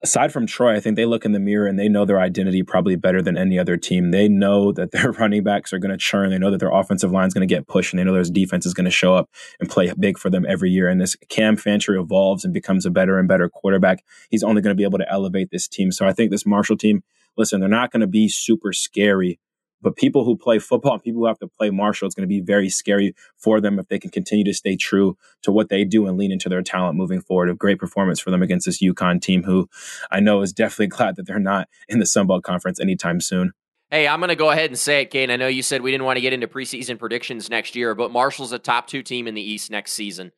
aside 0.03 0.33
from 0.33 0.47
Troy, 0.47 0.75
I 0.75 0.81
think 0.81 0.97
they 0.97 1.05
look 1.05 1.25
in 1.25 1.33
the 1.33 1.41
mirror 1.41 1.67
and 1.67 1.79
they 1.79 1.88
know 1.88 2.05
their 2.05 2.21
identity 2.21 2.62
probably 2.62 2.97
better 2.97 3.23
than 3.23 3.37
any 3.37 3.59
other 3.59 3.77
team. 3.77 4.11
They 4.11 4.29
know 4.29 4.73
that 4.73 4.91
their 4.91 5.12
running 5.19 5.45
backs 5.45 5.73
are 5.73 5.79
going 5.79 5.93
to 5.93 5.97
churn. 5.97 6.31
They 6.31 6.38
know 6.38 6.51
that 6.51 6.59
their 6.59 6.73
offensive 6.73 7.12
line 7.12 7.29
is 7.29 7.35
going 7.35 7.47
to 7.47 7.55
get 7.55 7.69
pushed, 7.69 7.93
and 7.93 8.01
they 8.01 8.05
know 8.05 8.12
their 8.12 8.25
defense 8.25 8.67
is 8.67 8.75
going 8.75 8.85
to 8.85 8.91
show 8.91 9.15
up 9.15 9.31
and 9.61 9.69
play 9.69 9.93
big 9.99 10.19
for 10.19 10.31
them 10.31 10.45
every 10.49 10.71
year. 10.71 10.88
And 10.88 11.01
as 11.01 11.17
Cam 11.29 11.57
Fancher 11.57 11.97
evolves 11.97 12.45
and 12.45 12.53
becomes 12.53 12.85
a 12.85 12.91
better 12.91 13.19
and 13.19 13.29
better 13.29 13.49
quarterback, 13.49 14.05
he's 14.31 14.43
only 14.43 14.62
going 14.62 14.75
to 14.75 14.79
be 14.79 14.85
able 14.85 14.99
to 14.99 15.11
elevate 15.11 15.51
this 15.51 15.69
team. 15.69 15.93
So 15.93 16.07
I 16.07 16.12
think 16.12 16.31
this 16.31 16.47
Marshall 16.47 16.77
team, 16.77 17.03
listen, 17.37 17.61
they're 17.61 17.69
not 17.69 17.93
going 17.93 18.01
to 18.01 18.07
be 18.07 18.29
super 18.29 18.73
scary 18.73 19.38
but 19.83 19.97
people 19.97 20.25
who 20.25 20.37
play 20.37 20.59
football, 20.59 20.95
and 20.95 21.03
people 21.03 21.21
who 21.21 21.27
have 21.27 21.38
to 21.40 21.49
play 21.49 21.71
Marshall, 21.71 22.07
it's 22.07 22.14
going 22.14 22.29
to 22.29 22.29
be 22.29 22.40
very 22.40 22.68
scary 22.68 23.14
for 23.37 23.61
them 23.61 23.79
if 23.79 23.88
they 23.88 23.99
can 23.99 24.11
continue 24.11 24.45
to 24.45 24.55
stay 24.55 24.77
true 24.77 25.16
to 25.42 25.53
what 25.53 25.68
they 25.68 25.85
do 25.85 26.07
and 26.07 26.16
lean 26.16 26.33
into 26.33 26.49
their 26.49 26.62
talent 26.62 26.97
moving 26.97 27.21
forward. 27.21 27.51
A 27.51 27.55
great 27.55 27.79
performance 27.79 28.21
for 28.21 28.31
them 28.31 28.42
against 28.42 28.66
this 28.66 28.83
UConn 28.83 29.21
team, 29.21 29.42
who 29.42 29.68
I 30.11 30.21
know 30.21 30.42
is 30.42 30.53
definitely 30.53 30.87
glad 30.97 31.16
that 31.16 31.27
they're 31.27 31.38
not 31.38 31.68
in 31.88 31.99
the 31.99 32.07
Sun 32.07 32.29
Belt 32.29 32.45
Conference 32.45 32.81
anytime 32.81 33.21
soon. 33.21 33.53
Hey, 33.90 34.09
I'm 34.09 34.21
going 34.21 34.31
to 34.31 34.37
go 34.37 34.51
ahead 34.51 34.71
and 34.71 34.79
say 34.79 35.03
it, 35.03 35.11
Kane. 35.11 35.31
I 35.31 35.37
know 35.37 35.49
you 35.49 35.62
said 35.62 35.83
we 35.83 35.90
didn't 35.90 36.07
want 36.07 36.16
to 36.16 36.23
get 36.23 36.33
into 36.33 36.49
preseason 36.49 36.99
predictions 36.99 37.51
next 37.51 37.77
year, 37.77 37.95
but 37.95 38.11
Marshall's 38.11 38.53
a 38.53 38.59
top 38.59 38.87
two 38.87 39.03
team 39.03 39.29
in 39.29 39.35
the 39.35 39.42
East 39.42 39.71
next 39.71 39.92
season. 39.92 40.33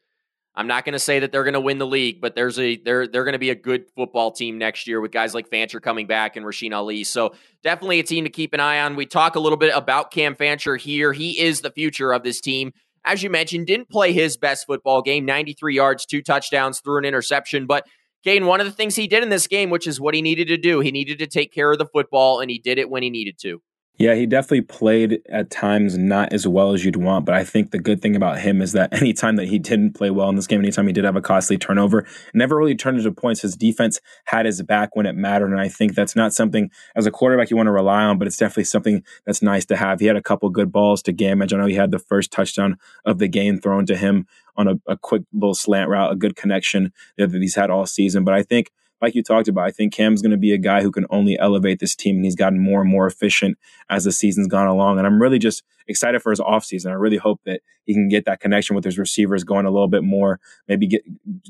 I'm 0.57 0.69
not 0.69 0.85
going 0.85 0.93
to 0.93 1.01
say 1.01 1.19
that 1.19 1.33
they're 1.33 1.43
going 1.43 1.55
to 1.55 1.61
win 1.61 1.79
the 1.79 1.87
league, 1.87 2.21
but 2.21 2.37
there's 2.37 2.59
a 2.59 2.77
they're 2.77 3.09
they're 3.09 3.25
going 3.25 3.33
to 3.33 3.41
be 3.41 3.51
a 3.51 3.57
good 3.57 3.87
football 3.97 4.31
team 4.31 4.59
next 4.59 4.87
year 4.87 5.01
with 5.01 5.11
guys 5.11 5.35
like 5.35 5.51
Fancher 5.51 5.81
coming 5.81 6.07
back 6.07 6.37
and 6.37 6.47
Rasheen 6.47 6.75
Ali. 6.75 7.03
So 7.05 7.35
definitely 7.63 7.99
a 7.99 8.05
team 8.05 8.25
to 8.25 8.31
keep 8.31 8.53
an 8.55 8.61
eye 8.61 8.81
on. 8.81 8.95
We 8.95 9.07
talk 9.07 9.35
a 9.35 9.41
little 9.41 9.59
bit 9.59 9.75
about 9.75 10.11
Cam 10.13 10.37
Fancher 10.37 10.77
here. 10.77 11.13
He 11.13 11.41
is 11.41 11.61
the 11.61 11.71
future 11.71 12.13
of 12.13 12.23
this 12.23 12.41
team. 12.41 12.73
As 13.05 13.23
you 13.23 13.31
mentioned, 13.31 13.67
didn't 13.67 13.91
play 13.91 14.13
his 14.13 14.37
best 14.37 14.67
football 14.67 15.03
game, 15.03 15.27
93 15.27 15.75
yards, 15.75 16.07
two 16.07 16.23
touchdowns, 16.23 16.81
threw 16.81 16.99
an 16.99 17.05
interception, 17.05 17.67
but 17.67 17.85
Kane, 18.25 18.47
one 18.47 18.61
of 18.61 18.67
the 18.67 18.73
things 18.73 18.97
he 18.97 19.07
did 19.07 19.23
in 19.23 19.29
this 19.29 19.47
game, 19.47 19.69
which 19.69 19.87
is 19.87 20.01
what 20.01 20.15
he 20.15 20.23
needed 20.23 20.49
to 20.49 20.57
do, 20.57 20.81
he 20.81 20.91
needed 20.91 21.19
to 21.19 21.27
take 21.27 21.53
care 21.53 21.71
of 21.71 21.77
the 21.77 21.85
football, 21.85 22.41
and 22.41 22.51
he 22.51 22.59
did 22.59 22.79
it 22.79 22.89
when 22.89 23.03
he 23.03 23.11
needed 23.11 23.37
to. 23.43 23.61
Yeah, 23.97 24.17
he 24.17 24.27
definitely 24.27 24.63
played 24.63 25.23
at 25.29 25.51
times 25.51 25.97
not 25.97 26.33
as 26.33 26.49
well 26.49 26.73
as 26.73 26.85
you'd 26.85 26.97
want, 26.97 27.25
but 27.25 27.37
I 27.37 27.45
think 27.45 27.71
the 27.71 27.79
good 27.79 28.03
thing 28.03 28.17
about 28.17 28.41
him 28.41 28.61
is 28.61 28.73
that 28.73 28.93
anytime 29.01 29.37
that 29.37 29.47
he 29.47 29.61
didn't 29.61 29.93
play 29.93 30.11
well 30.11 30.29
in 30.29 30.35
this 30.35 30.49
game, 30.49 30.61
anytime 30.61 30.89
he 30.89 30.93
did 30.93 31.05
have 31.05 31.15
a 31.15 31.21
costly 31.21 31.57
turnover, 31.57 32.05
never 32.35 32.57
really 32.57 32.75
turned 32.75 32.99
into 32.99 33.13
points. 33.13 33.43
His 33.43 33.57
defense 33.57 34.01
had 34.25 34.47
his 34.47 34.61
back 34.63 34.97
when 34.97 35.07
it 35.07 35.15
mattered, 35.15 35.53
and 35.53 35.61
I 35.61 35.69
think 35.69 35.95
that's 35.95 36.17
not 36.17 36.33
something 36.33 36.71
as 36.97 37.07
a 37.07 37.13
quarterback 37.13 37.51
you 37.51 37.57
want 37.57 37.69
to 37.69 37.73
rely 37.73 38.03
on, 38.03 38.19
but 38.19 38.27
it's 38.27 38.37
definitely 38.37 38.65
something 38.65 39.05
that's 39.27 39.43
nice 39.43 39.65
to 39.67 39.77
have. 39.77 40.01
He 40.01 40.07
had 40.07 40.17
a 40.17 40.23
couple 40.23 40.51
good 40.51 40.73
balls 40.73 41.01
to 41.03 41.13
Gammage. 41.13 41.53
I 41.53 41.59
know 41.59 41.67
he 41.67 41.75
had 41.75 41.93
the 41.93 42.01
first 42.01 42.33
touchdown 42.33 42.79
of 43.05 43.19
the 43.21 43.29
game 43.29 43.61
thrown 43.61 43.87
to 43.87 43.97
him 43.97 44.27
on 44.57 44.67
a, 44.67 44.75
a 44.89 44.97
quick 44.97 45.23
little 45.33 45.55
slant 45.55 45.89
route, 45.89 46.13
a 46.13 46.17
good 46.17 46.35
connection 46.35 46.93
that 47.17 47.33
he's 47.33 47.55
had 47.55 47.71
all 47.71 47.87
season. 47.87 48.25
But 48.25 48.35
I 48.35 48.43
think 48.43 48.73
like 49.05 49.15
you 49.15 49.23
talked 49.23 49.49
about, 49.49 49.67
I 49.67 49.71
think 49.71 49.93
Cam's 49.93 50.23
going 50.23 50.31
to 50.33 50.37
be 50.37 50.53
a 50.53 50.59
guy 50.59 50.83
who 50.83 50.91
can 50.91 51.07
only 51.11 51.39
elevate 51.39 51.79
this 51.79 51.95
team, 51.95 52.17
and 52.17 52.25
he's 52.25 52.35
gotten 52.35 52.59
more 52.59 52.81
and 52.81 52.91
more 52.91 53.07
efficient 53.07 53.59
as 53.91 54.05
the 54.05 54.13
season's 54.13 54.49
gone 54.49 54.67
along. 54.67 54.99
And 54.99 55.07
I'm 55.07 55.21
really 55.21 55.39
just 55.39 55.63
excited 55.87 56.23
for 56.23 56.31
his 56.31 56.41
offseason. 56.41 56.91
I 56.91 56.95
really 56.95 57.19
hope 57.19 57.41
that 57.45 57.61
he 57.85 57.93
can 57.93 58.09
get 58.09 58.25
that 58.25 58.41
connection 58.41 58.75
with 58.75 58.85
his 58.85 58.99
receivers 58.99 59.45
going 59.45 59.67
a 59.67 59.71
little 59.71 59.89
bit 59.89 60.03
more, 60.03 60.41
maybe 60.67 60.87
get 60.87 61.03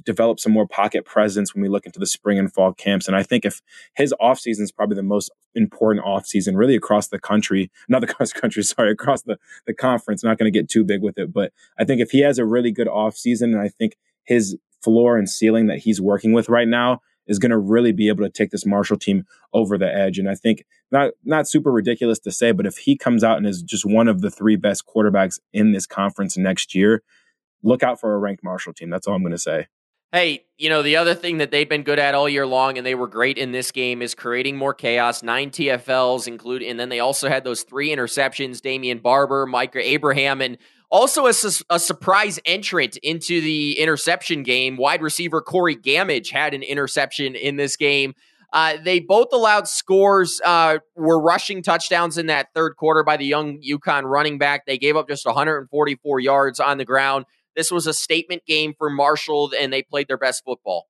develop 0.05 0.41
some 0.41 0.53
more 0.53 0.67
pocket 0.67 1.05
presence 1.05 1.55
when 1.55 1.63
we 1.63 1.69
look 1.69 1.87
into 1.87 2.01
the 2.01 2.07
spring 2.07 2.39
and 2.39 2.53
fall 2.53 2.73
camps. 2.73 3.07
And 3.07 3.17
I 3.17 3.23
think 3.23 3.45
if 3.45 3.63
his 3.95 4.13
offseason 4.21 4.63
is 4.63 4.73
probably 4.73 4.97
the 4.97 5.03
most 5.05 5.31
important 5.55 6.05
offseason 6.05 6.57
really 6.57 6.75
across 6.75 7.09
the 7.09 7.21
country, 7.21 7.71
not 7.89 8.03
across 8.03 8.33
the 8.33 8.41
country, 8.41 8.63
sorry, 8.65 8.91
across 8.91 9.23
the, 9.23 9.39
the 9.67 9.75
conference, 9.75 10.25
not 10.25 10.39
going 10.39 10.53
to 10.53 10.59
get 10.59 10.69
too 10.69 10.85
big 10.85 11.03
with 11.03 11.19
it. 11.19 11.33
But 11.33 11.53
I 11.79 11.85
think 11.85 12.01
if 12.01 12.11
he 12.11 12.21
has 12.21 12.39
a 12.39 12.45
really 12.45 12.73
good 12.73 12.89
offseason 12.89 13.55
and 13.55 13.61
I 13.61 13.69
think 13.69 13.97
his 14.25 14.57
floor 14.83 15.17
and 15.17 15.29
ceiling 15.29 15.67
that 15.69 15.79
he's 15.79 16.01
working 16.01 16.33
with 16.33 16.49
right 16.49 16.69
now 16.69 17.01
is 17.27 17.39
going 17.39 17.51
to 17.51 17.59
really 17.59 17.93
be 17.93 18.09
able 18.09 18.25
to 18.25 18.31
take 18.31 18.51
this 18.51 18.67
Marshall 18.67 18.99
team 18.99 19.25
over 19.53 19.79
the 19.79 19.93
edge. 19.93 20.19
And 20.19 20.29
I 20.29 20.35
think 20.35 20.65
not 20.91 21.13
not 21.25 21.49
super 21.49 21.71
ridiculous 21.71 22.19
to 22.21 22.31
say, 22.31 22.53
but 22.53 22.67
if 22.67 22.79
he 22.79 22.97
comes 22.97 23.25
out 23.25 23.39
and 23.39 23.47
is 23.47 23.63
just 23.63 23.85
one 23.85 24.09
of 24.09 24.21
the 24.21 24.31
three 24.31 24.57
best 24.57 24.85
quarterbacks 24.87 25.39
in 25.53 25.73
this 25.73 25.87
conference 25.87 26.37
next 26.37 26.75
year, 26.75 27.03
look 27.63 27.83
out 27.83 28.01
for 28.01 28.15
a 28.15 28.19
ranked 28.19 28.45
Marshall 28.45 28.75
team. 28.75 28.91
That's 28.91 29.07
all 29.07 29.15
I'm 29.15 29.23
going 29.23 29.33
to 29.33 29.39
say. 29.39 29.67
Hey, 30.13 30.45
you 30.59 30.69
know, 30.69 30.83
the 30.83 30.95
other 30.95 31.17
thing 31.17 31.39
that 31.39 31.51
they've 31.51 31.69
been 31.69 31.83
good 31.83 31.99
at 31.99 32.15
all 32.15 32.29
year 32.29 32.47
long, 32.47 32.79
and 32.79 32.87
they 32.87 32.95
were 32.95 33.09
great 33.09 33.37
in 33.37 33.51
this 33.51 33.73
game, 33.73 34.01
is 34.01 34.15
creating 34.15 34.57
more 34.57 34.73
chaos. 34.73 35.25
Nine 35.25 35.51
TFLs 35.51 36.29
included, 36.29 36.69
and 36.69 36.79
then 36.79 36.89
they 36.89 37.01
also 37.01 37.29
had 37.29 37.43
those 37.43 37.65
three 37.65 37.89
interceptions 37.89 38.61
Damian 38.63 38.99
Barber, 38.99 39.45
Micah 39.45 39.81
Abraham, 39.81 40.41
and 40.41 40.57
also, 40.95 41.27
a, 41.27 41.33
a, 41.71 41.81
surprise 41.81 42.39
entrant 42.45 42.97
into 42.99 43.41
the 43.41 43.81
interception 43.81 44.45
game, 44.45 44.77
wide 44.77 45.03
receiver 45.03 45.41
Corey 45.41 45.75
Gammage 45.75 46.31
had 46.31 46.55
an 46.55 46.63
interception 46.63 47.35
in 47.35 47.57
this 47.57 47.75
game. 47.75 48.15
Uh, 48.53 48.77
they 48.81 49.01
both 49.01 49.27
allowed 49.33 49.67
scores, 49.67 50.41
uh, 50.45 50.79
were 50.95 51.21
rushing 51.21 51.65
touchdowns 51.65 52.17
in 52.17 52.27
that 52.27 52.55
third 52.55 52.77
quarter 52.77 53.03
by 53.03 53.17
the 53.17 53.25
young 53.25 53.61
UConn 53.61 54.05
running 54.05 54.39
back. 54.39 54.67
They 54.67 54.79
gave 54.79 54.95
up 54.95 55.09
just 55.09 55.27
144 55.27 56.21
yards 56.21 56.61
on 56.61 56.79
the 56.79 56.85
ground. 56.85 57.25
This 57.57 57.73
was 57.73 57.89
a 57.89 57.93
statement 57.93 58.47
game 58.47 58.73
for 58.79 58.89
Marshall, 58.89 59.51
and 59.59 59.73
they 59.73 59.83
played 59.83 60.07
their 60.07 60.17
best 60.17 60.45
football. 60.45 60.87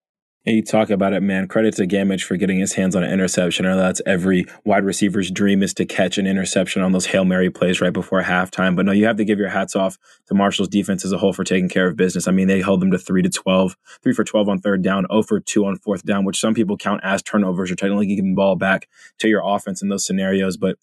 And 0.46 0.56
you 0.56 0.62
talk 0.62 0.90
about 0.90 1.14
it, 1.14 1.22
man. 1.22 1.48
Credit 1.48 1.74
to 1.76 1.86
Gammage 1.86 2.24
for 2.24 2.36
getting 2.36 2.58
his 2.58 2.74
hands 2.74 2.94
on 2.94 3.02
an 3.02 3.10
interception. 3.10 3.64
I 3.64 3.70
know 3.70 3.78
that's 3.78 4.02
every 4.04 4.44
wide 4.62 4.84
receiver's 4.84 5.30
dream 5.30 5.62
is 5.62 5.72
to 5.74 5.86
catch 5.86 6.18
an 6.18 6.26
interception 6.26 6.82
on 6.82 6.92
those 6.92 7.06
Hail 7.06 7.24
Mary 7.24 7.48
plays 7.48 7.80
right 7.80 7.94
before 7.94 8.22
halftime. 8.22 8.76
But 8.76 8.84
no, 8.84 8.92
you 8.92 9.06
have 9.06 9.16
to 9.16 9.24
give 9.24 9.38
your 9.38 9.48
hats 9.48 9.74
off 9.74 9.96
to 10.26 10.34
Marshall's 10.34 10.68
defense 10.68 11.02
as 11.02 11.12
a 11.12 11.18
whole 11.18 11.32
for 11.32 11.44
taking 11.44 11.70
care 11.70 11.88
of 11.88 11.96
business. 11.96 12.28
I 12.28 12.32
mean, 12.32 12.46
they 12.46 12.60
held 12.60 12.82
them 12.82 12.90
to 12.90 12.98
three 12.98 13.22
to 13.22 13.30
12, 13.30 13.74
three 14.02 14.12
for 14.12 14.22
12 14.22 14.50
on 14.50 14.58
third 14.58 14.82
down, 14.82 15.06
0 15.10 15.22
for 15.22 15.40
two 15.40 15.64
on 15.64 15.78
fourth 15.78 16.04
down, 16.04 16.26
which 16.26 16.40
some 16.40 16.52
people 16.52 16.76
count 16.76 17.00
as 17.02 17.22
turnovers 17.22 17.70
or 17.70 17.74
technically 17.74 18.06
giving 18.06 18.32
the 18.32 18.36
ball 18.36 18.54
back 18.54 18.86
to 19.20 19.28
your 19.28 19.40
offense 19.42 19.80
in 19.80 19.88
those 19.88 20.04
scenarios. 20.04 20.58
But 20.58 20.76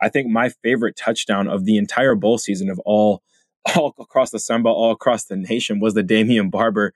I 0.00 0.10
think 0.10 0.28
my 0.28 0.50
favorite 0.62 0.96
touchdown 0.96 1.48
of 1.48 1.64
the 1.64 1.76
entire 1.76 2.14
bowl 2.14 2.38
season 2.38 2.70
of 2.70 2.78
all 2.84 3.24
all 3.76 3.94
across 3.98 4.30
the 4.30 4.38
Sun 4.38 4.64
all 4.64 4.92
across 4.92 5.24
the 5.24 5.36
nation 5.36 5.80
was 5.80 5.94
the 5.94 6.02
Damian 6.02 6.50
Barber 6.50 6.94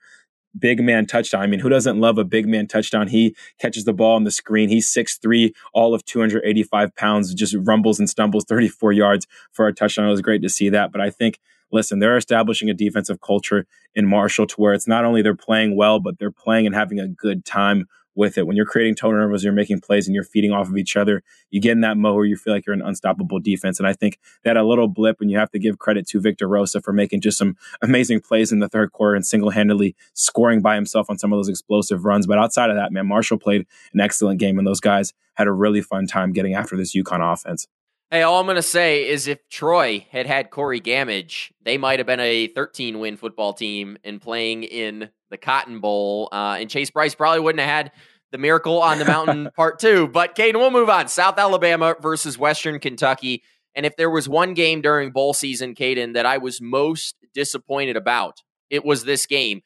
big 0.57 0.81
man 0.81 1.05
touchdown. 1.05 1.41
I 1.41 1.47
mean, 1.47 1.59
who 1.59 1.69
doesn't 1.69 1.99
love 1.99 2.17
a 2.17 2.23
big 2.23 2.47
man 2.47 2.67
touchdown? 2.67 3.07
He 3.07 3.35
catches 3.59 3.85
the 3.85 3.93
ball 3.93 4.15
on 4.15 4.23
the 4.23 4.31
screen. 4.31 4.69
He's 4.69 4.91
6'3, 4.91 5.53
all 5.73 5.93
of 5.93 6.05
285 6.05 6.95
pounds, 6.95 7.33
just 7.33 7.55
rumbles 7.59 7.99
and 7.99 8.09
stumbles 8.09 8.45
34 8.49 8.93
yards 8.93 9.27
for 9.51 9.67
a 9.67 9.73
touchdown. 9.73 10.07
It 10.07 10.11
was 10.11 10.21
great 10.21 10.41
to 10.41 10.49
see 10.49 10.69
that. 10.69 10.91
But 10.91 11.01
I 11.01 11.09
think, 11.09 11.39
listen, 11.71 11.99
they're 11.99 12.17
establishing 12.17 12.69
a 12.69 12.73
defensive 12.73 13.21
culture 13.21 13.65
in 13.95 14.07
Marshall 14.07 14.47
to 14.47 14.55
where 14.55 14.73
it's 14.73 14.87
not 14.87 15.05
only 15.05 15.21
they're 15.21 15.35
playing 15.35 15.75
well, 15.75 15.99
but 15.99 16.19
they're 16.19 16.31
playing 16.31 16.65
and 16.65 16.75
having 16.75 16.99
a 16.99 17.07
good 17.07 17.45
time 17.45 17.85
with 18.15 18.37
it. 18.37 18.45
When 18.47 18.55
you're 18.55 18.65
creating 18.65 18.95
turnovers, 18.95 19.43
you're 19.43 19.53
making 19.53 19.81
plays 19.81 20.07
and 20.07 20.15
you're 20.15 20.23
feeding 20.23 20.51
off 20.51 20.69
of 20.69 20.77
each 20.77 20.95
other, 20.95 21.23
you 21.49 21.59
get 21.59 21.71
in 21.71 21.81
that 21.81 21.97
mode 21.97 22.15
where 22.15 22.25
you 22.25 22.35
feel 22.35 22.53
like 22.53 22.65
you're 22.65 22.73
an 22.73 22.81
unstoppable 22.81 23.39
defense. 23.39 23.79
And 23.79 23.87
I 23.87 23.93
think 23.93 24.19
that 24.43 24.57
a 24.57 24.63
little 24.63 24.87
blip, 24.87 25.21
and 25.21 25.31
you 25.31 25.37
have 25.37 25.51
to 25.51 25.59
give 25.59 25.79
credit 25.79 26.07
to 26.09 26.19
Victor 26.19 26.47
Rosa 26.47 26.81
for 26.81 26.93
making 26.93 27.21
just 27.21 27.37
some 27.37 27.57
amazing 27.81 28.21
plays 28.21 28.51
in 28.51 28.59
the 28.59 28.69
third 28.69 28.91
quarter 28.91 29.15
and 29.15 29.25
single 29.25 29.49
handedly 29.49 29.95
scoring 30.13 30.61
by 30.61 30.75
himself 30.75 31.09
on 31.09 31.17
some 31.17 31.33
of 31.33 31.37
those 31.37 31.49
explosive 31.49 32.05
runs. 32.05 32.27
But 32.27 32.39
outside 32.39 32.69
of 32.69 32.75
that, 32.75 32.91
man, 32.91 33.07
Marshall 33.07 33.37
played 33.37 33.65
an 33.93 33.99
excellent 33.99 34.39
game, 34.39 34.57
and 34.57 34.67
those 34.67 34.79
guys 34.79 35.13
had 35.35 35.47
a 35.47 35.51
really 35.51 35.81
fun 35.81 36.07
time 36.07 36.33
getting 36.33 36.53
after 36.53 36.77
this 36.77 36.95
UConn 36.95 37.33
offense. 37.33 37.67
Hey, 38.13 38.21
all 38.21 38.39
I'm 38.39 38.45
going 38.45 38.57
to 38.57 38.61
say 38.61 39.09
is 39.09 39.27
if 39.27 39.49
Troy 39.49 40.05
had 40.11 40.27
had 40.27 40.51
Corey 40.51 40.79
Gammage, 40.79 41.51
they 41.63 41.79
might 41.79 41.97
have 41.97 42.05
been 42.05 42.19
a 42.19 42.45
13 42.45 42.99
win 42.99 43.17
football 43.17 43.53
team 43.53 43.97
and 44.03 44.21
playing 44.21 44.61
in 44.61 45.09
the 45.33 45.37
Cotton 45.37 45.79
Bowl. 45.79 46.29
Uh, 46.31 46.57
and 46.59 46.69
Chase 46.69 46.91
Brice 46.91 47.15
probably 47.15 47.41
wouldn't 47.41 47.59
have 47.59 47.69
had 47.69 47.91
the 48.31 48.37
Miracle 48.37 48.81
on 48.81 48.99
the 48.99 49.05
Mountain 49.05 49.49
part 49.55 49.79
two. 49.79 50.07
But 50.07 50.35
Kaiden, 50.35 50.55
we'll 50.55 50.71
move 50.71 50.89
on. 50.89 51.09
South 51.09 51.37
Alabama 51.37 51.95
versus 52.01 52.37
Western 52.37 52.79
Kentucky. 52.79 53.43
And 53.75 53.85
if 53.85 53.97
there 53.97 54.09
was 54.09 54.29
one 54.29 54.53
game 54.53 54.81
during 54.81 55.11
bowl 55.11 55.33
season, 55.33 55.75
Kaiden, 55.75 56.13
that 56.13 56.25
I 56.25 56.37
was 56.37 56.61
most 56.61 57.15
disappointed 57.33 57.97
about, 57.97 58.41
it 58.69 58.85
was 58.85 59.03
this 59.03 59.25
game. 59.25 59.61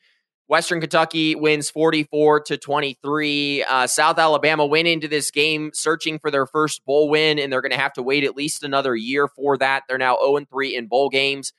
Western 0.48 0.80
Kentucky 0.80 1.36
wins 1.36 1.70
44 1.70 2.40
to 2.42 2.58
23. 2.58 3.64
Uh, 3.64 3.86
South 3.86 4.18
Alabama 4.18 4.66
went 4.66 4.88
into 4.88 5.10
this 5.10 5.30
game 5.30 5.72
searching 5.74 6.20
for 6.20 6.32
their 6.32 6.46
first 6.46 6.86
bowl 6.86 7.10
win, 7.10 7.38
and 7.38 7.52
they're 7.52 7.62
going 7.62 7.74
to 7.74 7.78
have 7.78 7.92
to 7.94 8.02
wait 8.02 8.24
at 8.24 8.38
least 8.38 8.64
another 8.64 8.96
year 8.96 9.28
for 9.28 9.58
that. 9.58 9.84
They're 9.90 9.98
now 9.98 10.16
0 10.16 10.46
3 10.50 10.76
in 10.76 10.88
bowl 10.88 11.10
games. 11.10 11.52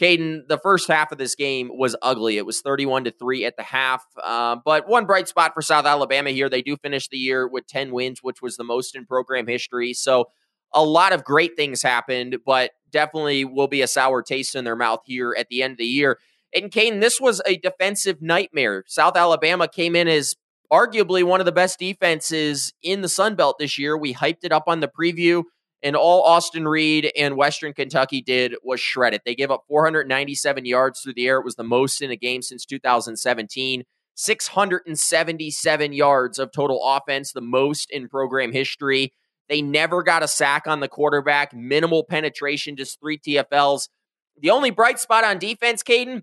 Kaiden, 0.00 0.46
the 0.46 0.58
first 0.58 0.88
half 0.88 1.10
of 1.10 1.18
this 1.18 1.34
game 1.34 1.70
was 1.72 1.96
ugly. 2.02 2.36
It 2.36 2.46
was 2.46 2.60
31 2.60 3.04
to 3.04 3.10
3 3.10 3.44
at 3.44 3.56
the 3.56 3.64
half. 3.64 4.04
Uh, 4.22 4.56
but 4.64 4.88
one 4.88 5.06
bright 5.06 5.28
spot 5.28 5.54
for 5.54 5.62
South 5.62 5.86
Alabama 5.86 6.30
here. 6.30 6.48
They 6.48 6.62
do 6.62 6.76
finish 6.76 7.08
the 7.08 7.18
year 7.18 7.48
with 7.48 7.66
10 7.66 7.90
wins, 7.90 8.22
which 8.22 8.40
was 8.40 8.56
the 8.56 8.64
most 8.64 8.94
in 8.94 9.06
program 9.06 9.48
history. 9.48 9.92
So 9.92 10.26
a 10.72 10.84
lot 10.84 11.12
of 11.12 11.24
great 11.24 11.56
things 11.56 11.82
happened, 11.82 12.38
but 12.46 12.72
definitely 12.90 13.44
will 13.44 13.66
be 13.66 13.82
a 13.82 13.88
sour 13.88 14.22
taste 14.22 14.54
in 14.54 14.64
their 14.64 14.76
mouth 14.76 15.00
here 15.04 15.34
at 15.36 15.48
the 15.48 15.62
end 15.62 15.72
of 15.72 15.78
the 15.78 15.86
year. 15.86 16.18
And 16.54 16.70
Kane, 16.70 17.00
this 17.00 17.20
was 17.20 17.42
a 17.44 17.56
defensive 17.56 18.22
nightmare. 18.22 18.84
South 18.86 19.16
Alabama 19.16 19.68
came 19.68 19.96
in 19.96 20.08
as 20.08 20.36
arguably 20.72 21.24
one 21.24 21.40
of 21.40 21.46
the 21.46 21.52
best 21.52 21.78
defenses 21.78 22.72
in 22.82 23.00
the 23.00 23.08
Sun 23.08 23.34
Belt 23.34 23.56
this 23.58 23.78
year. 23.78 23.96
We 23.96 24.14
hyped 24.14 24.44
it 24.44 24.52
up 24.52 24.64
on 24.66 24.80
the 24.80 24.88
preview, 24.88 25.44
and 25.82 25.94
all 25.94 26.22
Austin 26.22 26.66
Reed 26.66 27.12
and 27.16 27.36
Western 27.36 27.72
Kentucky 27.72 28.20
did 28.20 28.54
was 28.62 28.80
shred 28.80 29.14
it. 29.14 29.22
They 29.24 29.34
gave 29.34 29.50
up 29.50 29.64
497 29.68 30.64
yards 30.64 31.00
through 31.00 31.14
the 31.14 31.26
air. 31.26 31.38
It 31.38 31.44
was 31.44 31.56
the 31.56 31.64
most 31.64 32.02
in 32.02 32.10
a 32.10 32.16
game 32.16 32.42
since 32.42 32.64
2017. 32.64 33.84
677 34.16 35.92
yards 35.92 36.40
of 36.40 36.50
total 36.50 36.80
offense, 36.84 37.32
the 37.32 37.40
most 37.40 37.88
in 37.92 38.08
program 38.08 38.50
history. 38.52 39.12
They 39.48 39.62
never 39.62 40.02
got 40.02 40.24
a 40.24 40.28
sack 40.28 40.66
on 40.66 40.80
the 40.80 40.88
quarterback, 40.88 41.54
minimal 41.54 42.02
penetration, 42.04 42.76
just 42.76 43.00
three 43.00 43.16
TFLs. 43.16 43.88
The 44.40 44.50
only 44.50 44.70
bright 44.70 44.98
spot 44.98 45.22
on 45.22 45.38
defense, 45.38 45.84
Kaiden, 45.84 46.22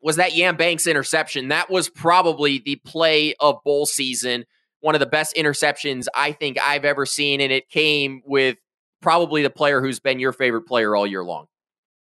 was 0.00 0.16
that 0.16 0.36
Yam 0.36 0.56
Banks 0.56 0.86
interception. 0.86 1.48
That 1.48 1.70
was 1.70 1.88
probably 1.88 2.62
the 2.64 2.76
play 2.84 3.34
of 3.40 3.58
bowl 3.64 3.86
season. 3.86 4.44
One 4.80 4.94
of 4.94 5.00
the 5.00 5.06
best 5.06 5.34
interceptions 5.34 6.06
I 6.14 6.32
think 6.32 6.58
I've 6.62 6.84
ever 6.84 7.04
seen. 7.04 7.40
And 7.40 7.50
it 7.50 7.68
came 7.68 8.22
with 8.24 8.58
probably 9.04 9.42
the 9.42 9.50
player 9.50 9.82
who's 9.82 10.00
been 10.00 10.18
your 10.18 10.32
favorite 10.32 10.62
player 10.62 10.96
all 10.96 11.06
year 11.06 11.22
long. 11.22 11.46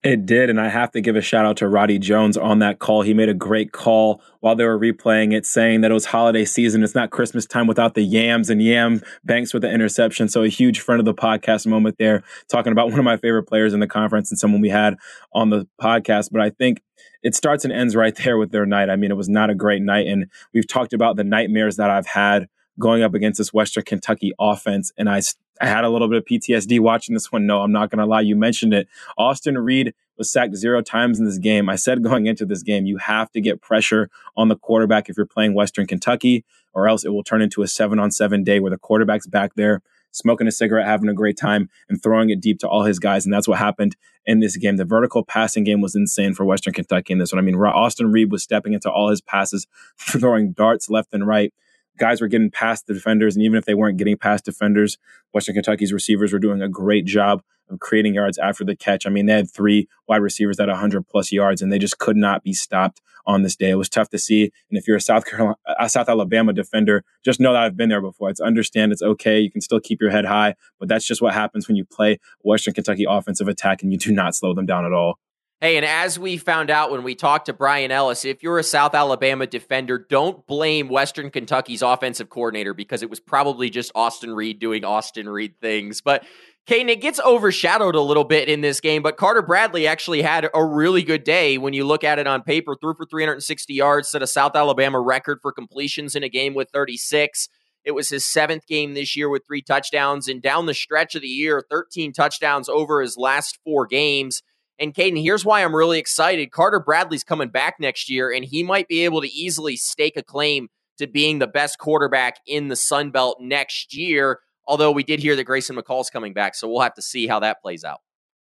It 0.03 0.25
did, 0.25 0.49
and 0.49 0.61
I 0.61 0.69
have 0.69 0.93
to 0.93 1.01
give 1.01 1.17
a 1.17 1.21
shout 1.21 1.45
out 1.45 1.59
to 1.59 1.69
Roddy 1.69 1.99
Jones 1.99 2.37
on 2.37 2.59
that 2.61 2.79
call. 2.79 3.03
He 3.03 3.13
made 3.13 3.29
a 3.29 3.35
great 3.35 3.73
call 3.73 4.23
while 4.41 4.55
they 4.55 4.65
were 4.65 4.79
replaying 4.79 5.35
it, 5.35 5.45
saying 5.45 5.81
that 5.81 5.91
it 5.91 5.95
was 5.95 6.07
holiday 6.07 6.45
season. 6.45 6.83
It's 6.83 6.95
not 6.95 7.11
Christmas 7.11 7.45
time 7.47 7.67
without 7.67 7.95
the 7.95 8.03
yams 8.03 8.49
and 8.49 8.63
Yam 8.63 9.03
Banks 9.25 9.53
with 9.53 9.63
the 9.63 9.71
interception. 9.71 10.29
So 10.29 10.43
a 10.43 10.49
huge 10.49 10.81
friend 10.81 11.01
of 11.01 11.05
the 11.07 11.15
podcast 11.15 11.67
moment 11.67 11.97
there, 11.99 12.23
talking 12.49 12.73
about 12.73 12.89
one 12.91 12.99
of 12.99 13.05
my 13.05 13.17
favorite 13.17 13.45
players 13.45 13.75
in 13.75 13.81
the 13.81 13.87
conference 13.87 14.31
and 14.31 14.39
someone 14.39 14.61
we 14.61 14.71
had 14.71 14.97
on 15.35 15.51
the 15.51 15.67
podcast. 15.81 16.29
But 16.33 16.43
I 16.43 16.51
think 16.51 16.83
it 17.23 17.35
starts 17.35 17.65
and 17.65 17.73
ends 17.73 17.97
right 17.97 18.15
there 18.25 18.39
with 18.39 18.53
their 18.53 18.67
night. 18.67 18.91
I 18.91 18.97
mean, 18.97 19.11
it 19.11 19.19
was 19.19 19.29
not 19.29 19.51
a 19.51 19.55
great 19.55 19.83
night, 19.83 20.07
and 20.07 20.31
we've 20.53 20.69
talked 20.69 20.93
about 20.93 21.17
the 21.17 21.25
nightmares 21.25 21.77
that 21.77 21.91
I've 21.91 22.07
had 22.07 22.49
going 22.79 23.03
up 23.03 23.13
against 23.15 23.39
this 23.39 23.53
Western 23.53 23.85
Kentucky 23.85 24.33
offense, 24.41 24.93
and 24.97 25.11
I 25.11 25.21
I 25.61 25.67
had 25.67 25.85
a 25.85 25.91
little 25.91 26.09
bit 26.09 26.19
of 26.19 26.25
PTSD 26.25 26.81
watching 26.81 27.15
this 27.15 27.31
one. 27.31 27.47
No, 27.47 27.61
I'm 27.61 27.73
not 27.73 27.91
going 27.91 27.99
to 27.99 28.07
lie. 28.07 28.23
You 28.23 28.35
mentioned 28.35 28.73
it. 28.73 28.89
Austin 29.19 29.59
Reed 29.59 29.95
was 30.17 30.33
sacked 30.33 30.57
zero 30.57 30.81
times 30.83 31.19
in 31.19 31.27
this 31.27 31.39
game. 31.39 31.69
I 31.69 31.77
said 31.77 32.03
going 32.03 32.27
into 32.27 32.47
this 32.47 32.63
game, 32.63 32.87
you 32.87 32.97
have 32.99 33.31
to 33.33 33.41
get 33.41 33.61
pressure 33.61 34.11
on 34.37 34.49
the 34.49 34.57
quarterback 34.57 35.09
if 35.09 35.17
you're 35.17 35.27
playing 35.27 35.55
Western 35.55 35.87
Kentucky, 35.87 36.45
or 36.73 36.89
else 36.89 37.05
it 37.05 37.11
will 37.11 37.25
turn 37.25 37.43
into 37.43 37.63
a 37.63 37.69
seven 37.69 37.99
on 37.99 38.11
seven 38.11 38.43
day 38.43 38.61
where 38.61 38.71
the 38.71 38.79
quarterback's 38.79 39.27
back 39.27 39.55
there 39.55 39.83
smoking 40.13 40.47
a 40.47 40.53
cigarette, 40.53 40.87
having 40.87 41.09
a 41.09 41.15
great 41.15 41.37
time, 41.37 41.69
and 41.89 42.03
throwing 42.03 42.31
it 42.31 42.41
deep 42.41 42.59
to 42.61 42.69
all 42.69 42.85
his 42.85 42.99
guys. 42.99 43.25
And 43.25 43.33
that's 43.33 43.47
what 43.47 43.59
happened 43.59 43.97
in 44.27 44.41
this 44.41 44.57
game. 44.57 44.77
The 44.77 44.85
vertical 44.85 45.25
passing 45.25 45.65
game 45.65 45.81
was 45.81 45.95
insane 45.95 46.35
for 46.35 46.45
Western 46.45 46.73
Kentucky 46.73 47.13
in 47.13 47.19
this 47.19 47.33
one. 47.33 47.39
I 47.39 47.43
mean, 47.43 47.55
Austin 47.55 48.11
Reed 48.11 48.33
was 48.33 48.43
stepping 48.43 48.73
into 48.73 48.91
all 48.91 49.11
his 49.11 49.21
passes, 49.21 49.67
throwing 49.99 50.53
darts 50.53 50.91
left 50.91 51.15
and 51.15 51.27
right 51.27 51.53
guys 51.99 52.21
were 52.21 52.29
getting 52.29 52.51
past 52.51 52.87
the 52.87 52.95
defenders. 52.95 53.37
And 53.37 53.45
even 53.45 53.59
if 53.59 53.65
they 53.65 53.75
weren't 53.75 53.99
getting 53.99 54.17
past 54.17 54.45
defenders, 54.45 54.99
Western 55.33 55.55
Kentucky's 55.55 55.93
receivers 55.93 56.33
were 56.33 56.39
doing 56.39 56.63
a 56.63 56.69
great 56.69 57.05
job 57.05 57.43
of 57.71 57.79
creating 57.79 58.15
yards 58.15 58.39
after 58.39 58.65
the 58.65 58.75
catch. 58.75 59.07
I 59.07 59.11
mean, 59.11 59.27
they 59.27 59.35
had 59.35 59.51
three 59.51 59.89
wide 60.09 60.23
receivers 60.23 60.59
at 60.59 60.69
100 60.69 61.07
plus 61.07 61.33
yards, 61.33 61.63
and 61.63 61.73
they 61.73 61.79
just 61.79 61.99
could 61.99 62.17
not 62.17 62.43
be 62.43 62.53
stopped 62.53 63.01
on 63.27 63.43
this 63.43 63.57
day. 63.57 63.71
It 63.71 63.77
was 63.77 63.89
tough 63.89 64.09
to 64.11 64.19
see. 64.19 64.51
And 64.71 64.79
if 64.79 64.87
you're 64.89 64.97
a 64.97 65.01
South 65.01 65.25
Carolina, 65.25 65.57
a 65.79 65.89
South 65.89 66.09
Alabama 66.09 66.53
defender, 66.53 67.05
just 67.25 67.41
know 67.41 67.53
that 67.53 67.63
I've 67.63 67.77
been 67.77 67.89
there 67.89 68.01
before. 68.01 68.31
It's 68.31 68.41
understand 68.41 68.93
it's 68.93 69.03
okay. 69.03 69.39
You 69.39 69.51
can 69.51 69.61
still 69.61 69.81
keep 69.81 70.01
your 70.01 70.11
head 70.11 70.25
high, 70.25 70.55
but 70.79 70.89
that's 70.89 71.07
just 71.07 71.23
what 71.23 71.35
happens 71.35 71.69
when 71.69 71.77
you 71.77 71.85
play 71.85 72.19
Western 72.43 72.75
Kentucky 72.75 73.07
offensive 73.09 73.49
attack 73.49 73.83
and 73.83 73.93
you 73.93 73.99
do 73.99 74.13
not 74.13 74.35
slow 74.35 74.55
them 74.55 74.67
down 74.67 74.85
at 74.85 74.93
all. 74.93 75.19
Hey, 75.61 75.77
and 75.77 75.85
as 75.85 76.19
we 76.19 76.39
found 76.39 76.71
out 76.71 76.91
when 76.91 77.03
we 77.03 77.15
talked 77.15 77.45
to 77.47 77.53
Brian 77.53 77.91
Ellis, 77.91 78.25
if 78.25 78.43
you're 78.43 78.59
a 78.59 78.63
South 78.63 78.95
Alabama 78.95 79.47
defender, 79.47 79.99
don't 79.99 80.47
blame 80.47 80.89
Western 80.89 81.31
Kentucky's 81.31 81.83
offensive 81.83 82.31
coordinator 82.31 82.73
because 82.73 83.03
it 83.03 83.11
was 83.11 83.21
probably 83.21 83.69
just 83.69 83.93
Austin 83.95 84.33
Reed 84.33 84.59
doing 84.59 84.87
Austin 84.87 85.29
Reed 85.29 85.61
things. 85.61 86.01
But 86.01 86.25
Kane, 86.65 86.89
it 86.89 87.03
gets 87.03 87.21
overshadowed 87.21 87.95
a 87.95 88.01
little 88.01 88.25
bit 88.25 88.49
in 88.49 88.63
this 88.63 88.81
game, 88.81 89.03
but 89.03 89.19
Carter 89.19 89.43
Bradley 89.43 89.87
actually 89.87 90.23
had 90.23 90.49
a 90.55 90.65
really 90.65 91.03
good 91.03 91.25
day 91.25 91.59
when 91.59 91.75
you 91.75 91.85
look 91.85 92.05
at 92.05 92.19
it 92.19 92.27
on 92.27 92.43
paper. 92.43 92.75
Threw 92.81 92.95
for 92.95 93.05
360 93.05 93.75
yards, 93.75 94.09
set 94.09 94.23
a 94.23 94.27
South 94.27 94.57
Alabama 94.57 94.99
record 94.99 95.41
for 95.43 95.53
completions 95.53 96.15
in 96.15 96.23
a 96.23 96.31
game 96.31 96.55
with 96.55 96.71
36. 96.73 97.51
It 97.85 97.91
was 97.91 98.09
his 98.09 98.25
seventh 98.25 98.67
game 98.67 98.95
this 98.95 99.15
year 99.15 99.29
with 99.29 99.43
three 99.47 99.61
touchdowns, 99.61 100.27
and 100.27 100.41
down 100.41 100.65
the 100.65 100.73
stretch 100.73 101.15
of 101.15 101.21
the 101.21 101.29
year, 101.29 101.63
13 101.69 102.15
touchdowns 102.15 102.71
over 102.71 103.03
his 103.03 103.19
last 103.19 103.59
four 103.63 103.87
games. 103.87 104.41
And 104.81 104.95
Kaiden, 104.95 105.23
here's 105.23 105.45
why 105.45 105.63
I'm 105.63 105.77
really 105.77 105.99
excited. 105.99 106.51
Carter 106.51 106.81
Bradley's 106.81 107.23
coming 107.23 107.51
back 107.51 107.77
next 107.79 108.09
year, 108.09 108.33
and 108.33 108.45
he 108.45 108.63
might 108.63 108.89
be 108.89 109.05
able 109.05 109.21
to 109.21 109.29
easily 109.29 109.77
stake 109.77 110.17
a 110.17 110.23
claim 110.23 110.69
to 110.97 111.07
being 111.07 111.39
the 111.39 111.47
best 111.47 111.79
quarterback 111.79 112.39
in 112.47 112.69
the 112.69 112.77
Sun 112.77 113.11
Belt 113.11 113.39
next 113.41 113.95
year. 113.95 114.41
Although 114.67 114.91
we 114.91 115.03
did 115.03 115.21
hear 115.21 115.37
that 115.37 115.45
Grayson 115.45 115.77
McCall's 115.77 116.09
coming 116.09 116.33
back, 116.33 116.55
so 116.55 116.67
we'll 116.67 116.81
have 116.81 116.95
to 116.95 117.03
see 117.03 117.27
how 117.27 117.41
that 117.41 117.61
plays 117.61 117.85
out. 117.85 118.01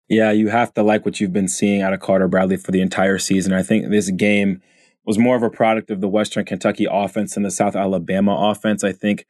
Yeah, 0.09 0.31
you 0.31 0.49
have 0.49 0.73
to 0.75 0.83
like 0.83 1.05
what 1.05 1.21
you've 1.21 1.33
been 1.33 1.49
seeing 1.49 1.83
out 1.83 1.93
of 1.93 2.01
Carter 2.01 2.29
Bradley 2.29 2.57
for 2.57 2.71
the 2.71 2.81
entire 2.81 3.19
season. 3.19 3.53
I 3.53 3.63
think 3.63 3.91
this 3.91 4.11
game 4.11 4.63
was 5.05 5.19
more 5.19 5.37
of 5.37 5.43
a 5.43 5.51
product 5.51 5.91
of 5.91 6.01
the 6.01 6.09
Western 6.09 6.45
Kentucky 6.45 6.87
offense 6.91 7.35
than 7.35 7.43
the 7.43 7.51
South 7.51 7.75
Alabama 7.75 8.51
offense. 8.51 8.85
I 8.85 8.93
think 8.93 9.27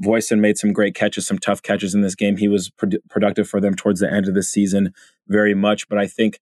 Voisin 0.00 0.40
made 0.40 0.58
some 0.58 0.72
great 0.72 0.94
catches, 0.94 1.26
some 1.26 1.38
tough 1.38 1.62
catches 1.62 1.94
in 1.94 2.00
this 2.00 2.14
game. 2.14 2.36
He 2.36 2.48
was 2.48 2.70
pro- 2.70 2.90
productive 3.10 3.48
for 3.48 3.60
them 3.60 3.74
towards 3.74 4.00
the 4.00 4.12
end 4.12 4.28
of 4.28 4.34
the 4.34 4.42
season 4.42 4.92
very 5.28 5.54
much. 5.54 5.88
But 5.88 5.98
I 5.98 6.06
think, 6.06 6.40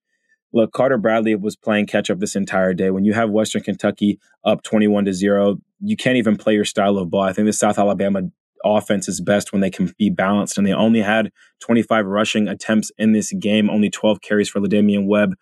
look, 0.52 0.72
Carter 0.72 0.98
Bradley 0.98 1.34
was 1.34 1.56
playing 1.56 1.86
catch 1.86 2.10
up 2.10 2.18
this 2.18 2.36
entire 2.36 2.74
day. 2.74 2.90
When 2.90 3.04
you 3.04 3.12
have 3.12 3.30
Western 3.30 3.62
Kentucky 3.62 4.18
up 4.44 4.62
21 4.62 5.06
to 5.06 5.12
0, 5.12 5.58
you 5.80 5.96
can't 5.96 6.16
even 6.16 6.36
play 6.36 6.54
your 6.54 6.64
style 6.64 6.98
of 6.98 7.10
ball. 7.10 7.22
I 7.22 7.32
think 7.32 7.46
the 7.46 7.52
South 7.52 7.78
Alabama 7.78 8.22
offense 8.64 9.08
is 9.08 9.20
best 9.20 9.52
when 9.52 9.60
they 9.60 9.70
can 9.70 9.92
be 9.98 10.10
balanced. 10.10 10.58
And 10.58 10.66
they 10.66 10.72
only 10.72 11.00
had 11.00 11.32
25 11.60 12.06
rushing 12.06 12.48
attempts 12.48 12.92
in 12.98 13.12
this 13.12 13.32
game, 13.32 13.70
only 13.70 13.90
12 13.90 14.20
carries 14.20 14.48
for 14.48 14.60
La'Damian 14.60 15.06
Webb 15.06 15.34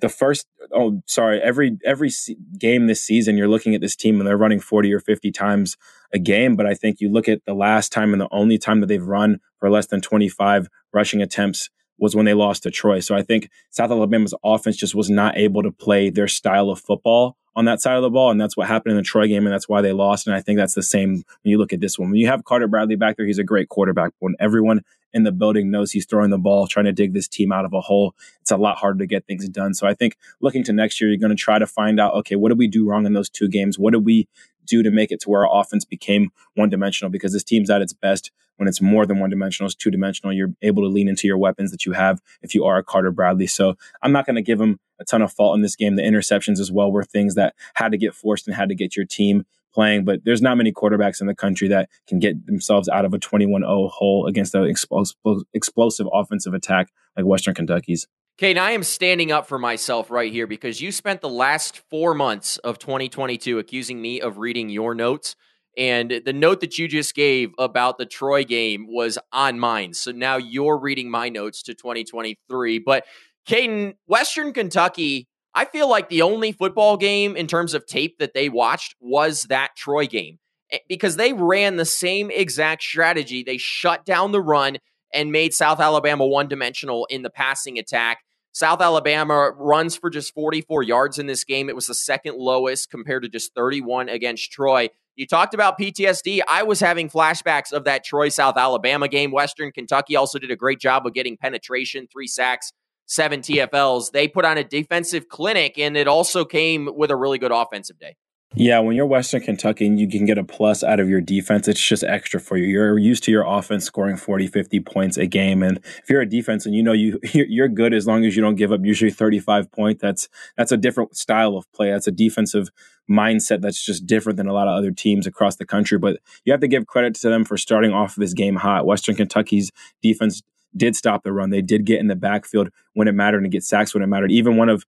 the 0.00 0.08
first 0.08 0.46
oh 0.72 1.02
sorry 1.06 1.40
every 1.40 1.78
every 1.84 2.10
game 2.58 2.86
this 2.86 3.02
season 3.02 3.36
you're 3.36 3.48
looking 3.48 3.74
at 3.74 3.80
this 3.80 3.96
team 3.96 4.18
and 4.18 4.26
they're 4.26 4.36
running 4.36 4.60
40 4.60 4.92
or 4.92 5.00
50 5.00 5.30
times 5.32 5.76
a 6.12 6.18
game 6.18 6.56
but 6.56 6.66
i 6.66 6.74
think 6.74 7.00
you 7.00 7.10
look 7.10 7.28
at 7.28 7.44
the 7.46 7.54
last 7.54 7.92
time 7.92 8.12
and 8.12 8.20
the 8.20 8.28
only 8.30 8.58
time 8.58 8.80
that 8.80 8.86
they've 8.86 9.06
run 9.06 9.40
for 9.58 9.70
less 9.70 9.86
than 9.86 10.00
25 10.00 10.68
rushing 10.92 11.22
attempts 11.22 11.70
was 11.98 12.14
when 12.14 12.24
they 12.24 12.34
lost 12.34 12.62
to 12.62 12.70
Troy. 12.70 13.00
So 13.00 13.14
I 13.14 13.22
think 13.22 13.50
South 13.70 13.90
Alabama's 13.90 14.34
offense 14.44 14.76
just 14.76 14.94
was 14.94 15.10
not 15.10 15.36
able 15.36 15.62
to 15.62 15.72
play 15.72 16.10
their 16.10 16.28
style 16.28 16.70
of 16.70 16.78
football 16.78 17.36
on 17.56 17.64
that 17.64 17.80
side 17.80 17.96
of 17.96 18.02
the 18.02 18.10
ball. 18.10 18.30
And 18.30 18.40
that's 18.40 18.56
what 18.56 18.68
happened 18.68 18.92
in 18.92 18.96
the 18.96 19.02
Troy 19.02 19.26
game. 19.26 19.44
And 19.44 19.52
that's 19.52 19.68
why 19.68 19.82
they 19.82 19.92
lost. 19.92 20.26
And 20.26 20.34
I 20.34 20.40
think 20.40 20.58
that's 20.58 20.74
the 20.74 20.82
same 20.82 21.14
when 21.14 21.24
you 21.42 21.58
look 21.58 21.72
at 21.72 21.80
this 21.80 21.98
one. 21.98 22.10
When 22.10 22.20
you 22.20 22.28
have 22.28 22.44
Carter 22.44 22.68
Bradley 22.68 22.94
back 22.96 23.16
there, 23.16 23.26
he's 23.26 23.38
a 23.38 23.44
great 23.44 23.68
quarterback. 23.68 24.12
When 24.20 24.36
everyone 24.38 24.82
in 25.12 25.22
the 25.24 25.32
building 25.32 25.70
knows 25.70 25.92
he's 25.92 26.06
throwing 26.06 26.30
the 26.30 26.38
ball, 26.38 26.66
trying 26.66 26.86
to 26.86 26.92
dig 26.92 27.14
this 27.14 27.28
team 27.28 27.52
out 27.52 27.64
of 27.64 27.72
a 27.72 27.80
hole, 27.80 28.14
it's 28.40 28.50
a 28.50 28.56
lot 28.56 28.78
harder 28.78 28.98
to 28.98 29.06
get 29.06 29.26
things 29.26 29.48
done. 29.48 29.74
So 29.74 29.86
I 29.86 29.94
think 29.94 30.16
looking 30.40 30.64
to 30.64 30.72
next 30.72 31.00
year, 31.00 31.10
you're 31.10 31.18
going 31.18 31.30
to 31.30 31.36
try 31.36 31.58
to 31.58 31.66
find 31.66 31.98
out, 31.98 32.14
okay, 32.14 32.36
what 32.36 32.50
did 32.50 32.58
we 32.58 32.68
do 32.68 32.88
wrong 32.88 33.06
in 33.06 33.12
those 33.12 33.30
two 33.30 33.48
games? 33.48 33.78
What 33.78 33.92
did 33.92 34.04
we 34.04 34.28
do 34.66 34.82
to 34.82 34.90
make 34.90 35.10
it 35.10 35.20
to 35.20 35.30
where 35.30 35.46
our 35.46 35.60
offense 35.60 35.84
became 35.84 36.30
one 36.54 36.68
dimensional? 36.68 37.10
Because 37.10 37.32
this 37.32 37.44
team's 37.44 37.70
at 37.70 37.82
its 37.82 37.92
best 37.92 38.30
when 38.58 38.68
it's 38.68 38.82
more 38.82 39.06
than 39.06 39.20
one 39.20 39.30
dimensional, 39.30 39.68
it's 39.68 39.74
two 39.76 39.90
dimensional. 39.90 40.32
You're 40.32 40.52
able 40.62 40.82
to 40.82 40.88
lean 40.88 41.08
into 41.08 41.26
your 41.26 41.38
weapons 41.38 41.70
that 41.70 41.86
you 41.86 41.92
have 41.92 42.20
if 42.42 42.54
you 42.54 42.64
are 42.64 42.76
a 42.76 42.82
Carter 42.82 43.12
Bradley. 43.12 43.46
So 43.46 43.76
I'm 44.02 44.12
not 44.12 44.26
going 44.26 44.36
to 44.36 44.42
give 44.42 44.60
him 44.60 44.80
a 44.98 45.04
ton 45.04 45.22
of 45.22 45.32
fault 45.32 45.54
in 45.54 45.62
this 45.62 45.76
game. 45.76 45.94
The 45.94 46.02
interceptions 46.02 46.58
as 46.58 46.70
well 46.70 46.90
were 46.90 47.04
things 47.04 47.36
that 47.36 47.54
had 47.74 47.92
to 47.92 47.98
get 47.98 48.14
forced 48.14 48.48
and 48.48 48.56
had 48.56 48.68
to 48.68 48.74
get 48.74 48.96
your 48.96 49.06
team 49.06 49.46
playing, 49.72 50.04
but 50.04 50.20
there's 50.24 50.42
not 50.42 50.56
many 50.56 50.72
quarterbacks 50.72 51.20
in 51.20 51.26
the 51.26 51.34
country 51.34 51.68
that 51.68 51.88
can 52.06 52.18
get 52.18 52.46
themselves 52.46 52.88
out 52.88 53.04
of 53.04 53.14
a 53.14 53.18
21 53.18 53.62
0 53.62 53.88
hole 53.88 54.26
against 54.26 54.54
an 54.54 54.64
explosive, 54.64 56.06
offensive 56.12 56.54
attack 56.54 56.88
like 57.16 57.26
Western 57.26 57.54
Kentucky's. 57.54 58.06
Kate, 58.38 58.56
I 58.56 58.70
am 58.70 58.84
standing 58.84 59.32
up 59.32 59.48
for 59.48 59.58
myself 59.58 60.12
right 60.12 60.30
here 60.30 60.46
because 60.46 60.80
you 60.80 60.92
spent 60.92 61.20
the 61.20 61.28
last 61.28 61.82
four 61.90 62.14
months 62.14 62.56
of 62.58 62.78
2022 62.78 63.58
accusing 63.58 64.00
me 64.00 64.20
of 64.20 64.38
reading 64.38 64.68
your 64.68 64.94
notes. 64.94 65.34
And 65.76 66.22
the 66.24 66.32
note 66.32 66.60
that 66.60 66.78
you 66.78 66.86
just 66.86 67.14
gave 67.14 67.52
about 67.58 67.98
the 67.98 68.06
Troy 68.06 68.44
game 68.44 68.86
was 68.88 69.18
on 69.32 69.58
mine. 69.58 69.92
So 69.94 70.12
now 70.12 70.36
you're 70.36 70.78
reading 70.78 71.10
my 71.10 71.28
notes 71.28 71.62
to 71.64 71.74
2023. 71.74 72.78
But 72.78 73.06
Kaiden, 73.48 73.94
Western 74.06 74.52
Kentucky 74.52 75.26
I 75.58 75.64
feel 75.64 75.90
like 75.90 76.08
the 76.08 76.22
only 76.22 76.52
football 76.52 76.96
game 76.96 77.34
in 77.34 77.48
terms 77.48 77.74
of 77.74 77.84
tape 77.84 78.20
that 78.20 78.32
they 78.32 78.48
watched 78.48 78.94
was 79.00 79.42
that 79.48 79.74
Troy 79.74 80.06
game 80.06 80.38
eh, 80.70 80.78
because 80.88 81.16
they 81.16 81.32
ran 81.32 81.74
the 81.74 81.84
same 81.84 82.30
exact 82.30 82.80
strategy. 82.84 83.42
They 83.42 83.58
shut 83.58 84.06
down 84.06 84.30
the 84.30 84.40
run 84.40 84.76
and 85.12 85.32
made 85.32 85.52
South 85.52 85.80
Alabama 85.80 86.24
one 86.24 86.46
dimensional 86.46 87.06
in 87.10 87.22
the 87.22 87.28
passing 87.28 87.76
attack. 87.76 88.18
South 88.52 88.80
Alabama 88.80 89.50
runs 89.58 89.96
for 89.96 90.10
just 90.10 90.32
44 90.32 90.84
yards 90.84 91.18
in 91.18 91.26
this 91.26 91.42
game. 91.42 91.68
It 91.68 91.74
was 91.74 91.88
the 91.88 91.94
second 91.94 92.36
lowest 92.36 92.88
compared 92.88 93.24
to 93.24 93.28
just 93.28 93.52
31 93.56 94.08
against 94.08 94.52
Troy. 94.52 94.90
You 95.16 95.26
talked 95.26 95.54
about 95.54 95.76
PTSD. 95.76 96.40
I 96.46 96.62
was 96.62 96.78
having 96.78 97.10
flashbacks 97.10 97.72
of 97.72 97.82
that 97.82 98.04
Troy 98.04 98.28
South 98.28 98.56
Alabama 98.56 99.08
game. 99.08 99.32
Western 99.32 99.72
Kentucky 99.72 100.14
also 100.14 100.38
did 100.38 100.52
a 100.52 100.56
great 100.56 100.78
job 100.78 101.04
of 101.04 101.14
getting 101.14 101.36
penetration, 101.36 102.06
three 102.06 102.28
sacks 102.28 102.72
seven 103.08 103.40
TFLs. 103.40 104.12
They 104.12 104.28
put 104.28 104.44
on 104.44 104.56
a 104.56 104.64
defensive 104.64 105.28
clinic, 105.28 105.78
and 105.78 105.96
it 105.96 106.06
also 106.06 106.44
came 106.44 106.88
with 106.94 107.10
a 107.10 107.16
really 107.16 107.38
good 107.38 107.52
offensive 107.52 107.98
day. 107.98 108.16
Yeah, 108.54 108.78
when 108.80 108.96
you're 108.96 109.06
Western 109.06 109.42
Kentucky 109.42 109.86
and 109.86 110.00
you 110.00 110.08
can 110.08 110.24
get 110.24 110.38
a 110.38 110.44
plus 110.44 110.82
out 110.82 111.00
of 111.00 111.08
your 111.08 111.20
defense, 111.20 111.68
it's 111.68 111.86
just 111.86 112.02
extra 112.02 112.40
for 112.40 112.56
you. 112.56 112.64
You're 112.64 112.98
used 112.98 113.22
to 113.24 113.30
your 113.30 113.44
offense 113.46 113.84
scoring 113.84 114.16
40, 114.16 114.46
50 114.46 114.80
points 114.80 115.18
a 115.18 115.26
game. 115.26 115.62
And 115.62 115.78
if 115.78 116.04
you're 116.08 116.22
a 116.22 116.28
defense 116.28 116.64
and 116.64 116.74
you 116.74 116.82
know 116.82 116.94
you 116.94 117.20
you're 117.34 117.68
good 117.68 117.92
as 117.92 118.06
long 118.06 118.24
as 118.24 118.36
you 118.36 118.42
don't 118.42 118.54
give 118.54 118.72
up 118.72 118.80
usually 118.82 119.10
35 119.10 119.70
points, 119.70 120.00
that's 120.00 120.28
that's 120.56 120.72
a 120.72 120.78
different 120.78 121.14
style 121.14 121.56
of 121.56 121.70
play. 121.72 121.90
That's 121.90 122.06
a 122.06 122.12
defensive 122.12 122.70
mindset 123.08 123.60
that's 123.60 123.84
just 123.84 124.06
different 124.06 124.38
than 124.38 124.48
a 124.48 124.52
lot 124.54 124.66
of 124.66 124.76
other 124.76 124.92
teams 124.92 125.26
across 125.26 125.56
the 125.56 125.66
country. 125.66 125.98
But 125.98 126.18
you 126.44 126.52
have 126.52 126.60
to 126.60 126.68
give 126.68 126.86
credit 126.86 127.14
to 127.16 127.28
them 127.28 127.44
for 127.44 127.58
starting 127.58 127.92
off 127.92 128.16
this 128.16 128.32
game 128.32 128.56
hot. 128.56 128.86
Western 128.86 129.14
Kentucky's 129.14 129.70
defense 130.02 130.42
did 130.76 130.96
stop 130.96 131.22
the 131.22 131.32
run. 131.32 131.50
They 131.50 131.62
did 131.62 131.84
get 131.84 132.00
in 132.00 132.08
the 132.08 132.16
backfield 132.16 132.70
when 132.94 133.08
it 133.08 133.12
mattered 133.12 133.42
and 133.42 133.52
get 133.52 133.64
sacks 133.64 133.94
when 133.94 134.02
it 134.02 134.06
mattered. 134.06 134.32
Even 134.32 134.56
one 134.56 134.68
of 134.68 134.84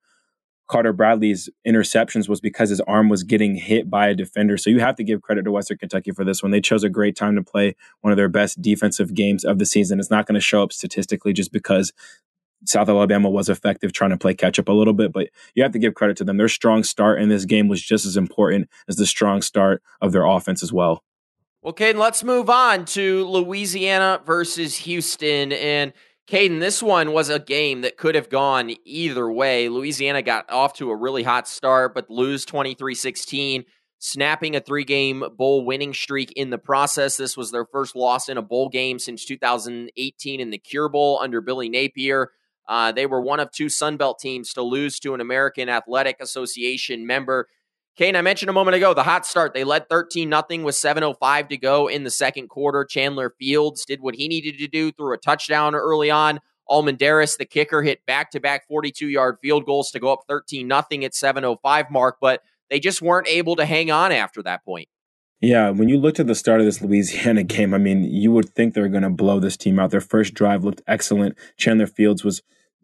Carter 0.69 0.93
Bradley's 0.93 1.51
interceptions 1.67 2.29
was 2.29 2.41
because 2.41 2.71
his 2.71 2.81
arm 2.83 3.09
was 3.09 3.25
getting 3.25 3.57
hit 3.57 3.91
by 3.91 4.07
a 4.07 4.15
defender. 4.15 4.57
So 4.57 4.71
you 4.71 4.79
have 4.79 4.95
to 4.97 5.05
give 5.05 5.21
credit 5.21 5.43
to 5.43 5.51
Western 5.51 5.79
Kentucky 5.79 6.13
for 6.13 6.25
this 6.25 6.45
one. 6.45 6.53
They 6.53 6.61
chose 6.61 6.85
a 6.85 6.89
great 6.89 7.17
time 7.17 7.35
to 7.35 7.43
play 7.43 7.75
one 8.03 8.13
of 8.13 8.17
their 8.17 8.29
best 8.29 8.63
defensive 8.63 9.13
games 9.13 9.45
of 9.45 9.59
the 9.59 9.67
season. 9.67 9.99
It's 9.99 10.13
not 10.13 10.27
going 10.27 10.37
to 10.37 10.41
show 10.41 10.63
up 10.63 10.73
statistically 10.73 11.33
just 11.33 11.51
because 11.51 11.93
South 12.67 12.89
Alabama 12.89 13.29
was 13.29 13.49
effective 13.49 13.93
trying 13.93 14.11
to 14.11 14.17
play 14.17 14.33
catch 14.33 14.61
up 14.61 14.69
a 14.69 14.73
little 14.73 14.93
bit, 14.93 15.13
but 15.13 15.31
you 15.55 15.63
have 15.65 15.73
to 15.73 15.79
give 15.79 15.95
credit 15.95 16.17
to 16.19 16.25
them. 16.25 16.37
Their 16.37 16.49
strong 16.49 16.85
start 16.85 17.21
in 17.21 17.29
this 17.29 17.47
game 17.47 17.67
was 17.67 17.83
just 17.83 18.07
as 18.07 18.17
important 18.17 18.69
as 18.87 18.95
the 18.95 19.07
strong 19.07 19.43
start 19.43 19.83
of 20.01 20.13
their 20.13 20.25
offense 20.25 20.63
as 20.63 20.73
well. 20.73 21.03
Well, 21.63 21.75
Kaiden, 21.75 21.99
let's 21.99 22.25
move 22.25 22.49
on 22.49 22.87
to 22.87 23.27
Louisiana 23.29 24.23
versus 24.25 24.77
Houston. 24.77 25.53
And 25.53 25.93
Kaiden, 26.27 26.59
this 26.59 26.83
one 26.83 27.13
was 27.13 27.29
a 27.29 27.39
game 27.39 27.83
that 27.83 27.99
could 27.99 28.15
have 28.15 28.31
gone 28.31 28.73
either 28.87 29.31
way. 29.31 29.69
Louisiana 29.69 30.23
got 30.23 30.51
off 30.51 30.73
to 30.75 30.91
a 30.91 30.97
really 30.97 31.23
hot 31.23 31.47
start, 31.47 31.95
but 31.95 32.09
lose 32.09 32.47
23 32.47 32.95
16, 32.95 33.65
snapping 33.99 34.57
a 34.57 34.61
three 34.61 34.85
game 34.85 35.23
bowl 35.37 35.67
winning 35.67 35.93
streak 35.93 36.33
in 36.33 36.49
the 36.49 36.57
process. 36.57 37.19
This 37.19 37.37
was 37.37 37.51
their 37.51 37.67
first 37.67 37.95
loss 37.95 38.31
in 38.31 38.39
a 38.39 38.43
bowl 38.43 38.71
game 38.71 38.99
since 38.99 39.27
2018 39.27 40.41
in 40.41 40.49
the 40.49 40.57
Cure 40.57 40.89
Bowl 40.89 41.21
under 41.23 41.43
Billy 41.43 41.69
Napier. 41.69 42.31
Uh, 42.67 42.91
they 42.91 43.05
were 43.05 43.21
one 43.21 43.39
of 43.41 43.51
two 43.51 43.69
Sun 43.69 43.99
Belt 43.99 44.19
teams 44.19 44.55
to 44.55 44.63
lose 44.63 44.99
to 45.01 45.13
an 45.13 45.21
American 45.21 45.69
Athletic 45.69 46.17
Association 46.21 47.07
member. 47.07 47.49
Kane, 48.01 48.17
I 48.17 48.23
mentioned 48.23 48.49
a 48.49 48.55
moment 48.55 48.75
ago 48.75 48.95
the 48.95 49.03
hot 49.03 49.27
start. 49.27 49.53
They 49.53 49.63
led 49.63 49.91
13 49.91 50.27
nothing 50.27 50.63
with 50.63 50.75
7:05 50.75 51.49
to 51.49 51.59
go 51.59 51.87
in 51.87 52.03
the 52.03 52.11
second 52.11 52.49
quarter. 52.49 52.83
Chandler 52.83 53.35
Fields 53.39 53.85
did 53.85 54.01
what 54.01 54.15
he 54.15 54.27
needed 54.27 54.57
to 54.57 54.67
do, 54.69 54.91
threw 54.91 55.13
a 55.13 55.19
touchdown 55.19 55.75
early 55.75 56.11
on. 56.11 56.41
Almendares, 56.67 57.37
the 57.37 57.45
kicker, 57.45 57.83
hit 57.83 58.07
back-to-back 58.07 58.67
42-yard 58.71 59.37
field 59.43 59.67
goals 59.67 59.91
to 59.91 60.01
go 60.01 60.11
up 60.11 60.21
13 60.27 60.67
nothing 60.67 61.05
at 61.05 61.13
7:05 61.13 61.91
mark, 61.91 62.17
but 62.23 62.41
they 62.71 62.81
just 62.81 63.03
weren't 63.03 63.29
able 63.29 63.55
to 63.57 63.67
hang 63.67 63.91
on 63.91 64.13
after 64.13 64.43
that 64.45 64.65
point. 64.65 64.89
Yeah, 65.43 65.69
when 65.69 65.91
you 65.91 65.99
looked 65.99 66.21
at 66.21 66.27
the 66.27 66.35
start 66.35 66.61
of 66.61 66.65
this 66.65 66.81
Louisiana 66.81 67.43
game, 67.57 67.75
I 67.75 67.79
mean, 67.79 68.05
you 68.05 68.33
would 68.33 68.49
think 68.49 68.73
they 68.73 68.81
were 68.81 68.89
going 68.89 69.03
to 69.03 69.11
blow 69.11 69.41
this 69.41 69.59
team 69.59 69.79
out. 69.79 69.91
Their 69.91 70.01
first 70.01 70.33
drive 70.33 70.65
looked 70.65 70.81
excellent. 70.87 71.37
Chandler 71.59 71.87
Fields 71.87 72.25
was 72.25 72.41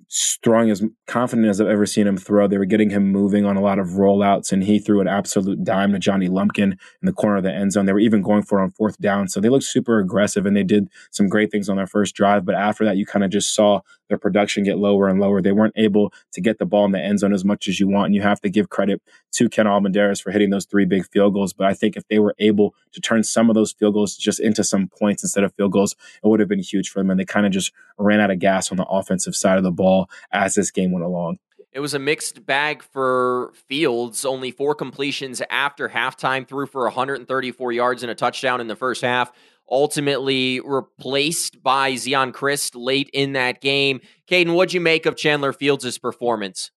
strong 0.09 0.71
as 0.71 0.83
confident 1.07 1.49
as 1.49 1.61
I've 1.61 1.69
ever 1.69 1.87
seen 1.87 2.07
him 2.07 2.17
throw. 2.17 2.47
They 2.47 2.59
were 2.59 2.65
getting 2.65 2.91
him 2.91 3.11
moving 3.11 3.45
on 3.45 3.57
a 3.57 3.61
lot 3.61 3.79
of 3.79 3.89
rollouts, 3.89 4.53
and 4.53 4.63
he 4.63 4.79
threw 4.79 5.01
an 5.01 5.09
absolute 5.09 5.65
dime 5.65 5.93
to 5.93 5.99
Johnny 5.99 6.29
Lumpkin 6.29 6.73
in 6.73 7.07
the 7.07 7.13
corner 7.13 7.39
of 7.39 7.43
the 7.43 7.53
end 7.53 7.73
zone. 7.73 7.87
They 7.87 7.93
were 7.93 7.99
even 7.99 8.23
going 8.23 8.43
for 8.43 8.61
it 8.61 8.63
on 8.63 8.71
fourth 8.71 8.99
down, 9.01 9.29
so 9.29 9.41
they 9.41 9.49
looked 9.49 9.65
super 9.65 9.99
aggressive 9.99 10.47
and 10.47 10.57
they 10.57 10.65
did 10.65 10.89
some 11.11 11.29
great 11.29 11.51
things 11.51 11.69
on 11.69 11.77
their 11.77 11.87
first 11.87 12.15
drive. 12.15 12.45
But 12.45 12.55
after 12.55 12.85
that, 12.85 12.97
you 12.97 13.07
kind 13.07 13.25
of 13.25 13.31
just 13.31 13.55
saw 13.55 13.81
their 14.09 14.19
production 14.19 14.65
get 14.65 14.79
lower 14.79 15.09
and 15.09 15.21
lower. 15.21 15.41
They 15.41 15.53
weren't 15.53 15.75
able 15.77 16.13
to 16.33 16.41
get 16.41 16.59
the 16.59 16.67
ball 16.67 16.85
in 16.85 16.93
the 16.93 17.01
end 17.01 17.21
zone 17.21 17.33
as 17.33 17.45
much 17.45 17.69
as 17.69 17.81
you 17.81 17.89
want, 17.89 18.07
and 18.07 18.15
you 18.15 18.23
have 18.23 18.41
to 18.43 18.51
give 18.51 18.69
credit 18.69 19.03
to 19.33 19.49
Ken 19.49 19.67
Almendares 19.67 20.23
for 20.23 20.31
hitting 20.31 20.51
those 20.51 20.67
three 20.67 20.85
big 20.85 21.07
field 21.07 21.35
goals. 21.35 21.53
But 21.53 21.67
I 21.67 21.75
think 21.75 21.97
if 21.97 22.07
they 22.09 22.19
were 22.19 22.35
able 22.39 22.75
to 22.93 23.01
turn 23.01 23.23
some 23.23 23.51
of 23.51 23.55
those 23.55 23.73
field 23.73 23.95
goals 23.95 24.17
just 24.17 24.41
into 24.41 24.65
some 24.65 24.89
points 24.89 25.23
instead 25.23 25.45
of 25.45 25.55
field 25.55 25.73
goals, 25.73 25.95
it 26.23 26.29
would 26.29 26.41
have 26.41 26.49
been 26.49 26.61
huge 26.61 26.89
for 26.89 27.01
them. 27.01 27.11
And 27.11 27.21
they 27.21 27.25
kind 27.25 27.47
of 27.47 27.53
just 27.53 27.73
ran 27.99 28.21
out 28.21 28.31
of 28.31 28.39
gas 28.39 28.71
on 28.71 28.77
the 28.77 28.87
offensive 28.87 29.35
side 29.35 29.59
of 29.59 29.65
the 29.65 29.73
ball 29.73 30.09
as 30.33 30.55
this 30.55 30.71
game 30.71 30.93
went 30.93 31.05
along. 31.05 31.39
It 31.77 31.81
was 31.81 31.93
a 31.93 31.99
mixed 31.99 32.47
bag 32.47 32.83
for 32.83 33.53
Fields. 33.69 34.25
Only 34.25 34.51
four 34.51 34.75
completions 34.75 35.43
after 35.51 35.91
halftime, 35.91 36.49
threw 36.49 36.67
for 36.67 36.85
134 36.85 37.73
yards 37.73 38.03
and 38.03 38.11
a 38.11 38.15
touchdown 38.15 38.63
in 38.63 38.67
the 38.67 38.77
first 38.77 39.03
half. 39.03 39.31
Ultimately 39.71 40.61
replaced 40.61 41.63
by 41.63 41.93
Zeon 41.93 42.33
Chriss 42.33 42.73
late 42.75 43.11
in 43.13 43.33
that 43.33 43.61
game. 43.61 44.01
Kaiden, 44.31 44.55
what'd 44.55 44.73
you 44.73 44.81
make 44.81 45.07
of 45.07 45.17
Chandler 45.17 45.53
Fields' 45.53 45.99
performance? 45.99 46.71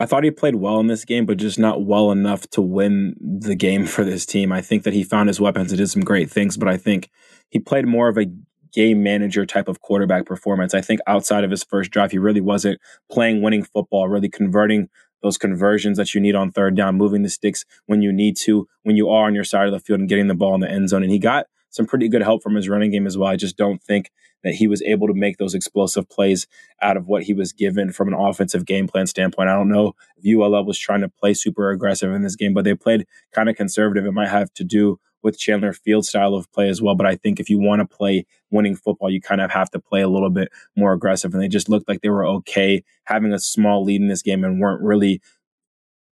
I 0.00 0.06
thought 0.06 0.24
he 0.24 0.32
played 0.32 0.56
well 0.56 0.80
in 0.80 0.88
this 0.88 1.04
game, 1.04 1.24
but 1.24 1.36
just 1.36 1.58
not 1.58 1.84
well 1.84 2.10
enough 2.10 2.48
to 2.50 2.60
win 2.60 3.14
the 3.20 3.54
game 3.54 3.86
for 3.86 4.04
this 4.04 4.26
team. 4.26 4.52
I 4.52 4.60
think 4.60 4.82
that 4.82 4.92
he 4.92 5.04
found 5.04 5.28
his 5.28 5.40
weapons 5.40 5.70
and 5.70 5.78
did 5.78 5.90
some 5.90 6.02
great 6.02 6.30
things, 6.30 6.56
but 6.56 6.68
I 6.68 6.76
think 6.76 7.10
he 7.50 7.58
played 7.60 7.86
more 7.86 8.08
of 8.08 8.18
a 8.18 8.26
game 8.72 9.04
manager 9.04 9.46
type 9.46 9.68
of 9.68 9.80
quarterback 9.80 10.26
performance. 10.26 10.74
I 10.74 10.80
think 10.80 11.00
outside 11.06 11.44
of 11.44 11.50
his 11.50 11.62
first 11.62 11.92
drive, 11.92 12.10
he 12.10 12.18
really 12.18 12.40
wasn't 12.40 12.80
playing 13.10 13.40
winning 13.40 13.62
football, 13.62 14.08
really 14.08 14.28
converting 14.28 14.88
those 15.22 15.38
conversions 15.38 15.96
that 15.96 16.12
you 16.12 16.20
need 16.20 16.34
on 16.34 16.50
third 16.50 16.76
down, 16.76 16.96
moving 16.96 17.22
the 17.22 17.30
sticks 17.30 17.64
when 17.86 18.02
you 18.02 18.12
need 18.12 18.36
to, 18.36 18.66
when 18.82 18.96
you 18.96 19.08
are 19.08 19.26
on 19.26 19.34
your 19.34 19.44
side 19.44 19.66
of 19.66 19.72
the 19.72 19.78
field 19.78 20.00
and 20.00 20.08
getting 20.08 20.26
the 20.26 20.34
ball 20.34 20.54
in 20.54 20.60
the 20.60 20.70
end 20.70 20.88
zone. 20.88 21.02
And 21.02 21.12
he 21.12 21.18
got 21.18 21.46
some 21.74 21.86
pretty 21.86 22.08
good 22.08 22.22
help 22.22 22.40
from 22.40 22.54
his 22.54 22.68
running 22.68 22.92
game 22.92 23.04
as 23.04 23.18
well. 23.18 23.28
I 23.28 23.34
just 23.34 23.56
don't 23.56 23.82
think 23.82 24.12
that 24.44 24.54
he 24.54 24.68
was 24.68 24.80
able 24.82 25.08
to 25.08 25.14
make 25.14 25.38
those 25.38 25.54
explosive 25.54 26.08
plays 26.08 26.46
out 26.80 26.96
of 26.96 27.08
what 27.08 27.24
he 27.24 27.34
was 27.34 27.52
given 27.52 27.90
from 27.90 28.06
an 28.06 28.14
offensive 28.14 28.64
game 28.64 28.86
plan 28.86 29.08
standpoint. 29.08 29.48
I 29.48 29.54
don't 29.54 29.68
know 29.68 29.94
if 30.16 30.38
ULL 30.38 30.64
was 30.64 30.78
trying 30.78 31.00
to 31.00 31.08
play 31.08 31.34
super 31.34 31.70
aggressive 31.70 32.12
in 32.12 32.22
this 32.22 32.36
game, 32.36 32.54
but 32.54 32.64
they 32.64 32.74
played 32.74 33.06
kind 33.32 33.48
of 33.48 33.56
conservative. 33.56 34.06
It 34.06 34.12
might 34.12 34.28
have 34.28 34.54
to 34.54 34.62
do 34.62 35.00
with 35.24 35.36
Chandler 35.36 35.72
Field 35.72 36.06
style 36.06 36.34
of 36.34 36.52
play 36.52 36.68
as 36.68 36.80
well. 36.80 36.94
But 36.94 37.06
I 37.06 37.16
think 37.16 37.40
if 37.40 37.50
you 37.50 37.58
want 37.58 37.80
to 37.80 37.96
play 37.96 38.24
winning 38.52 38.76
football, 38.76 39.10
you 39.10 39.20
kind 39.20 39.40
of 39.40 39.50
have 39.50 39.70
to 39.70 39.80
play 39.80 40.02
a 40.02 40.08
little 40.08 40.30
bit 40.30 40.52
more 40.76 40.92
aggressive. 40.92 41.34
And 41.34 41.42
they 41.42 41.48
just 41.48 41.68
looked 41.68 41.88
like 41.88 42.02
they 42.02 42.10
were 42.10 42.26
okay 42.26 42.84
having 43.04 43.32
a 43.32 43.40
small 43.40 43.82
lead 43.82 44.00
in 44.00 44.06
this 44.06 44.22
game 44.22 44.44
and 44.44 44.60
weren't 44.60 44.82
really 44.82 45.20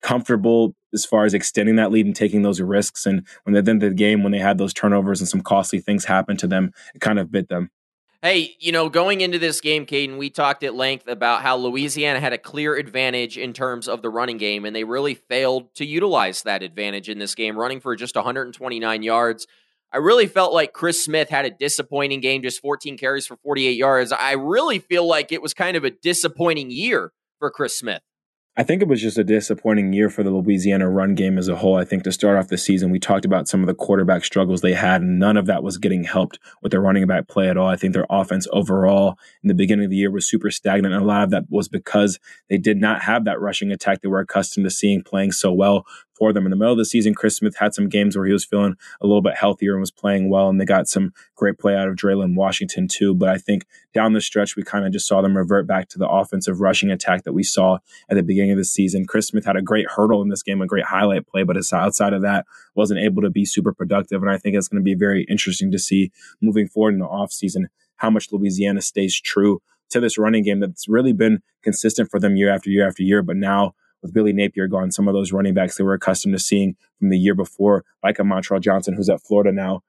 comfortable 0.01 0.73
as 0.93 1.05
far 1.05 1.25
as 1.25 1.33
extending 1.33 1.75
that 1.75 1.91
lead 1.91 2.05
and 2.05 2.15
taking 2.15 2.41
those 2.41 2.61
risks. 2.61 3.05
And 3.05 3.25
when 3.43 3.53
they 3.53 3.61
then 3.61 3.79
the 3.79 3.91
game, 3.91 4.23
when 4.23 4.31
they 4.31 4.39
had 4.39 4.57
those 4.57 4.73
turnovers 4.73 5.19
and 5.21 5.29
some 5.29 5.41
costly 5.41 5.79
things 5.79 6.05
happen 6.05 6.37
to 6.37 6.47
them, 6.47 6.71
it 6.93 7.01
kind 7.01 7.19
of 7.19 7.31
bit 7.31 7.49
them. 7.49 7.71
Hey, 8.21 8.55
you 8.59 8.73
know, 8.73 8.89
going 8.89 9.21
into 9.21 9.39
this 9.39 9.61
game, 9.61 9.85
Kaiden, 9.85 10.17
we 10.17 10.29
talked 10.29 10.65
at 10.65 10.75
length 10.75 11.07
about 11.07 11.41
how 11.41 11.55
Louisiana 11.55 12.19
had 12.19 12.33
a 12.33 12.37
clear 12.37 12.75
advantage 12.75 13.37
in 13.37 13.53
terms 13.53 13.87
of 13.87 14.01
the 14.01 14.09
running 14.09 14.37
game, 14.37 14.65
and 14.65 14.75
they 14.75 14.83
really 14.83 15.15
failed 15.15 15.73
to 15.75 15.85
utilize 15.85 16.43
that 16.43 16.61
advantage 16.61 17.07
in 17.07 17.17
this 17.17 17.33
game, 17.33 17.57
running 17.57 17.79
for 17.79 17.95
just 17.95 18.15
129 18.15 19.03
yards. 19.03 19.47
I 19.93 19.99
really 19.99 20.27
felt 20.27 20.53
like 20.53 20.73
Chris 20.73 21.01
Smith 21.01 21.29
had 21.29 21.45
a 21.45 21.49
disappointing 21.49 22.19
game, 22.19 22.43
just 22.43 22.61
14 22.61 22.97
carries 22.97 23.25
for 23.25 23.37
48 23.37 23.77
yards. 23.77 24.11
I 24.11 24.33
really 24.33 24.79
feel 24.79 25.07
like 25.07 25.31
it 25.31 25.41
was 25.41 25.53
kind 25.53 25.77
of 25.77 25.85
a 25.85 25.89
disappointing 25.89 26.71
year 26.71 27.13
for 27.39 27.49
Chris 27.49 27.77
Smith. 27.77 28.01
I 28.57 28.63
think 28.63 28.81
it 28.81 28.89
was 28.89 29.01
just 29.01 29.17
a 29.17 29.23
disappointing 29.23 29.93
year 29.93 30.09
for 30.09 30.21
the 30.21 30.31
Louisiana 30.31 30.89
run 30.89 31.15
game 31.15 31.37
as 31.37 31.47
a 31.47 31.55
whole. 31.55 31.77
I 31.77 31.85
think 31.85 32.03
to 32.03 32.11
start 32.11 32.37
off 32.37 32.49
the 32.49 32.57
season, 32.57 32.91
we 32.91 32.99
talked 32.99 33.23
about 33.23 33.47
some 33.47 33.61
of 33.61 33.67
the 33.67 33.73
quarterback 33.73 34.25
struggles 34.25 34.59
they 34.59 34.73
had, 34.73 35.01
and 35.01 35.17
none 35.17 35.37
of 35.37 35.45
that 35.45 35.63
was 35.63 35.77
getting 35.77 36.03
helped 36.03 36.39
with 36.61 36.71
their 36.71 36.81
running 36.81 37.07
back 37.07 37.27
play 37.29 37.49
at 37.49 37.55
all. 37.55 37.69
I 37.69 37.77
think 37.77 37.93
their 37.93 38.07
offense 38.09 38.47
overall 38.51 39.17
in 39.43 39.47
the 39.47 39.53
beginning 39.53 39.85
of 39.85 39.91
the 39.91 39.97
year 39.97 40.11
was 40.11 40.27
super 40.27 40.51
stagnant, 40.51 40.93
and 40.93 41.03
a 41.03 41.07
lot 41.07 41.23
of 41.23 41.29
that 41.29 41.45
was 41.49 41.69
because 41.69 42.19
they 42.49 42.57
did 42.57 42.81
not 42.81 43.03
have 43.03 43.23
that 43.25 43.39
rushing 43.39 43.71
attack 43.71 44.01
they 44.01 44.09
were 44.09 44.19
accustomed 44.19 44.65
to 44.65 44.71
seeing 44.71 45.03
playing 45.03 45.31
so 45.31 45.53
well 45.53 45.85
for 46.19 46.33
them. 46.33 46.45
In 46.45 46.51
the 46.51 46.55
middle 46.55 46.73
of 46.73 46.77
the 46.77 46.85
season, 46.85 47.15
Chris 47.15 47.37
Smith 47.37 47.55
had 47.57 47.73
some 47.73 47.89
games 47.89 48.15
where 48.15 48.27
he 48.27 48.33
was 48.33 48.45
feeling 48.45 48.75
a 49.01 49.07
little 49.07 49.21
bit 49.21 49.35
healthier 49.35 49.71
and 49.71 49.79
was 49.79 49.89
playing 49.89 50.29
well, 50.29 50.49
and 50.49 50.61
they 50.61 50.65
got 50.65 50.87
some 50.87 51.13
great 51.35 51.57
play 51.57 51.75
out 51.75 51.87
of 51.87 51.95
Dre'lyn 51.95 52.35
Washington 52.35 52.87
too. 52.87 53.15
But 53.15 53.29
I 53.29 53.37
think 53.37 53.65
down 53.93 54.13
the 54.13 54.21
stretch, 54.21 54.55
we 54.55 54.63
kind 54.63 54.85
of 54.85 54.91
just 54.91 55.07
saw 55.07 55.21
them 55.21 55.35
revert 55.35 55.65
back 55.65 55.87
to 55.89 55.97
the 55.97 56.07
offensive 56.07 56.59
rushing 56.59 56.91
attack 56.91 57.23
that 57.23 57.33
we 57.33 57.43
saw 57.43 57.79
at 58.09 58.15
the 58.15 58.23
beginning 58.23 58.51
of 58.51 58.57
the 58.57 58.65
season. 58.65 59.05
Chris 59.05 59.27
Smith 59.27 59.45
had 59.45 59.55
a 59.55 59.61
great 59.61 59.87
hurdle 59.89 60.21
in 60.21 60.29
this 60.29 60.43
game, 60.43 60.61
a 60.61 60.67
great 60.67 60.85
highlight 60.85 61.25
play, 61.27 61.43
but 61.43 61.57
outside 61.73 62.13
of 62.13 62.21
that, 62.21 62.45
wasn't 62.75 62.99
able 62.99 63.21
to 63.21 63.29
be 63.29 63.45
super 63.45 63.73
productive. 63.73 64.21
And 64.21 64.29
I 64.29 64.37
think 64.37 64.55
it's 64.55 64.67
going 64.67 64.81
to 64.81 64.85
be 64.85 64.95
very 64.95 65.25
interesting 65.29 65.71
to 65.71 65.79
see 65.79 66.11
moving 66.41 66.67
forward 66.67 66.93
in 66.93 66.99
the 66.99 67.07
offseason 67.07 67.65
how 67.95 68.09
much 68.09 68.31
Louisiana 68.31 68.81
stays 68.81 69.19
true 69.19 69.61
to 69.89 69.99
this 69.99 70.17
running 70.17 70.43
game 70.43 70.59
that's 70.59 70.87
really 70.87 71.13
been 71.13 71.41
consistent 71.63 72.09
for 72.09 72.19
them 72.19 72.35
year 72.35 72.53
after 72.53 72.69
year 72.69 72.87
after 72.87 73.03
year. 73.03 73.21
But 73.21 73.37
now 73.37 73.73
with 74.01 74.13
Billy 74.13 74.33
Napier 74.33 74.67
gone, 74.67 74.91
some 74.91 75.07
of 75.07 75.13
those 75.13 75.31
running 75.31 75.53
backs 75.53 75.77
they 75.77 75.83
were 75.83 75.93
accustomed 75.93 76.33
to 76.33 76.39
seeing 76.39 76.75
from 76.99 77.09
the 77.09 77.17
year 77.17 77.35
before, 77.35 77.83
like 78.03 78.19
a 78.19 78.23
Montrell 78.23 78.61
Johnson 78.61 78.95
who's 78.95 79.09
at 79.09 79.21
Florida 79.21 79.51
now. 79.51 79.81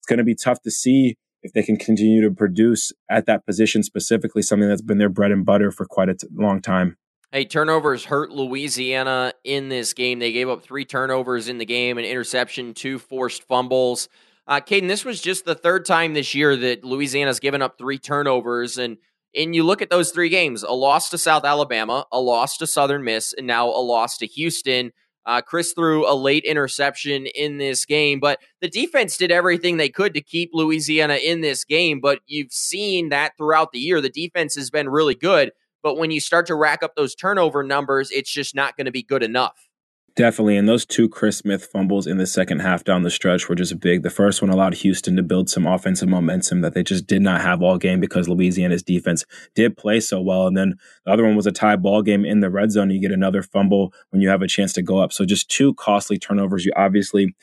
It's 0.00 0.06
going 0.06 0.18
to 0.18 0.24
be 0.24 0.34
tough 0.34 0.60
to 0.62 0.70
see 0.70 1.16
if 1.42 1.52
they 1.52 1.62
can 1.62 1.76
continue 1.76 2.22
to 2.22 2.34
produce 2.34 2.92
at 3.10 3.26
that 3.26 3.44
position 3.46 3.82
specifically, 3.82 4.42
something 4.42 4.68
that's 4.68 4.82
been 4.82 4.98
their 4.98 5.08
bread 5.08 5.32
and 5.32 5.44
butter 5.44 5.70
for 5.70 5.84
quite 5.84 6.08
a 6.08 6.14
t- 6.14 6.28
long 6.34 6.60
time. 6.60 6.96
Hey, 7.32 7.44
turnovers 7.44 8.04
hurt 8.04 8.30
Louisiana 8.30 9.32
in 9.42 9.68
this 9.68 9.94
game. 9.94 10.18
They 10.18 10.32
gave 10.32 10.48
up 10.48 10.62
three 10.62 10.84
turnovers 10.84 11.48
in 11.48 11.58
the 11.58 11.64
game, 11.64 11.98
an 11.98 12.04
interception, 12.04 12.74
two 12.74 12.98
forced 12.98 13.44
fumbles. 13.44 14.08
Uh, 14.46 14.60
Kaiden, 14.60 14.88
this 14.88 15.04
was 15.04 15.20
just 15.20 15.44
the 15.44 15.54
third 15.54 15.84
time 15.86 16.14
this 16.14 16.34
year 16.34 16.54
that 16.56 16.84
Louisiana's 16.84 17.40
given 17.40 17.62
up 17.62 17.78
three 17.78 17.98
turnovers, 17.98 18.76
and 18.76 18.98
and 19.36 19.54
you 19.54 19.64
look 19.64 19.82
at 19.82 19.90
those 19.90 20.10
three 20.10 20.28
games 20.28 20.62
a 20.62 20.72
loss 20.72 21.08
to 21.10 21.18
South 21.18 21.44
Alabama, 21.44 22.06
a 22.12 22.20
loss 22.20 22.56
to 22.58 22.66
Southern 22.66 23.04
Miss, 23.04 23.32
and 23.32 23.46
now 23.46 23.68
a 23.68 23.82
loss 23.82 24.18
to 24.18 24.26
Houston. 24.26 24.92
Uh, 25.24 25.40
Chriss 25.40 25.74
threw 25.74 26.10
a 26.10 26.14
late 26.14 26.44
interception 26.44 27.26
in 27.26 27.58
this 27.58 27.84
game, 27.84 28.18
but 28.18 28.40
the 28.60 28.68
defense 28.68 29.16
did 29.16 29.30
everything 29.30 29.76
they 29.76 29.88
could 29.88 30.14
to 30.14 30.20
keep 30.20 30.50
Louisiana 30.52 31.14
in 31.14 31.42
this 31.42 31.64
game. 31.64 32.00
But 32.00 32.20
you've 32.26 32.52
seen 32.52 33.10
that 33.10 33.36
throughout 33.36 33.70
the 33.70 33.78
year. 33.78 34.00
The 34.00 34.08
defense 34.08 34.56
has 34.56 34.68
been 34.70 34.88
really 34.88 35.14
good. 35.14 35.52
But 35.82 35.96
when 35.96 36.10
you 36.10 36.20
start 36.20 36.46
to 36.46 36.54
rack 36.54 36.82
up 36.82 36.94
those 36.96 37.14
turnover 37.14 37.62
numbers, 37.62 38.10
it's 38.10 38.32
just 38.32 38.54
not 38.54 38.76
going 38.76 38.86
to 38.86 38.92
be 38.92 39.02
good 39.02 39.22
enough. 39.22 39.68
Definitely. 40.14 40.58
And 40.58 40.68
those 40.68 40.84
two 40.84 41.08
Chris 41.08 41.38
Smith 41.38 41.64
fumbles 41.64 42.06
in 42.06 42.18
the 42.18 42.26
second 42.26 42.58
half 42.58 42.84
down 42.84 43.02
the 43.02 43.10
stretch 43.10 43.48
were 43.48 43.54
just 43.54 43.80
big. 43.80 44.02
The 44.02 44.10
first 44.10 44.42
one 44.42 44.50
allowed 44.50 44.74
Houston 44.74 45.16
to 45.16 45.22
build 45.22 45.48
some 45.48 45.66
offensive 45.66 46.08
momentum 46.08 46.60
that 46.60 46.74
they 46.74 46.82
just 46.82 47.06
did 47.06 47.22
not 47.22 47.40
have 47.40 47.62
all 47.62 47.78
game 47.78 47.98
because 47.98 48.28
Louisiana's 48.28 48.82
defense 48.82 49.24
did 49.54 49.76
play 49.76 50.00
so 50.00 50.20
well. 50.20 50.46
And 50.46 50.54
then 50.54 50.74
the 51.06 51.12
other 51.12 51.24
one 51.24 51.34
was 51.34 51.46
a 51.46 51.52
tie 51.52 51.76
ball 51.76 52.02
game 52.02 52.26
in 52.26 52.40
the 52.40 52.50
red 52.50 52.72
zone. 52.72 52.90
You 52.90 53.00
get 53.00 53.10
another 53.10 53.42
fumble 53.42 53.94
when 54.10 54.20
you 54.20 54.28
have 54.28 54.42
a 54.42 54.46
chance 54.46 54.74
to 54.74 54.82
go 54.82 54.98
up. 54.98 55.14
So 55.14 55.24
just 55.24 55.48
two 55.48 55.72
costly 55.74 56.18
turnovers. 56.18 56.66
You 56.66 56.72
obviously 56.76 57.34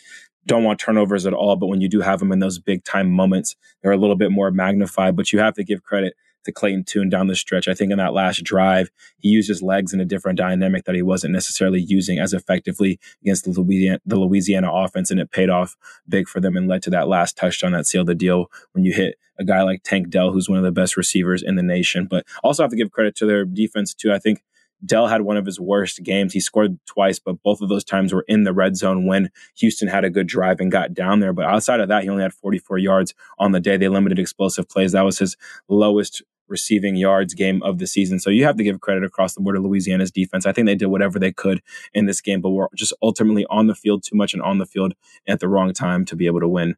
don't 0.46 0.64
want 0.64 0.80
turnovers 0.80 1.26
at 1.26 1.34
all, 1.34 1.56
but 1.56 1.68
when 1.68 1.82
you 1.82 1.90
do 1.90 2.02
have 2.02 2.20
them 2.20 2.32
in 2.32 2.40
those 2.40 2.60
big 2.60 2.84
time 2.84 3.10
moments, 3.10 3.56
they're 3.82 3.92
a 3.92 3.98
little 3.98 4.16
bit 4.16 4.32
more 4.32 4.52
magnified. 4.52 5.16
But 5.16 5.34
you 5.34 5.40
have 5.40 5.56
to 5.56 5.64
give 5.64 5.82
credit 5.82 6.14
to 6.46 6.52
Clayton 6.52 6.84
Tune 6.86 7.10
down 7.10 7.28
the 7.28 7.36
stretch. 7.36 7.68
I 7.68 7.74
think 7.74 7.92
in 7.92 7.98
that 7.98 8.14
last 8.14 8.44
drive, 8.44 8.90
he 9.18 9.30
used 9.30 9.50
his 9.50 9.62
legs 9.62 9.94
in 9.94 10.00
a 10.00 10.06
different 10.06 10.38
dynamic 10.38 10.86
that 10.86 10.96
he 10.96 11.02
wasn't 11.02 11.34
necessarily 11.34 11.82
using 11.82 12.20
as 12.20 12.34
effectively 12.34 13.00
against 13.22 13.46
the 13.46 13.52
Louisiana, 13.52 14.00
the 14.06 14.18
Louisiana 14.20 14.72
offense, 14.72 15.12
and 15.12 15.20
it 15.20 15.32
paid 15.32 15.50
off 15.50 15.76
big 16.08 16.28
for 16.28 16.40
them 16.40 16.56
and 16.56 16.68
led 16.68 16.84
to 16.84 16.90
that 16.90 17.08
last 17.08 17.38
touchdown 17.38 17.74
that 17.74 17.88
sealed 17.88 18.08
the 18.08 18.16
deal 18.16 18.52
when 18.74 18.84
you 18.84 18.94
hit 18.94 19.16
a 19.40 19.44
guy 19.44 19.62
like 19.64 19.84
Tank 19.84 20.10
Dell, 20.10 20.32
who's 20.32 20.50
one 20.50 20.58
of 20.58 20.64
the 20.64 20.72
best 20.72 20.98
receivers 20.98 21.42
in 21.42 21.56
the 21.56 21.64
nation. 21.64 22.06
But 22.06 22.26
also 22.44 22.64
have 22.64 22.72
to 22.72 22.78
give 22.78 22.92
credit 22.92 23.16
to 23.18 23.26
their 23.26 23.46
defense 23.46 23.94
too. 23.94 24.12
I 24.12 24.20
think 24.20 24.44
Dell 24.86 25.08
had 25.08 25.22
one 25.22 25.38
of 25.38 25.46
his 25.46 25.60
worst 25.60 26.04
games. 26.04 26.34
He 26.34 26.40
scored 26.40 26.80
twice, 26.86 27.20
but 27.20 27.42
both 27.44 27.62
of 27.62 27.70
those 27.70 27.84
times 27.84 28.14
were 28.14 28.26
in 28.28 28.44
the 28.44 28.54
red 28.54 28.78
zone 28.78 29.06
when 29.06 29.30
Houston 29.58 29.88
had 29.88 30.06
a 30.06 30.10
good 30.10 30.28
drive 30.28 30.60
and 30.60 30.72
got 30.72 30.94
down 30.94 31.20
there. 31.20 31.34
But 31.34 31.46
outside 31.46 31.80
of 31.80 31.90
that, 31.90 32.04
he 32.04 32.10
only 32.10 32.24
had 32.24 32.34
44 32.34 32.78
yards 32.78 33.14
on 33.38 33.52
the 33.52 33.60
day. 33.60 33.78
They 33.78 33.90
limited 33.90 34.20
explosive 34.20 34.70
plays. 34.70 34.94
That 34.94 35.06
was 35.06 35.20
his 35.20 35.36
lowest 35.68 36.22
receiving 36.50 36.96
yards 36.96 37.34
game 37.34 37.62
of 37.62 37.78
the 37.78 37.88
season. 37.88 38.20
So 38.20 38.30
you 38.30 38.44
have 38.46 38.58
to 38.58 38.64
give 38.64 38.82
credit 38.82 39.04
across 39.04 39.36
the 39.36 39.42
board 39.42 39.56
to 39.56 39.62
Louisiana's 39.62 40.12
defense. 40.12 40.46
I 40.46 40.52
think 40.52 40.66
they 40.66 40.76
did 40.76 40.88
whatever 40.88 41.20
they 41.20 41.32
could 41.32 41.62
in 41.94 42.06
this 42.06 42.22
game, 42.22 42.42
but 42.42 42.50
were 42.50 42.70
just 42.76 42.94
ultimately 43.02 43.46
on 43.50 43.68
the 43.68 43.76
field 43.76 44.04
too 44.04 44.16
much 44.16 44.34
and 44.34 44.42
on 44.42 44.58
the 44.58 44.66
field 44.66 44.94
at 45.28 45.40
the 45.40 45.48
wrong 45.48 45.74
time 45.74 46.06
to 46.06 46.16
be 46.16 46.26
able 46.26 46.40
to 46.40 46.48
win. 46.48 46.76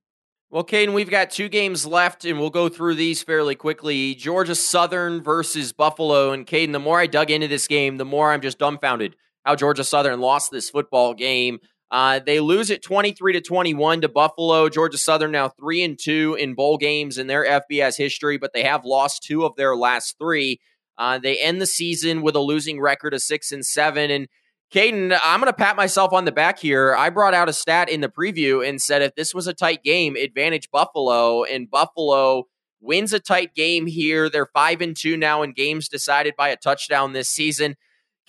Well, 0.51 0.65
Kaiden, 0.65 0.91
we've 0.91 1.09
got 1.09 1.31
two 1.31 1.47
games 1.47 1.85
left, 1.85 2.25
and 2.25 2.37
we'll 2.37 2.49
go 2.49 2.67
through 2.67 2.95
these 2.95 3.23
fairly 3.23 3.55
quickly. 3.55 4.13
Georgia 4.15 4.53
Southern 4.53 5.23
versus 5.23 5.71
Buffalo. 5.71 6.33
And 6.33 6.45
Kaiden, 6.45 6.73
the 6.73 6.79
more 6.79 6.99
I 6.99 7.07
dug 7.07 7.31
into 7.31 7.47
this 7.47 7.67
game, 7.67 7.95
the 7.95 8.03
more 8.03 8.33
I'm 8.33 8.41
just 8.41 8.59
dumbfounded 8.59 9.15
how 9.45 9.55
Georgia 9.55 9.85
Southern 9.85 10.19
lost 10.19 10.51
this 10.51 10.69
football 10.69 11.13
game. 11.13 11.59
Uh, 11.89 12.19
they 12.19 12.41
lose 12.41 12.69
it 12.69 12.83
23 12.83 13.31
to 13.31 13.39
21 13.39 14.01
to 14.01 14.09
Buffalo. 14.09 14.67
Georgia 14.67 14.97
Southern 14.97 15.31
now 15.31 15.47
3 15.47 15.83
and 15.83 15.97
2 15.97 16.35
in 16.37 16.53
bowl 16.53 16.77
games 16.77 17.17
in 17.17 17.27
their 17.27 17.45
FBS 17.45 17.97
history, 17.97 18.37
but 18.37 18.51
they 18.53 18.63
have 18.63 18.83
lost 18.83 19.23
two 19.23 19.45
of 19.45 19.55
their 19.55 19.77
last 19.77 20.17
three. 20.19 20.59
Uh, 20.97 21.17
they 21.17 21.37
end 21.37 21.61
the 21.61 21.65
season 21.65 22.21
with 22.21 22.35
a 22.35 22.39
losing 22.39 22.81
record 22.81 23.13
of 23.13 23.21
6 23.21 23.53
and 23.53 23.65
7 23.65 24.11
and 24.11 24.27
Kaiden, 24.73 25.19
I'm 25.21 25.41
going 25.41 25.51
to 25.51 25.57
pat 25.57 25.75
myself 25.75 26.13
on 26.13 26.23
the 26.23 26.31
back 26.31 26.57
here. 26.57 26.95
I 26.95 27.09
brought 27.09 27.33
out 27.33 27.49
a 27.49 27.53
stat 27.53 27.89
in 27.89 27.99
the 27.99 28.07
preview 28.07 28.65
and 28.65 28.81
said 28.81 29.01
if 29.01 29.15
this 29.15 29.33
was 29.35 29.45
a 29.45 29.53
tight 29.53 29.83
game, 29.83 30.15
advantage 30.15 30.71
Buffalo, 30.71 31.43
and 31.43 31.69
Buffalo 31.69 32.47
wins 32.79 33.11
a 33.11 33.19
tight 33.19 33.53
game 33.53 33.85
here. 33.85 34.29
They're 34.29 34.45
five 34.45 34.79
and 34.79 34.95
two 34.95 35.17
now 35.17 35.41
in 35.41 35.51
games 35.51 35.89
decided 35.89 36.35
by 36.37 36.47
a 36.47 36.55
touchdown 36.55 37.11
this 37.11 37.27
season. 37.27 37.75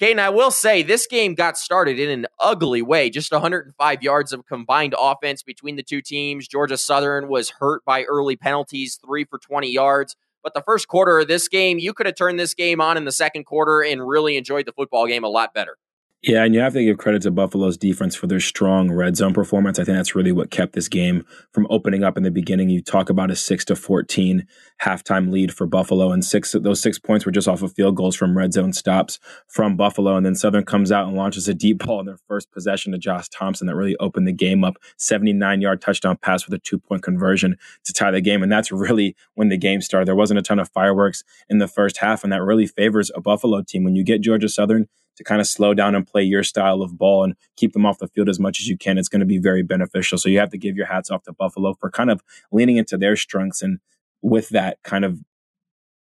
Kaiden, 0.00 0.18
I 0.18 0.30
will 0.30 0.50
say 0.50 0.82
this 0.82 1.06
game 1.06 1.36
got 1.36 1.56
started 1.56 2.00
in 2.00 2.10
an 2.10 2.26
ugly 2.40 2.82
way. 2.82 3.08
Just 3.08 3.30
105 3.30 4.02
yards 4.02 4.32
of 4.32 4.44
combined 4.44 4.96
offense 4.98 5.44
between 5.44 5.76
the 5.76 5.84
two 5.84 6.02
teams. 6.02 6.48
Georgia 6.48 6.76
Southern 6.76 7.28
was 7.28 7.50
hurt 7.60 7.84
by 7.84 8.02
early 8.02 8.34
penalties, 8.34 8.98
three 9.04 9.24
for 9.24 9.38
20 9.38 9.70
yards. 9.70 10.16
But 10.42 10.54
the 10.54 10.62
first 10.62 10.88
quarter 10.88 11.20
of 11.20 11.28
this 11.28 11.46
game, 11.46 11.78
you 11.78 11.94
could 11.94 12.06
have 12.06 12.16
turned 12.16 12.40
this 12.40 12.54
game 12.54 12.80
on 12.80 12.96
in 12.96 13.04
the 13.04 13.12
second 13.12 13.44
quarter 13.44 13.80
and 13.80 14.04
really 14.04 14.36
enjoyed 14.36 14.66
the 14.66 14.72
football 14.72 15.06
game 15.06 15.22
a 15.22 15.28
lot 15.28 15.54
better. 15.54 15.78
Yeah, 16.24 16.44
and 16.44 16.54
you 16.54 16.60
have 16.60 16.74
to 16.74 16.84
give 16.84 16.98
credit 16.98 17.22
to 17.22 17.32
Buffalo's 17.32 17.76
defense 17.76 18.14
for 18.14 18.28
their 18.28 18.38
strong 18.38 18.92
red 18.92 19.16
zone 19.16 19.34
performance. 19.34 19.80
I 19.80 19.84
think 19.84 19.96
that's 19.96 20.14
really 20.14 20.30
what 20.30 20.52
kept 20.52 20.72
this 20.72 20.86
game 20.86 21.26
from 21.50 21.66
opening 21.68 22.04
up 22.04 22.16
in 22.16 22.22
the 22.22 22.30
beginning. 22.30 22.70
You 22.70 22.80
talk 22.80 23.10
about 23.10 23.32
a 23.32 23.34
six 23.34 23.64
to 23.64 23.74
fourteen 23.74 24.46
halftime 24.80 25.32
lead 25.32 25.52
for 25.52 25.66
Buffalo, 25.66 26.12
and 26.12 26.24
six 26.24 26.52
those 26.52 26.80
six 26.80 26.96
points 27.00 27.26
were 27.26 27.32
just 27.32 27.48
off 27.48 27.62
of 27.62 27.72
field 27.72 27.96
goals 27.96 28.14
from 28.14 28.38
red 28.38 28.52
zone 28.52 28.72
stops 28.72 29.18
from 29.48 29.76
Buffalo. 29.76 30.14
And 30.14 30.24
then 30.24 30.36
Southern 30.36 30.64
comes 30.64 30.92
out 30.92 31.08
and 31.08 31.16
launches 31.16 31.48
a 31.48 31.54
deep 31.54 31.84
ball 31.84 31.98
in 31.98 32.06
their 32.06 32.20
first 32.28 32.52
possession 32.52 32.92
to 32.92 32.98
Josh 32.98 33.28
Thompson 33.28 33.66
that 33.66 33.74
really 33.74 33.96
opened 33.96 34.28
the 34.28 34.32
game 34.32 34.62
up. 34.62 34.76
Seventy 34.96 35.32
nine 35.32 35.60
yard 35.60 35.80
touchdown 35.80 36.18
pass 36.18 36.46
with 36.46 36.54
a 36.54 36.60
two 36.60 36.78
point 36.78 37.02
conversion 37.02 37.56
to 37.84 37.92
tie 37.92 38.12
the 38.12 38.20
game, 38.20 38.44
and 38.44 38.52
that's 38.52 38.70
really 38.70 39.16
when 39.34 39.48
the 39.48 39.58
game 39.58 39.80
started. 39.80 40.06
There 40.06 40.14
wasn't 40.14 40.38
a 40.38 40.42
ton 40.42 40.60
of 40.60 40.70
fireworks 40.70 41.24
in 41.48 41.58
the 41.58 41.66
first 41.66 41.96
half, 41.96 42.22
and 42.22 42.32
that 42.32 42.42
really 42.42 42.68
favors 42.68 43.10
a 43.12 43.20
Buffalo 43.20 43.60
team 43.62 43.82
when 43.82 43.96
you 43.96 44.04
get 44.04 44.20
Georgia 44.20 44.48
Southern 44.48 44.86
to 45.16 45.24
kind 45.24 45.40
of 45.40 45.46
slow 45.46 45.74
down 45.74 45.94
and 45.94 46.06
play 46.06 46.22
your 46.22 46.42
style 46.42 46.82
of 46.82 46.98
ball 46.98 47.24
and 47.24 47.34
keep 47.56 47.72
them 47.72 47.86
off 47.86 47.98
the 47.98 48.08
field 48.08 48.28
as 48.28 48.40
much 48.40 48.60
as 48.60 48.68
you 48.68 48.76
can, 48.76 48.98
it's 48.98 49.08
going 49.08 49.20
to 49.20 49.26
be 49.26 49.38
very 49.38 49.62
beneficial. 49.62 50.18
So 50.18 50.28
you 50.28 50.38
have 50.38 50.50
to 50.50 50.58
give 50.58 50.76
your 50.76 50.86
hats 50.86 51.10
off 51.10 51.24
to 51.24 51.32
Buffalo 51.32 51.74
for 51.74 51.90
kind 51.90 52.10
of 52.10 52.22
leaning 52.50 52.76
into 52.76 52.96
their 52.96 53.16
strengths 53.16 53.62
and 53.62 53.78
with 54.22 54.50
that 54.50 54.78
kind 54.82 55.04
of 55.04 55.18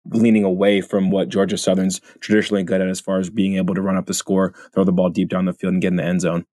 leaning 0.05 0.43
away 0.43 0.81
from 0.81 1.11
what 1.11 1.29
Georgia 1.29 1.57
Southern's 1.57 2.01
traditionally 2.19 2.63
good 2.63 2.81
at 2.81 2.87
as 2.87 2.99
far 2.99 3.19
as 3.19 3.29
being 3.29 3.55
able 3.55 3.75
to 3.75 3.81
run 3.81 3.97
up 3.97 4.05
the 4.05 4.13
score, 4.13 4.53
throw 4.73 4.83
the 4.83 4.91
ball 4.91 5.09
deep 5.09 5.29
down 5.29 5.45
the 5.45 5.53
field 5.53 5.73
and 5.73 5.81
get 5.81 5.89
in 5.89 5.97
the 5.97 6.03
end 6.03 6.21
zone. 6.21 6.45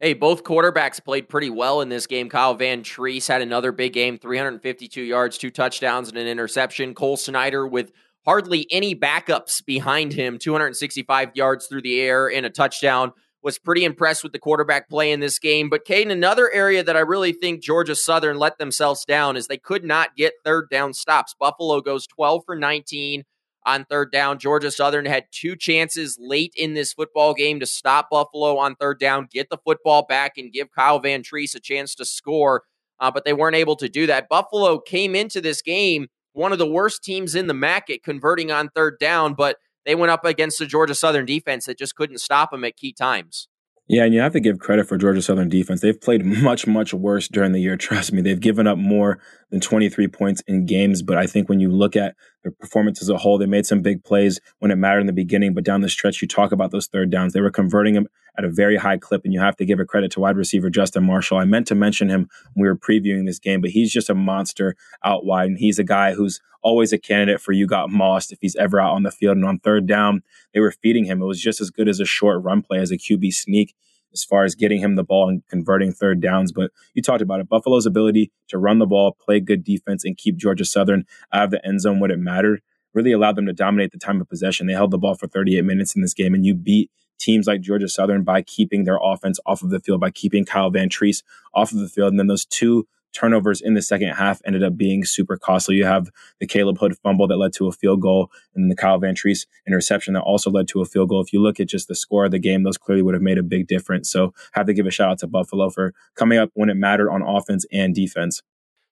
Hey, 0.00 0.12
both 0.12 0.44
quarterbacks 0.44 1.02
played 1.02 1.28
pretty 1.28 1.50
well 1.50 1.80
in 1.80 1.88
this 1.88 2.06
game. 2.06 2.28
Kyle 2.28 2.56
Vantrease 2.56 3.28
had 3.28 3.40
another 3.40 3.72
big 3.72 3.92
game, 3.92 4.18
352 4.18 5.00
yards, 5.00 5.38
two 5.38 5.50
touchdowns, 5.50 6.08
and 6.08 6.18
an 6.18 6.26
interception. 6.26 6.94
Cole 6.94 7.16
Snyder 7.16 7.66
with 7.66 7.92
hardly 8.24 8.66
any 8.70 8.94
backups 8.94 9.64
behind 9.64 10.12
him 10.12 10.38
265 10.38 11.30
yards 11.34 11.66
through 11.66 11.82
the 11.82 12.00
air 12.00 12.30
and 12.30 12.46
a 12.46 12.50
touchdown 12.50 13.12
was 13.42 13.58
pretty 13.58 13.84
impressed 13.84 14.22
with 14.22 14.32
the 14.32 14.38
quarterback 14.38 14.88
play 14.88 15.12
in 15.12 15.20
this 15.20 15.38
game. 15.38 15.68
But 15.68 15.84
Kaiden, 15.84 16.10
another 16.10 16.50
area 16.50 16.82
that 16.82 16.96
I 16.96 17.00
really 17.00 17.32
think 17.32 17.62
Georgia 17.62 17.94
Southern 17.94 18.38
let 18.38 18.56
themselves 18.56 19.04
down 19.04 19.36
is 19.36 19.46
they 19.46 19.58
could 19.58 19.84
not 19.84 20.16
get 20.16 20.32
third 20.44 20.70
down 20.70 20.94
stops. 20.94 21.34
Buffalo 21.38 21.82
goes 21.82 22.06
12 22.06 22.42
for 22.46 22.56
19 22.56 23.24
on 23.66 23.84
third 23.84 24.10
down. 24.10 24.38
Georgia 24.38 24.70
Southern 24.70 25.04
had 25.04 25.26
two 25.30 25.56
chances 25.56 26.16
late 26.18 26.54
in 26.56 26.72
this 26.72 26.94
football 26.94 27.34
game 27.34 27.60
to 27.60 27.66
stop 27.66 28.08
Buffalo 28.10 28.56
on 28.56 28.76
third 28.76 28.98
down, 28.98 29.28
get 29.30 29.50
the 29.50 29.58
football 29.58 30.06
back, 30.06 30.38
and 30.38 30.52
give 30.52 30.72
Kyle 30.72 31.00
Vantrease 31.00 31.54
a 31.54 31.60
chance 31.60 31.94
to 31.96 32.06
score. 32.06 32.62
Uh, 32.98 33.10
but 33.10 33.26
they 33.26 33.32
weren't 33.34 33.56
able 33.56 33.76
to 33.76 33.88
do 33.90 34.06
that. 34.06 34.28
Buffalo 34.28 34.78
came 34.78 35.14
into 35.14 35.42
this 35.42 35.60
game 35.60 36.08
one 36.34 36.52
of 36.52 36.58
the 36.58 36.66
worst 36.66 37.02
teams 37.02 37.34
in 37.34 37.46
the 37.46 37.54
MAC 37.54 37.88
at 37.88 38.02
converting 38.02 38.52
on 38.52 38.68
third 38.68 38.98
down, 38.98 39.34
but 39.34 39.56
they 39.86 39.94
went 39.94 40.10
up 40.10 40.24
against 40.24 40.58
the 40.58 40.66
Georgia 40.66 40.94
Southern 40.94 41.24
defense 41.24 41.66
that 41.66 41.78
just 41.78 41.94
couldn't 41.94 42.18
stop 42.18 42.50
them 42.50 42.64
at 42.64 42.76
key 42.76 42.92
times. 42.92 43.48
Yeah, 43.86 44.04
and 44.04 44.14
you 44.14 44.20
have 44.20 44.32
to 44.32 44.40
give 44.40 44.58
credit 44.58 44.88
for 44.88 44.96
Georgia 44.96 45.20
Southern 45.20 45.50
defense. 45.50 45.80
They've 45.80 46.00
played 46.00 46.24
much, 46.42 46.66
much 46.66 46.94
worse 46.94 47.28
during 47.28 47.52
the 47.52 47.60
year. 47.60 47.76
Trust 47.76 48.12
me, 48.12 48.22
they've 48.22 48.40
given 48.40 48.66
up 48.66 48.78
more 48.78 49.20
than 49.50 49.60
23 49.60 50.08
points 50.08 50.42
in 50.46 50.66
games. 50.66 51.02
But 51.02 51.18
I 51.18 51.26
think 51.26 51.48
when 51.48 51.60
you 51.60 51.70
look 51.70 51.96
at 51.96 52.14
their 52.44 52.52
performance 52.52 53.02
as 53.02 53.08
a 53.08 53.16
whole, 53.16 53.38
they 53.38 53.46
made 53.46 53.66
some 53.66 53.80
big 53.80 54.04
plays 54.04 54.38
when 54.60 54.70
it 54.70 54.76
mattered 54.76 55.00
in 55.00 55.06
the 55.06 55.12
beginning. 55.12 55.54
But 55.54 55.64
down 55.64 55.80
the 55.80 55.88
stretch, 55.88 56.22
you 56.22 56.28
talk 56.28 56.52
about 56.52 56.70
those 56.70 56.86
third 56.86 57.10
downs. 57.10 57.32
They 57.32 57.40
were 57.40 57.50
converting 57.50 57.94
them 57.94 58.06
at 58.36 58.44
a 58.44 58.50
very 58.50 58.76
high 58.76 58.98
clip, 58.98 59.24
and 59.24 59.32
you 59.32 59.40
have 59.40 59.56
to 59.56 59.64
give 59.64 59.80
a 59.80 59.84
credit 59.84 60.12
to 60.12 60.20
wide 60.20 60.36
receiver 60.36 60.68
Justin 60.70 61.04
Marshall. 61.04 61.38
I 61.38 61.46
meant 61.46 61.66
to 61.68 61.74
mention 61.74 62.08
him 62.08 62.28
when 62.52 62.62
we 62.62 62.68
were 62.68 62.76
previewing 62.76 63.26
this 63.26 63.38
game, 63.38 63.60
but 63.60 63.70
he's 63.70 63.90
just 63.90 64.10
a 64.10 64.14
monster 64.14 64.76
out 65.02 65.24
wide, 65.24 65.48
and 65.48 65.58
he's 65.58 65.78
a 65.78 65.84
guy 65.84 66.14
who's 66.14 66.40
always 66.62 66.92
a 66.92 66.98
candidate 66.98 67.40
for 67.40 67.52
you 67.52 67.66
got 67.66 67.90
mossed 67.90 68.32
if 68.32 68.38
he's 68.40 68.56
ever 68.56 68.80
out 68.80 68.94
on 68.94 69.02
the 69.04 69.10
field. 69.10 69.36
And 69.36 69.46
on 69.46 69.58
third 69.58 69.86
down, 69.86 70.22
they 70.52 70.60
were 70.60 70.72
feeding 70.72 71.04
him. 71.04 71.22
It 71.22 71.26
was 71.26 71.40
just 71.40 71.60
as 71.60 71.70
good 71.70 71.88
as 71.88 72.00
a 72.00 72.06
short 72.06 72.42
run 72.42 72.62
play 72.62 72.78
as 72.78 72.90
a 72.90 72.98
QB 72.98 73.32
sneak 73.32 73.74
as 74.14 74.24
far 74.24 74.44
as 74.44 74.54
getting 74.54 74.80
him 74.80 74.96
the 74.96 75.04
ball 75.04 75.28
and 75.28 75.42
converting 75.48 75.92
third 75.92 76.20
downs. 76.20 76.52
But 76.52 76.70
you 76.94 77.02
talked 77.02 77.22
about 77.22 77.40
it. 77.40 77.48
Buffalo's 77.48 77.86
ability 77.86 78.30
to 78.48 78.58
run 78.58 78.78
the 78.78 78.86
ball, 78.86 79.16
play 79.20 79.40
good 79.40 79.64
defense, 79.64 80.04
and 80.04 80.16
keep 80.16 80.36
Georgia 80.36 80.64
Southern 80.64 81.04
out 81.32 81.44
of 81.44 81.50
the 81.50 81.66
end 81.66 81.80
zone 81.80 82.00
when 82.00 82.10
it 82.10 82.18
mattered 82.18 82.62
really 82.94 83.12
allowed 83.12 83.36
them 83.36 83.46
to 83.46 83.52
dominate 83.52 83.90
the 83.90 83.98
time 83.98 84.20
of 84.20 84.28
possession. 84.28 84.66
They 84.66 84.72
held 84.72 84.92
the 84.92 84.98
ball 84.98 85.14
for 85.14 85.26
38 85.26 85.64
minutes 85.64 85.94
in 85.94 86.02
this 86.02 86.14
game, 86.14 86.32
and 86.32 86.46
you 86.46 86.54
beat 86.54 86.90
teams 87.18 87.46
like 87.46 87.60
Georgia 87.60 87.88
Southern 87.88 88.22
by 88.22 88.42
keeping 88.42 88.84
their 88.84 88.98
offense 89.02 89.38
off 89.44 89.62
of 89.62 89.70
the 89.70 89.80
field, 89.80 90.00
by 90.00 90.10
keeping 90.10 90.44
Kyle 90.44 90.70
Vantrease 90.70 91.22
off 91.52 91.72
of 91.72 91.78
the 91.78 91.88
field. 91.88 92.12
And 92.12 92.18
then 92.18 92.28
those 92.28 92.44
two 92.44 92.86
turnovers 93.14 93.62
in 93.62 93.72
the 93.72 93.82
second 93.82 94.08
half 94.10 94.42
ended 94.44 94.62
up 94.62 94.76
being 94.76 95.04
super 95.04 95.38
costly. 95.38 95.76
You 95.76 95.86
have 95.86 96.10
the 96.40 96.46
Khaleb 96.46 96.78
Hood 96.78 96.98
fumble 96.98 97.26
that 97.28 97.38
led 97.38 97.54
to 97.54 97.68
a 97.68 97.72
field 97.72 98.02
goal 98.02 98.30
and 98.54 98.70
the 98.70 98.76
Kyle 98.76 98.98
Van 98.98 99.14
Vantrease 99.14 99.46
interception 99.66 100.14
that 100.14 100.22
also 100.22 100.50
led 100.50 100.68
to 100.68 100.80
a 100.80 100.84
field 100.84 101.08
goal. 101.08 101.20
If 101.20 101.32
you 101.32 101.40
look 101.40 101.60
at 101.60 101.68
just 101.68 101.88
the 101.88 101.94
score 101.94 102.24
of 102.24 102.30
the 102.30 102.38
game, 102.38 102.62
those 102.62 102.78
clearly 102.78 103.02
would 103.02 103.14
have 103.14 103.22
made 103.22 103.38
a 103.38 103.42
big 103.42 103.66
difference. 103.66 104.10
So 104.10 104.34
have 104.52 104.66
to 104.66 104.74
give 104.74 104.86
a 104.86 104.90
shout 104.90 105.10
out 105.10 105.18
to 105.20 105.26
Buffalo 105.26 105.70
for 105.70 105.94
coming 106.14 106.38
up 106.38 106.50
when 106.54 106.70
it 106.70 106.76
mattered 106.76 107.10
on 107.10 107.22
offense 107.22 107.64
and 107.72 107.94
defense. 107.94 108.42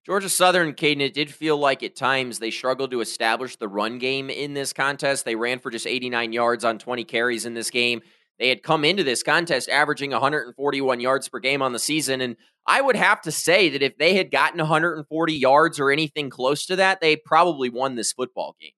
Georgia 0.04 0.28
Southern, 0.28 0.72
Kaiden, 0.72 1.00
it 1.00 1.14
did 1.14 1.30
feel 1.30 1.56
like 1.56 1.84
at 1.84 1.94
times 1.94 2.40
they 2.40 2.50
struggled 2.50 2.90
to 2.90 3.00
establish 3.00 3.54
the 3.54 3.68
run 3.68 3.98
game 3.98 4.30
in 4.30 4.52
this 4.52 4.72
contest. 4.72 5.24
They 5.24 5.36
ran 5.36 5.60
for 5.60 5.70
just 5.70 5.86
89 5.86 6.32
yards 6.32 6.64
on 6.64 6.78
20 6.78 7.04
carries 7.04 7.46
in 7.46 7.54
this 7.54 7.70
game. 7.70 8.02
They 8.42 8.48
had 8.48 8.64
come 8.64 8.84
into 8.84 9.04
this 9.04 9.22
contest 9.22 9.68
averaging 9.68 10.10
141 10.10 10.98
yards 10.98 11.28
per 11.28 11.38
game 11.38 11.62
on 11.62 11.72
the 11.72 11.78
season. 11.78 12.20
And 12.20 12.34
I 12.66 12.80
would 12.80 12.96
have 12.96 13.20
to 13.20 13.30
say 13.30 13.68
that 13.68 13.82
if 13.82 13.98
they 13.98 14.16
had 14.16 14.32
gotten 14.32 14.58
140 14.58 15.32
yards 15.32 15.78
or 15.78 15.92
anything 15.92 16.28
close 16.28 16.66
to 16.66 16.74
that, 16.74 17.00
they 17.00 17.14
probably 17.14 17.70
won 17.70 17.94
this 17.94 18.12
football 18.12 18.56
game. 18.60 18.72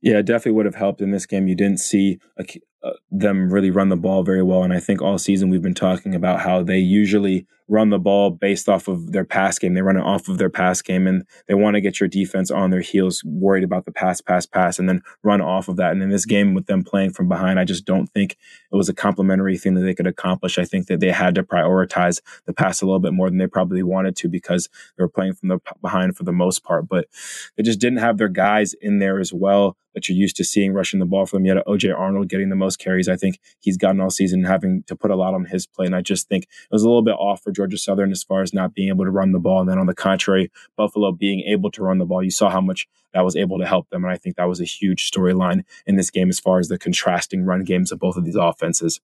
Yeah, 0.00 0.20
it 0.20 0.24
definitely 0.24 0.52
would 0.52 0.64
have 0.64 0.74
helped 0.74 1.02
in 1.02 1.10
this 1.10 1.26
game. 1.26 1.48
You 1.48 1.54
didn't 1.54 1.80
see 1.80 2.18
a, 2.38 2.46
uh, 2.82 2.92
them 3.10 3.52
really 3.52 3.70
run 3.70 3.88
the 3.88 3.96
ball 3.96 4.22
very 4.22 4.42
well. 4.42 4.62
And 4.62 4.72
I 4.72 4.80
think 4.80 5.02
all 5.02 5.18
season 5.18 5.50
we've 5.50 5.62
been 5.62 5.74
talking 5.74 6.14
about 6.14 6.40
how 6.40 6.62
they 6.62 6.78
usually 6.78 7.46
run 7.70 7.90
the 7.90 7.98
ball 7.98 8.30
based 8.30 8.68
off 8.68 8.88
of 8.88 9.12
their 9.12 9.24
pass 9.24 9.56
game. 9.58 9.74
They 9.74 9.82
run 9.82 9.96
it 9.96 10.02
off 10.02 10.28
of 10.28 10.38
their 10.38 10.50
pass 10.50 10.82
game 10.82 11.06
and 11.06 11.24
they 11.46 11.54
want 11.54 11.74
to 11.74 11.80
get 11.80 12.00
your 12.00 12.08
defense 12.08 12.50
on 12.50 12.70
their 12.70 12.80
heels, 12.80 13.22
worried 13.24 13.62
about 13.62 13.84
the 13.84 13.92
pass, 13.92 14.20
pass, 14.20 14.44
pass, 14.44 14.80
and 14.80 14.88
then 14.88 15.02
run 15.22 15.40
off 15.40 15.68
of 15.68 15.76
that. 15.76 15.92
And 15.92 16.02
in 16.02 16.10
this 16.10 16.26
game 16.26 16.52
with 16.52 16.66
them 16.66 16.82
playing 16.82 17.12
from 17.12 17.28
behind, 17.28 17.60
I 17.60 17.64
just 17.64 17.84
don't 17.84 18.08
think 18.08 18.32
it 18.72 18.76
was 18.76 18.88
a 18.88 18.94
complementary 18.94 19.56
thing 19.56 19.74
that 19.74 19.82
they 19.82 19.94
could 19.94 20.08
accomplish. 20.08 20.58
I 20.58 20.64
think 20.64 20.88
that 20.88 20.98
they 20.98 21.12
had 21.12 21.36
to 21.36 21.44
prioritize 21.44 22.20
the 22.44 22.52
pass 22.52 22.82
a 22.82 22.86
little 22.86 22.98
bit 22.98 23.12
more 23.12 23.30
than 23.30 23.38
they 23.38 23.46
probably 23.46 23.84
wanted 23.84 24.16
to 24.16 24.28
because 24.28 24.68
they 24.98 25.04
were 25.04 25.08
playing 25.08 25.34
from 25.34 25.50
the 25.50 25.58
behind 25.80 26.16
for 26.16 26.24
the 26.24 26.32
most 26.32 26.64
part. 26.64 26.88
But 26.88 27.06
they 27.56 27.62
just 27.62 27.80
didn't 27.80 27.98
have 27.98 28.18
their 28.18 28.28
guys 28.28 28.74
in 28.80 28.98
there 28.98 29.20
as 29.20 29.32
well 29.32 29.76
that 29.94 30.08
you're 30.08 30.18
used 30.18 30.36
to 30.36 30.44
seeing 30.44 30.72
rushing 30.72 31.00
the 31.00 31.06
ball 31.06 31.26
for 31.26 31.36
them. 31.36 31.44
You 31.44 31.56
had 31.56 31.64
OJ 31.66 31.96
Arnold 31.96 32.28
getting 32.28 32.48
the 32.48 32.56
most 32.56 32.69
carries. 32.76 33.08
I 33.08 33.16
think 33.16 33.38
he's 33.60 33.76
gotten 33.76 34.00
all 34.00 34.10
season, 34.10 34.44
having 34.44 34.82
to 34.84 34.96
put 34.96 35.10
a 35.10 35.16
lot 35.16 35.34
on 35.34 35.46
his 35.46 35.66
play. 35.66 35.86
And 35.86 35.94
I 35.94 36.00
just 36.00 36.28
think 36.28 36.44
it 36.44 36.72
was 36.72 36.82
a 36.82 36.88
little 36.88 37.02
bit 37.02 37.12
off 37.12 37.42
for 37.42 37.52
Georgia 37.52 37.78
Southern 37.78 38.10
as 38.10 38.22
far 38.22 38.42
as 38.42 38.52
not 38.52 38.74
being 38.74 38.88
able 38.88 39.04
to 39.04 39.10
run 39.10 39.32
the 39.32 39.38
ball. 39.38 39.60
And 39.60 39.68
then 39.68 39.78
on 39.78 39.86
the 39.86 39.94
contrary, 39.94 40.50
Buffalo 40.76 41.12
being 41.12 41.40
able 41.40 41.70
to 41.72 41.82
run 41.82 41.98
the 41.98 42.06
ball, 42.06 42.22
you 42.22 42.30
saw 42.30 42.50
how 42.50 42.60
much 42.60 42.88
that 43.12 43.24
was 43.24 43.36
able 43.36 43.58
to 43.58 43.66
help 43.66 43.90
them. 43.90 44.04
And 44.04 44.12
I 44.12 44.16
think 44.16 44.36
that 44.36 44.48
was 44.48 44.60
a 44.60 44.64
huge 44.64 45.10
storyline 45.10 45.64
in 45.86 45.96
this 45.96 46.10
game 46.10 46.28
as 46.28 46.40
far 46.40 46.58
as 46.58 46.68
the 46.68 46.78
contrasting 46.78 47.44
run 47.44 47.64
games 47.64 47.92
of 47.92 47.98
both 47.98 48.16
of 48.16 48.24
these 48.24 48.36
offenses. 48.36 49.00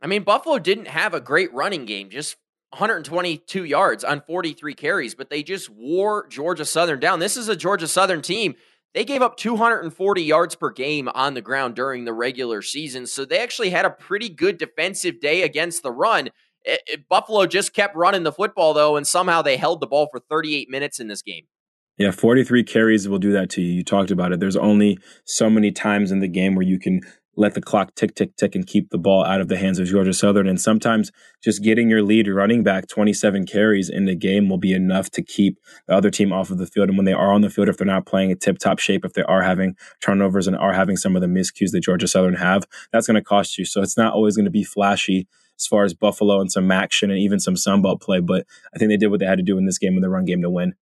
I 0.00 0.06
mean, 0.06 0.22
Buffalo 0.22 0.58
didn't 0.58 0.88
have 0.88 1.14
a 1.14 1.20
great 1.20 1.52
running 1.52 1.84
game, 1.84 2.10
just 2.10 2.36
122 2.70 3.64
yards 3.64 4.04
on 4.04 4.20
43 4.20 4.74
carries, 4.74 5.14
but 5.14 5.30
they 5.30 5.42
just 5.42 5.70
wore 5.70 6.26
Georgia 6.28 6.64
Southern 6.64 7.00
down. 7.00 7.18
This 7.18 7.36
is 7.36 7.48
a 7.48 7.56
Georgia 7.56 7.88
Southern 7.88 8.22
team 8.22 8.56
they 8.94 9.04
gave 9.04 9.22
up 9.22 9.36
240 9.36 10.22
yards 10.22 10.54
per 10.54 10.70
game 10.70 11.08
on 11.14 11.34
the 11.34 11.42
ground 11.42 11.74
during 11.74 12.04
the 12.04 12.12
regular 12.12 12.62
season. 12.62 13.06
So 13.06 13.24
they 13.24 13.38
actually 13.38 13.70
had 13.70 13.84
a 13.84 13.90
pretty 13.90 14.28
good 14.28 14.58
defensive 14.58 15.20
day 15.20 15.42
against 15.42 15.82
the 15.82 15.92
run. 15.92 16.28
It, 16.64 16.80
it, 16.86 17.08
Buffalo 17.08 17.46
just 17.46 17.72
kept 17.72 17.94
running 17.94 18.22
the 18.22 18.32
football, 18.32 18.74
though, 18.74 18.96
and 18.96 19.06
somehow 19.06 19.42
they 19.42 19.56
held 19.56 19.80
the 19.80 19.86
ball 19.86 20.08
for 20.10 20.20
38 20.30 20.68
minutes 20.70 21.00
in 21.00 21.08
this 21.08 21.22
game. 21.22 21.44
Yeah, 21.98 22.12
43 22.12 22.62
carries 22.62 23.08
will 23.08 23.18
do 23.18 23.32
that 23.32 23.50
to 23.50 23.62
you. 23.62 23.72
You 23.72 23.84
talked 23.84 24.12
about 24.12 24.32
it. 24.32 24.38
There's 24.38 24.56
only 24.56 24.98
so 25.24 25.50
many 25.50 25.72
times 25.72 26.12
in 26.12 26.20
the 26.20 26.28
game 26.28 26.54
where 26.54 26.66
you 26.66 26.78
can 26.78 27.00
let 27.38 27.54
the 27.54 27.62
clock 27.62 27.94
tick, 27.94 28.16
tick, 28.16 28.36
tick, 28.36 28.56
and 28.56 28.66
keep 28.66 28.90
the 28.90 28.98
ball 28.98 29.24
out 29.24 29.40
of 29.40 29.46
the 29.46 29.56
hands 29.56 29.78
of 29.78 29.86
Georgia 29.86 30.12
Southern. 30.12 30.48
And 30.48 30.60
sometimes 30.60 31.12
just 31.42 31.62
getting 31.62 31.88
your 31.88 32.02
lead 32.02 32.26
running 32.26 32.64
back 32.64 32.88
27 32.88 33.46
carries 33.46 33.88
in 33.88 34.06
the 34.06 34.16
game 34.16 34.48
will 34.48 34.58
be 34.58 34.72
enough 34.72 35.08
to 35.10 35.22
keep 35.22 35.56
the 35.86 35.94
other 35.94 36.10
team 36.10 36.32
off 36.32 36.50
of 36.50 36.58
the 36.58 36.66
field. 36.66 36.88
And 36.88 36.98
when 36.98 37.04
they 37.04 37.12
are 37.12 37.32
on 37.32 37.42
the 37.42 37.48
field, 37.48 37.68
if 37.68 37.76
they're 37.76 37.86
not 37.86 38.06
playing 38.06 38.32
a 38.32 38.34
tip 38.34 38.58
top 38.58 38.80
shape, 38.80 39.04
if 39.04 39.12
they 39.12 39.22
are 39.22 39.42
having 39.42 39.76
turnovers 40.00 40.48
and 40.48 40.56
are 40.56 40.72
having 40.72 40.96
some 40.96 41.14
of 41.14 41.22
the 41.22 41.28
miscues 41.28 41.70
that 41.70 41.84
Georgia 41.84 42.08
Southern 42.08 42.34
have, 42.34 42.64
that's 42.92 43.06
going 43.06 43.14
to 43.14 43.22
cost 43.22 43.56
you. 43.56 43.64
So 43.64 43.82
it's 43.82 43.96
not 43.96 44.12
always 44.12 44.34
going 44.34 44.46
to 44.46 44.50
be 44.50 44.64
flashy 44.64 45.28
as 45.56 45.66
far 45.68 45.84
as 45.84 45.94
Buffalo 45.94 46.40
and 46.40 46.50
some 46.50 46.70
action 46.72 47.08
and 47.08 47.20
even 47.20 47.38
some 47.38 47.54
Sunbelt 47.54 48.00
play. 48.00 48.18
But 48.18 48.46
I 48.74 48.78
think 48.78 48.90
they 48.90 48.96
did 48.96 49.08
what 49.08 49.20
they 49.20 49.26
had 49.26 49.38
to 49.38 49.44
do 49.44 49.58
in 49.58 49.64
this 49.64 49.78
game 49.78 49.94
in 49.94 50.02
the 50.02 50.10
run 50.10 50.24
game 50.24 50.42
to 50.42 50.50
win. 50.50 50.74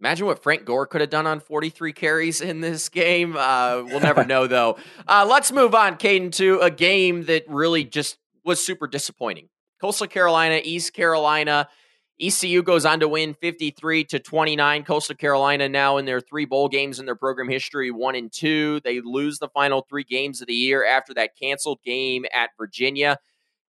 Imagine 0.00 0.26
what 0.26 0.42
Frank 0.42 0.64
Gore 0.64 0.86
could 0.86 1.00
have 1.00 1.10
done 1.10 1.26
on 1.26 1.40
43 1.40 1.92
carries 1.92 2.40
in 2.40 2.60
this 2.60 2.88
game. 2.88 3.36
Uh, 3.36 3.82
we'll 3.84 4.00
never 4.00 4.24
know, 4.24 4.46
though. 4.46 4.78
Uh, 5.06 5.26
let's 5.26 5.50
move 5.50 5.74
on, 5.74 5.96
Kaiden, 5.96 6.30
to 6.32 6.60
a 6.60 6.70
game 6.70 7.24
that 7.24 7.42
really 7.48 7.82
just 7.82 8.18
was 8.44 8.64
super 8.64 8.86
disappointing. 8.86 9.48
Coastal 9.80 10.06
Carolina, 10.06 10.60
East 10.62 10.92
Carolina. 10.92 11.66
ECU 12.20 12.62
goes 12.62 12.84
on 12.84 13.00
to 13.00 13.08
win 13.08 13.32
53 13.32 14.04
to 14.04 14.18
29. 14.18 14.84
Coastal 14.84 15.14
Carolina 15.14 15.68
now 15.68 15.96
in 15.96 16.04
their 16.04 16.20
three 16.20 16.44
bowl 16.44 16.68
games 16.68 16.98
in 16.98 17.06
their 17.06 17.14
program 17.14 17.48
history, 17.48 17.90
one 17.90 18.16
and 18.16 18.30
two. 18.32 18.80
They 18.84 19.00
lose 19.00 19.38
the 19.38 19.48
final 19.48 19.86
three 19.88 20.04
games 20.04 20.40
of 20.40 20.48
the 20.48 20.54
year 20.54 20.84
after 20.84 21.14
that 21.14 21.38
canceled 21.40 21.80
game 21.82 22.26
at 22.32 22.50
Virginia. 22.58 23.18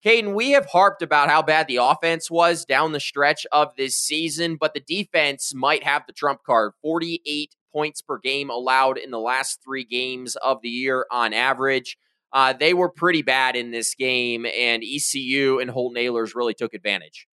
Kaiden, 0.06 0.34
we 0.34 0.52
have 0.52 0.68
harped 0.68 1.02
about 1.02 1.30
how 1.30 1.42
bad 1.42 1.68
the 1.68 1.78
offense 1.78 2.32
was 2.32 2.64
down 2.64 2.94
the 2.94 3.02
stretch 3.02 3.46
of 3.52 3.76
this 3.76 3.98
season, 3.98 4.56
but 4.56 4.74
the 4.74 4.80
defense 4.80 5.54
might 5.54 5.84
have 5.84 6.04
the 6.08 6.14
trump 6.14 6.40
card. 6.46 6.72
48 6.82 7.54
points 7.74 8.02
per 8.02 8.18
game 8.18 8.50
allowed 8.50 8.98
in 8.98 9.12
the 9.12 9.20
last 9.20 9.60
three 9.64 9.84
games 9.84 10.38
of 10.38 10.62
the 10.62 10.70
year 10.70 11.06
on 11.12 11.34
average. 11.34 11.98
Uh, 12.32 12.54
they 12.54 12.74
were 12.74 12.90
pretty 12.90 13.22
bad 13.22 13.58
in 13.58 13.72
this 13.72 13.94
game, 13.94 14.46
and 14.46 14.84
ECU 14.84 15.60
and 15.60 15.70
Holton 15.72 16.02
Ahlers 16.02 16.34
really 16.34 16.54
took 16.54 16.74
advantage. 16.74 17.28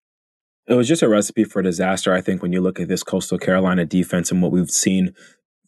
It 0.67 0.73
was 0.73 0.89
just 0.89 1.01
a 1.01 1.07
recipe 1.07 1.45
for 1.45 1.61
disaster, 1.61 2.13
I 2.13 2.19
think, 2.19 2.41
when 2.41 2.51
you 2.51 2.59
look 2.59 2.79
at 2.79 2.89
this 2.89 3.03
Coastal 3.03 3.37
Carolina 3.37 3.85
defense 3.85 4.31
and 4.31 4.41
what 4.41 4.51
we've 4.51 4.69
seen 4.69 5.13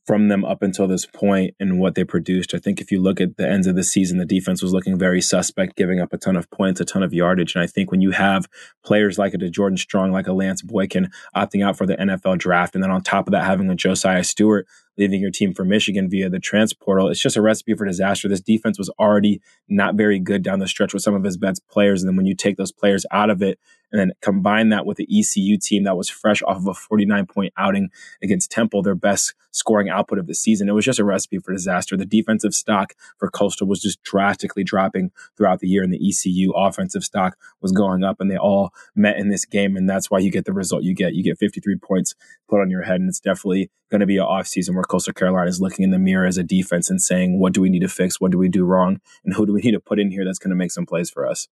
from 0.10 0.28
them 0.28 0.44
up 0.44 0.64
until 0.64 0.88
this 0.88 1.06
point 1.06 1.54
and 1.60 1.80
what 1.80 1.94
they 1.94 2.04
produced. 2.04 2.56
I 2.56 2.58
think 2.58 2.82
if 2.82 2.92
you 2.92 3.00
look 3.00 3.22
at 3.22 3.38
the 3.38 3.48
ends 3.48 3.68
of 3.68 3.76
the 3.76 3.84
season, 3.84 4.18
the 4.18 4.26
defense 4.26 4.60
was 4.60 4.74
looking 4.74 4.98
very 4.98 5.22
suspect, 5.22 5.76
giving 5.76 6.00
up 6.00 6.12
a 6.12 6.18
ton 6.18 6.36
of 6.36 6.50
points, 6.50 6.82
a 6.82 6.86
ton 6.86 7.04
of 7.04 7.14
yardage. 7.14 7.54
And 7.54 7.64
I 7.64 7.68
think 7.68 7.92
when 7.92 8.02
you 8.02 8.10
have 8.10 8.48
players 8.84 9.20
like 9.20 9.36
a 9.36 9.38
Jordan 9.38 9.78
Strong, 9.78 10.12
like 10.12 10.26
a 10.26 10.34
Lance 10.34 10.64
Boykin 10.64 11.12
opting 11.36 11.64
out 11.64 11.78
for 11.78 11.86
the 11.86 11.96
NFL 11.96 12.40
draft, 12.40 12.74
and 12.74 12.84
then 12.84 12.90
on 12.90 13.04
top 13.04 13.28
of 13.28 13.34
that, 13.34 13.46
having 13.46 13.70
a 13.70 13.76
Josiah 13.76 14.24
Stewart 14.24 14.66
leaving 14.98 15.22
your 15.22 15.30
team 15.30 15.54
for 15.54 15.64
Michigan 15.64 16.10
via 16.10 16.28
the 16.28 16.40
transfer 16.40 16.84
portal. 16.84 17.08
It's 17.08 17.22
just 17.22 17.38
a 17.38 17.42
recipe 17.44 17.76
for 17.76 17.86
disaster. 17.86 18.28
This 18.28 18.42
defense 18.42 18.80
was 18.80 18.90
already 19.00 19.42
not 19.68 19.94
very 19.94 20.18
good 20.18 20.42
down 20.42 20.58
the 20.58 20.68
stretch 20.68 20.92
with 20.92 21.04
some 21.04 21.14
of 21.14 21.24
his 21.24 21.38
best 21.38 21.62
players. 21.70 22.02
And 22.02 22.10
then 22.10 22.18
when 22.18 22.26
you 22.26 22.36
take 22.36 22.58
those 22.58 22.72
players 22.72 23.06
out 23.12 23.30
of 23.30 23.44
it 23.44 23.60
and 23.92 24.00
then 24.00 24.12
combine 24.22 24.70
that 24.70 24.86
with 24.86 24.98
the 24.98 25.08
ECU 25.12 25.58
team 25.58 25.84
that 25.84 25.98
was 25.98 26.10
fresh 26.10 26.42
off 26.44 26.58
of 26.58 26.68
a 26.68 26.74
49 26.74 27.26
point 27.26 27.54
outing 27.58 27.90
against 28.22 28.52
Temple, 28.52 28.82
their 28.82 28.96
best 28.96 29.34
scoring 29.52 29.90
output 29.90 30.20
of 30.20 30.28
the 30.28 30.36
season, 30.36 30.70
it 30.70 30.74
was 30.74 30.86
just 30.86 31.00
a 31.00 31.04
recipe 31.04 31.40
for 31.40 31.54
disaster. 31.54 31.98
The 31.98 32.06
defensive 32.06 32.54
stock 32.54 32.94
for 33.18 33.30
Coastal 33.30 33.68
was 33.68 33.82
just 33.82 34.02
drastically 34.04 34.64
dropping 34.64 35.12
throughout 35.38 35.60
the 35.60 35.68
year, 35.68 35.84
and 35.84 35.94
the 35.94 36.08
ECU 36.08 36.52
offensive 36.52 37.04
stock 37.04 37.38
was 37.62 37.72
going 37.72 38.04
up, 38.04 38.18
and 38.20 38.30
they 38.30 38.38
all 38.38 38.72
met 38.96 39.18
in 39.18 39.30
this 39.30 39.46
game. 39.46 39.76
And 39.76 39.90
that's 39.90 40.12
why 40.12 40.20
you 40.20 40.32
get 40.32 40.46
the 40.46 40.54
result 40.54 40.84
you 40.84 40.94
get. 40.94 41.14
You 41.14 41.24
get 41.24 41.38
53 41.38 41.78
points 41.78 42.16
put 42.48 42.62
on 42.62 42.70
your 42.70 42.84
head, 42.84 43.00
and 43.00 43.10
it's 43.10 43.20
definitely 43.20 43.70
going 43.90 44.02
to 44.02 44.06
be 44.06 44.18
an 44.18 44.26
offseason 44.26 44.76
where 44.76 44.84
Coastal 44.84 45.14
Carolina 45.14 45.50
is 45.50 45.62
looking 45.62 45.84
in 45.84 45.92
the 45.92 46.00
mirror 46.00 46.26
as 46.26 46.38
a 46.38 46.44
defense 46.44 46.90
and 46.90 47.02
saying, 47.02 47.40
what 47.40 47.54
do 47.54 47.62
we 47.62 47.70
need 47.70 47.80
to 47.80 47.88
fix? 47.88 48.22
What 48.22 48.32
do 48.32 48.38
we 48.38 48.50
do 48.50 48.64
wrong? 48.64 49.02
And 49.26 49.34
who 49.34 49.46
do 49.46 49.54
we 49.54 49.62
need 49.62 49.72
to 49.72 49.80
put 49.80 50.00
in 50.00 50.12
here 50.12 50.24
that's 50.24 50.40
going 50.40 50.52
to 50.52 50.56
make 50.56 50.72
some 50.72 50.86
plays 50.86 51.10
for 51.10 51.28
us? 51.28 51.48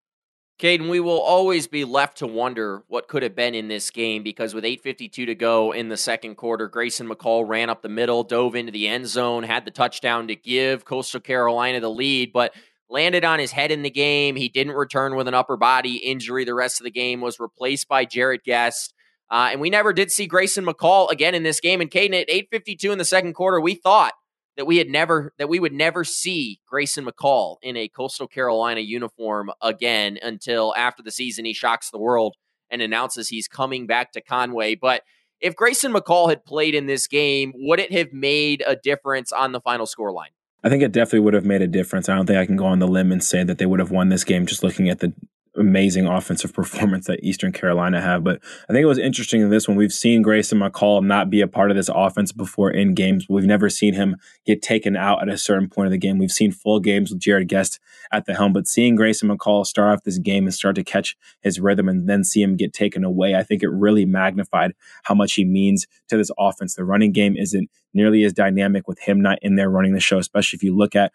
Kaiden, 0.60 0.90
we 0.90 1.00
will 1.00 1.22
always 1.22 1.68
be 1.68 1.86
left 1.86 2.18
to 2.18 2.28
wonder 2.28 2.82
what 2.88 3.08
could 3.08 3.22
have 3.22 3.36
been 3.36 3.54
in 3.54 3.68
this 3.68 3.92
game 3.92 4.24
because 4.24 4.56
with 4.56 4.64
8.52 4.64 5.12
to 5.12 5.36
go 5.36 5.72
in 5.72 5.90
the 5.90 5.98
second 5.98 6.34
quarter, 6.34 6.68
Grayson 6.68 7.08
McCall 7.08 7.48
ran 7.48 7.70
up 7.70 7.84
the 7.84 7.90
middle, 7.90 8.24
dove 8.24 8.56
into 8.56 8.72
the 8.72 8.88
end 8.88 9.06
zone, 9.06 9.44
had 9.44 9.66
the 9.66 9.72
touchdown 9.72 10.28
to 10.30 10.36
give 10.36 10.84
Coastal 10.84 11.20
Carolina 11.20 11.80
the 11.80 11.92
lead, 11.92 12.34
but 12.34 12.56
landed 12.90 13.24
on 13.24 13.38
his 13.38 13.52
head 13.52 13.70
in 13.70 13.84
the 13.84 13.92
game. 13.92 14.36
He 14.36 14.50
didn't 14.50 14.74
return 14.74 15.16
with 15.16 15.28
an 15.28 15.36
upper 15.36 15.58
body 15.58 15.98
injury. 15.98 16.44
The 16.44 16.56
rest 16.56 16.82
of 16.82 16.86
the 16.86 16.92
game 16.92 17.22
was 17.22 17.40
replaced 17.40 17.88
by 17.88 18.06
Jarrett 18.06 18.44
Guest. 18.44 18.96
Uh, 19.30 19.50
and 19.52 19.62
we 19.62 19.70
never 19.70 19.94
did 19.94 20.10
see 20.10 20.26
Grayson 20.26 20.66
McCall 20.66 21.12
again 21.12 21.36
in 21.36 21.44
this 21.44 21.60
game. 21.60 21.82
And 21.82 21.92
Kaiden, 21.92 22.20
at 22.20 22.30
8.52 22.30 22.92
in 22.92 22.98
the 22.98 23.06
second 23.06 23.34
quarter, 23.34 23.62
we 23.62 23.76
thought– 23.76 24.14
that 24.58 24.66
we 24.66 24.78
had 24.78 24.90
never 24.90 25.34
that 25.38 25.48
we 25.48 25.60
would 25.60 25.74
never 25.74 26.04
see 26.04 26.60
Grayson 26.68 27.06
McCall 27.06 27.58
in 27.62 27.78
a 27.78 27.88
Coastal 27.88 28.28
Carolina 28.28 28.82
uniform 28.82 29.52
again 29.62 30.18
until 30.22 30.76
after 30.76 31.02
the 31.02 31.12
season 31.12 31.46
he 31.46 31.54
shocks 31.54 31.90
the 31.90 32.00
world 32.00 32.36
and 32.70 32.82
announces 32.82 33.30
he's 33.30 33.48
coming 33.48 33.88
back 33.88 34.12
to 34.12 34.22
Conway. 34.22 34.76
But 34.76 35.04
if 35.40 35.56
Grayson 35.56 35.94
McCall 35.94 36.30
had 36.30 36.44
played 36.44 36.76
in 36.76 36.88
this 36.88 37.08
game, 37.08 37.54
would 37.56 37.80
it 37.80 37.94
have 37.94 38.12
made 38.12 38.64
a 38.66 38.76
difference 38.76 39.32
on 39.32 39.52
the 39.52 39.62
final 39.62 39.86
score 39.86 40.12
line? 40.12 40.32
I 40.64 40.70
think 40.70 40.82
it 40.84 40.92
definitely 40.92 41.20
would 41.20 41.36
have 41.36 41.46
made 41.46 41.62
a 41.62 41.68
difference. 41.68 42.10
I 42.10 42.16
don't 42.16 42.26
think 42.26 42.40
I 42.40 42.46
can 42.46 42.58
go 42.58 42.66
on 42.66 42.80
the 42.80 42.88
limb 42.88 43.12
and 43.12 43.24
say 43.24 43.44
that 43.44 43.60
they 43.60 43.66
would 43.66 43.80
have 43.80 43.92
won 43.92 44.10
this 44.10 44.24
game 44.24 44.48
just 44.48 44.64
looking 44.64 44.90
at 44.90 45.00
the 45.00 45.14
amazing 45.58 46.08
offensive 46.08 46.54
performance 46.54 47.08
that 47.08 47.24
Eastern 47.24 47.52
Carolina 47.52 48.02
have. 48.02 48.24
But 48.24 48.42
I 48.70 48.74
think 48.74 48.84
it 48.84 48.88
was 48.88 48.98
interesting 48.98 49.42
in 49.42 49.50
this 49.50 49.68
one. 49.68 49.78
We've 49.78 49.94
seen 49.94 50.22
Grayson 50.22 50.60
McCall 50.60 51.04
not 51.04 51.30
be 51.30 51.42
a 51.42 51.48
part 51.48 51.72
of 51.72 51.78
this 51.78 51.90
offense 51.94 52.32
before 52.32 52.72
in 52.72 52.94
games. 52.94 53.26
We've 53.30 53.46
never 53.46 53.70
seen 53.70 53.94
him 53.94 54.18
get 54.46 54.62
taken 54.62 54.96
out 54.96 55.22
at 55.22 55.30
a 55.30 55.38
certain 55.38 55.70
point 55.70 55.88
of 55.88 55.92
the 55.92 55.98
game. 55.98 56.18
We've 56.18 56.32
seen 56.32 56.52
full 56.52 56.80
games 56.80 57.12
with 57.12 57.20
Jarrett 57.20 57.48
Guest 57.48 57.80
at 58.12 58.26
the 58.26 58.34
helm, 58.34 58.54
but 58.54 58.68
seeing 58.68 58.96
Grayson 58.96 59.30
McCall 59.30 59.66
start 59.66 59.98
off 59.98 60.04
this 60.04 60.18
game 60.18 60.46
and 60.46 60.54
start 60.54 60.76
to 60.76 60.84
catch 60.84 61.18
his 61.42 61.60
rhythm 61.60 61.90
and 61.90 62.08
then 62.08 62.24
see 62.24 62.42
him 62.42 62.56
get 62.56 62.74
taken 62.74 63.04
away, 63.04 63.36
I 63.36 63.44
think 63.44 63.64
it 63.64 63.70
really 63.70 64.06
magnified 64.06 64.74
how 65.04 65.16
much 65.16 65.34
he 65.34 65.44
means 65.44 65.88
to 66.08 66.18
this 66.18 66.32
offense. 66.38 66.76
The 66.76 66.86
running 66.86 67.12
game 67.12 67.36
isn't 67.36 67.70
nearly 67.94 68.24
as 68.24 68.34
dynamic 68.34 68.88
with 68.88 69.00
him 69.00 69.22
not 69.22 69.40
in 69.42 69.56
there 69.56 69.70
running 69.70 69.94
the 69.94 70.00
show, 70.00 70.20
especially 70.20 70.58
if 70.58 70.64
you 70.64 70.76
look 70.76 70.96
at 70.96 71.12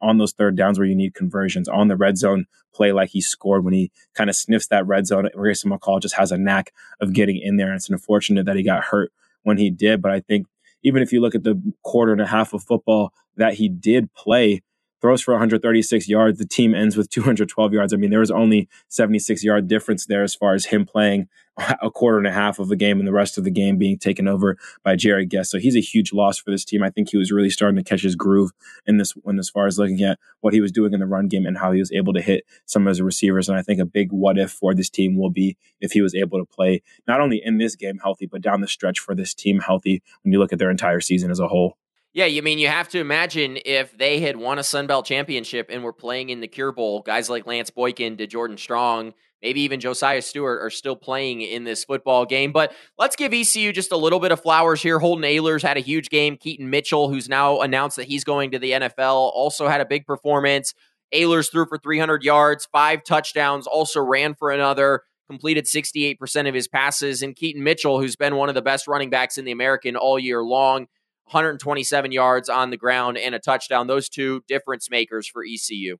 on 0.00 0.18
those 0.18 0.32
third 0.32 0.56
downs 0.56 0.78
where 0.78 0.86
you 0.86 0.94
need 0.94 1.14
conversions 1.14 1.68
on 1.68 1.88
the 1.88 1.96
red 1.96 2.18
zone 2.18 2.46
play 2.74 2.92
like 2.92 3.10
he 3.10 3.20
scored 3.20 3.64
when 3.64 3.74
he 3.74 3.90
kind 4.14 4.28
of 4.28 4.36
sniffs 4.36 4.66
that 4.68 4.86
red 4.86 5.06
zone. 5.06 5.28
Grayson 5.34 5.70
McCall 5.70 6.00
just 6.00 6.16
has 6.16 6.32
a 6.32 6.38
knack 6.38 6.72
of 7.00 7.12
getting 7.12 7.38
in 7.38 7.56
there. 7.56 7.68
And 7.68 7.76
it's 7.76 7.88
unfortunate 7.88 8.46
that 8.46 8.56
he 8.56 8.62
got 8.62 8.84
hurt 8.84 9.12
when 9.42 9.58
he 9.58 9.70
did. 9.70 10.02
But 10.02 10.12
I 10.12 10.20
think 10.20 10.46
even 10.82 11.02
if 11.02 11.12
you 11.12 11.20
look 11.20 11.34
at 11.34 11.44
the 11.44 11.60
quarter 11.82 12.12
and 12.12 12.20
a 12.20 12.26
half 12.26 12.52
of 12.52 12.62
football 12.62 13.12
that 13.36 13.54
he 13.54 13.68
did 13.68 14.12
play, 14.14 14.62
throws 15.04 15.20
for 15.20 15.34
136 15.34 16.08
yards. 16.08 16.38
The 16.38 16.46
team 16.46 16.74
ends 16.74 16.96
with 16.96 17.10
212 17.10 17.74
yards. 17.74 17.92
I 17.92 17.98
mean, 17.98 18.08
there 18.08 18.20
was 18.20 18.30
only 18.30 18.70
76 18.88 19.44
yard 19.44 19.68
difference 19.68 20.06
there 20.06 20.22
as 20.22 20.34
far 20.34 20.54
as 20.54 20.64
him 20.64 20.86
playing 20.86 21.28
a 21.82 21.90
quarter 21.90 22.16
and 22.16 22.26
a 22.26 22.32
half 22.32 22.58
of 22.58 22.68
the 22.68 22.76
game 22.76 22.98
and 23.00 23.06
the 23.06 23.12
rest 23.12 23.36
of 23.36 23.44
the 23.44 23.50
game 23.50 23.76
being 23.76 23.98
taken 23.98 24.26
over 24.26 24.56
by 24.82 24.96
Jarrett 24.96 25.28
Guest. 25.28 25.50
So 25.50 25.58
he's 25.58 25.76
a 25.76 25.80
huge 25.80 26.14
loss 26.14 26.38
for 26.38 26.50
this 26.50 26.64
team. 26.64 26.82
I 26.82 26.88
think 26.88 27.10
he 27.10 27.18
was 27.18 27.30
really 27.30 27.50
starting 27.50 27.76
to 27.76 27.84
catch 27.84 28.00
his 28.00 28.16
groove 28.16 28.52
in 28.86 28.96
this 28.96 29.10
one 29.10 29.38
as 29.38 29.50
far 29.50 29.66
as 29.66 29.78
looking 29.78 30.00
at 30.00 30.18
what 30.40 30.54
he 30.54 30.62
was 30.62 30.72
doing 30.72 30.94
in 30.94 31.00
the 31.00 31.06
run 31.06 31.28
game 31.28 31.44
and 31.44 31.58
how 31.58 31.72
he 31.72 31.80
was 31.80 31.92
able 31.92 32.14
to 32.14 32.22
hit 32.22 32.44
some 32.64 32.86
of 32.86 32.92
his 32.92 33.02
receivers. 33.02 33.46
And 33.46 33.58
I 33.58 33.62
think 33.62 33.80
a 33.80 33.84
big 33.84 34.10
what 34.10 34.38
if 34.38 34.52
for 34.52 34.74
this 34.74 34.88
team 34.88 35.18
will 35.18 35.28
be 35.28 35.58
if 35.82 35.92
he 35.92 36.00
was 36.00 36.14
able 36.14 36.38
to 36.38 36.46
play 36.46 36.82
not 37.06 37.20
only 37.20 37.42
in 37.44 37.58
this 37.58 37.76
game 37.76 37.98
healthy, 38.02 38.24
but 38.24 38.40
down 38.40 38.62
the 38.62 38.68
stretch 38.68 39.00
for 39.00 39.14
this 39.14 39.34
team 39.34 39.58
healthy 39.58 40.02
when 40.22 40.32
you 40.32 40.38
look 40.38 40.54
at 40.54 40.58
their 40.58 40.70
entire 40.70 41.00
season 41.00 41.30
as 41.30 41.40
a 41.40 41.48
whole. 41.48 41.76
Yeah, 42.14 42.26
you 42.26 42.42
mean 42.42 42.60
you 42.60 42.68
have 42.68 42.88
to 42.90 43.00
imagine 43.00 43.58
if 43.66 43.98
they 43.98 44.20
had 44.20 44.36
won 44.36 44.60
a 44.60 44.62
Sun 44.62 44.86
Belt 44.86 45.04
championship 45.04 45.66
and 45.68 45.82
were 45.82 45.92
playing 45.92 46.28
in 46.28 46.40
the 46.40 46.46
Cure 46.46 46.70
Bowl, 46.70 47.02
guys 47.02 47.28
like 47.28 47.44
Lance 47.44 47.70
Boykin, 47.70 48.16
to 48.18 48.28
Jordan 48.28 48.56
Strong, 48.56 49.14
maybe 49.42 49.62
even 49.62 49.80
Josiah 49.80 50.22
Stewart 50.22 50.62
are 50.62 50.70
still 50.70 50.94
playing 50.94 51.40
in 51.40 51.64
this 51.64 51.82
football 51.82 52.24
game. 52.24 52.52
But 52.52 52.72
let's 52.96 53.16
give 53.16 53.34
ECU 53.34 53.72
just 53.72 53.90
a 53.90 53.96
little 53.96 54.20
bit 54.20 54.30
of 54.30 54.40
flowers 54.40 54.80
here. 54.80 55.00
Holton 55.00 55.24
Ahlers 55.24 55.62
had 55.62 55.76
a 55.76 55.80
huge 55.80 56.08
game. 56.08 56.36
Keaton 56.36 56.70
Mitchell, 56.70 57.08
who's 57.08 57.28
now 57.28 57.60
announced 57.62 57.96
that 57.96 58.06
he's 58.06 58.22
going 58.22 58.52
to 58.52 58.60
the 58.60 58.70
NFL, 58.70 59.32
also 59.34 59.66
had 59.66 59.80
a 59.80 59.84
big 59.84 60.06
performance. 60.06 60.72
Ayler's 61.12 61.48
threw 61.48 61.66
for 61.66 61.78
300 61.78 62.22
yards, 62.22 62.68
five 62.70 63.02
touchdowns, 63.02 63.66
also 63.66 64.00
ran 64.00 64.36
for 64.36 64.52
another, 64.52 65.02
completed 65.28 65.64
68% 65.64 66.48
of 66.48 66.54
his 66.54 66.68
passes. 66.68 67.22
And 67.22 67.34
Keaton 67.34 67.64
Mitchell, 67.64 67.98
who's 67.98 68.14
been 68.14 68.36
one 68.36 68.48
of 68.48 68.54
the 68.54 68.62
best 68.62 68.86
running 68.86 69.10
backs 69.10 69.36
in 69.36 69.44
the 69.44 69.52
American 69.52 69.96
all 69.96 70.16
year 70.16 70.44
long, 70.44 70.86
127 71.26 72.12
yards 72.12 72.48
on 72.48 72.70
the 72.70 72.76
ground 72.76 73.18
and 73.18 73.34
a 73.34 73.38
touchdown. 73.38 73.86
Those 73.86 74.08
two 74.08 74.42
difference 74.48 74.90
makers 74.90 75.26
for 75.26 75.44
ECU. 75.44 75.96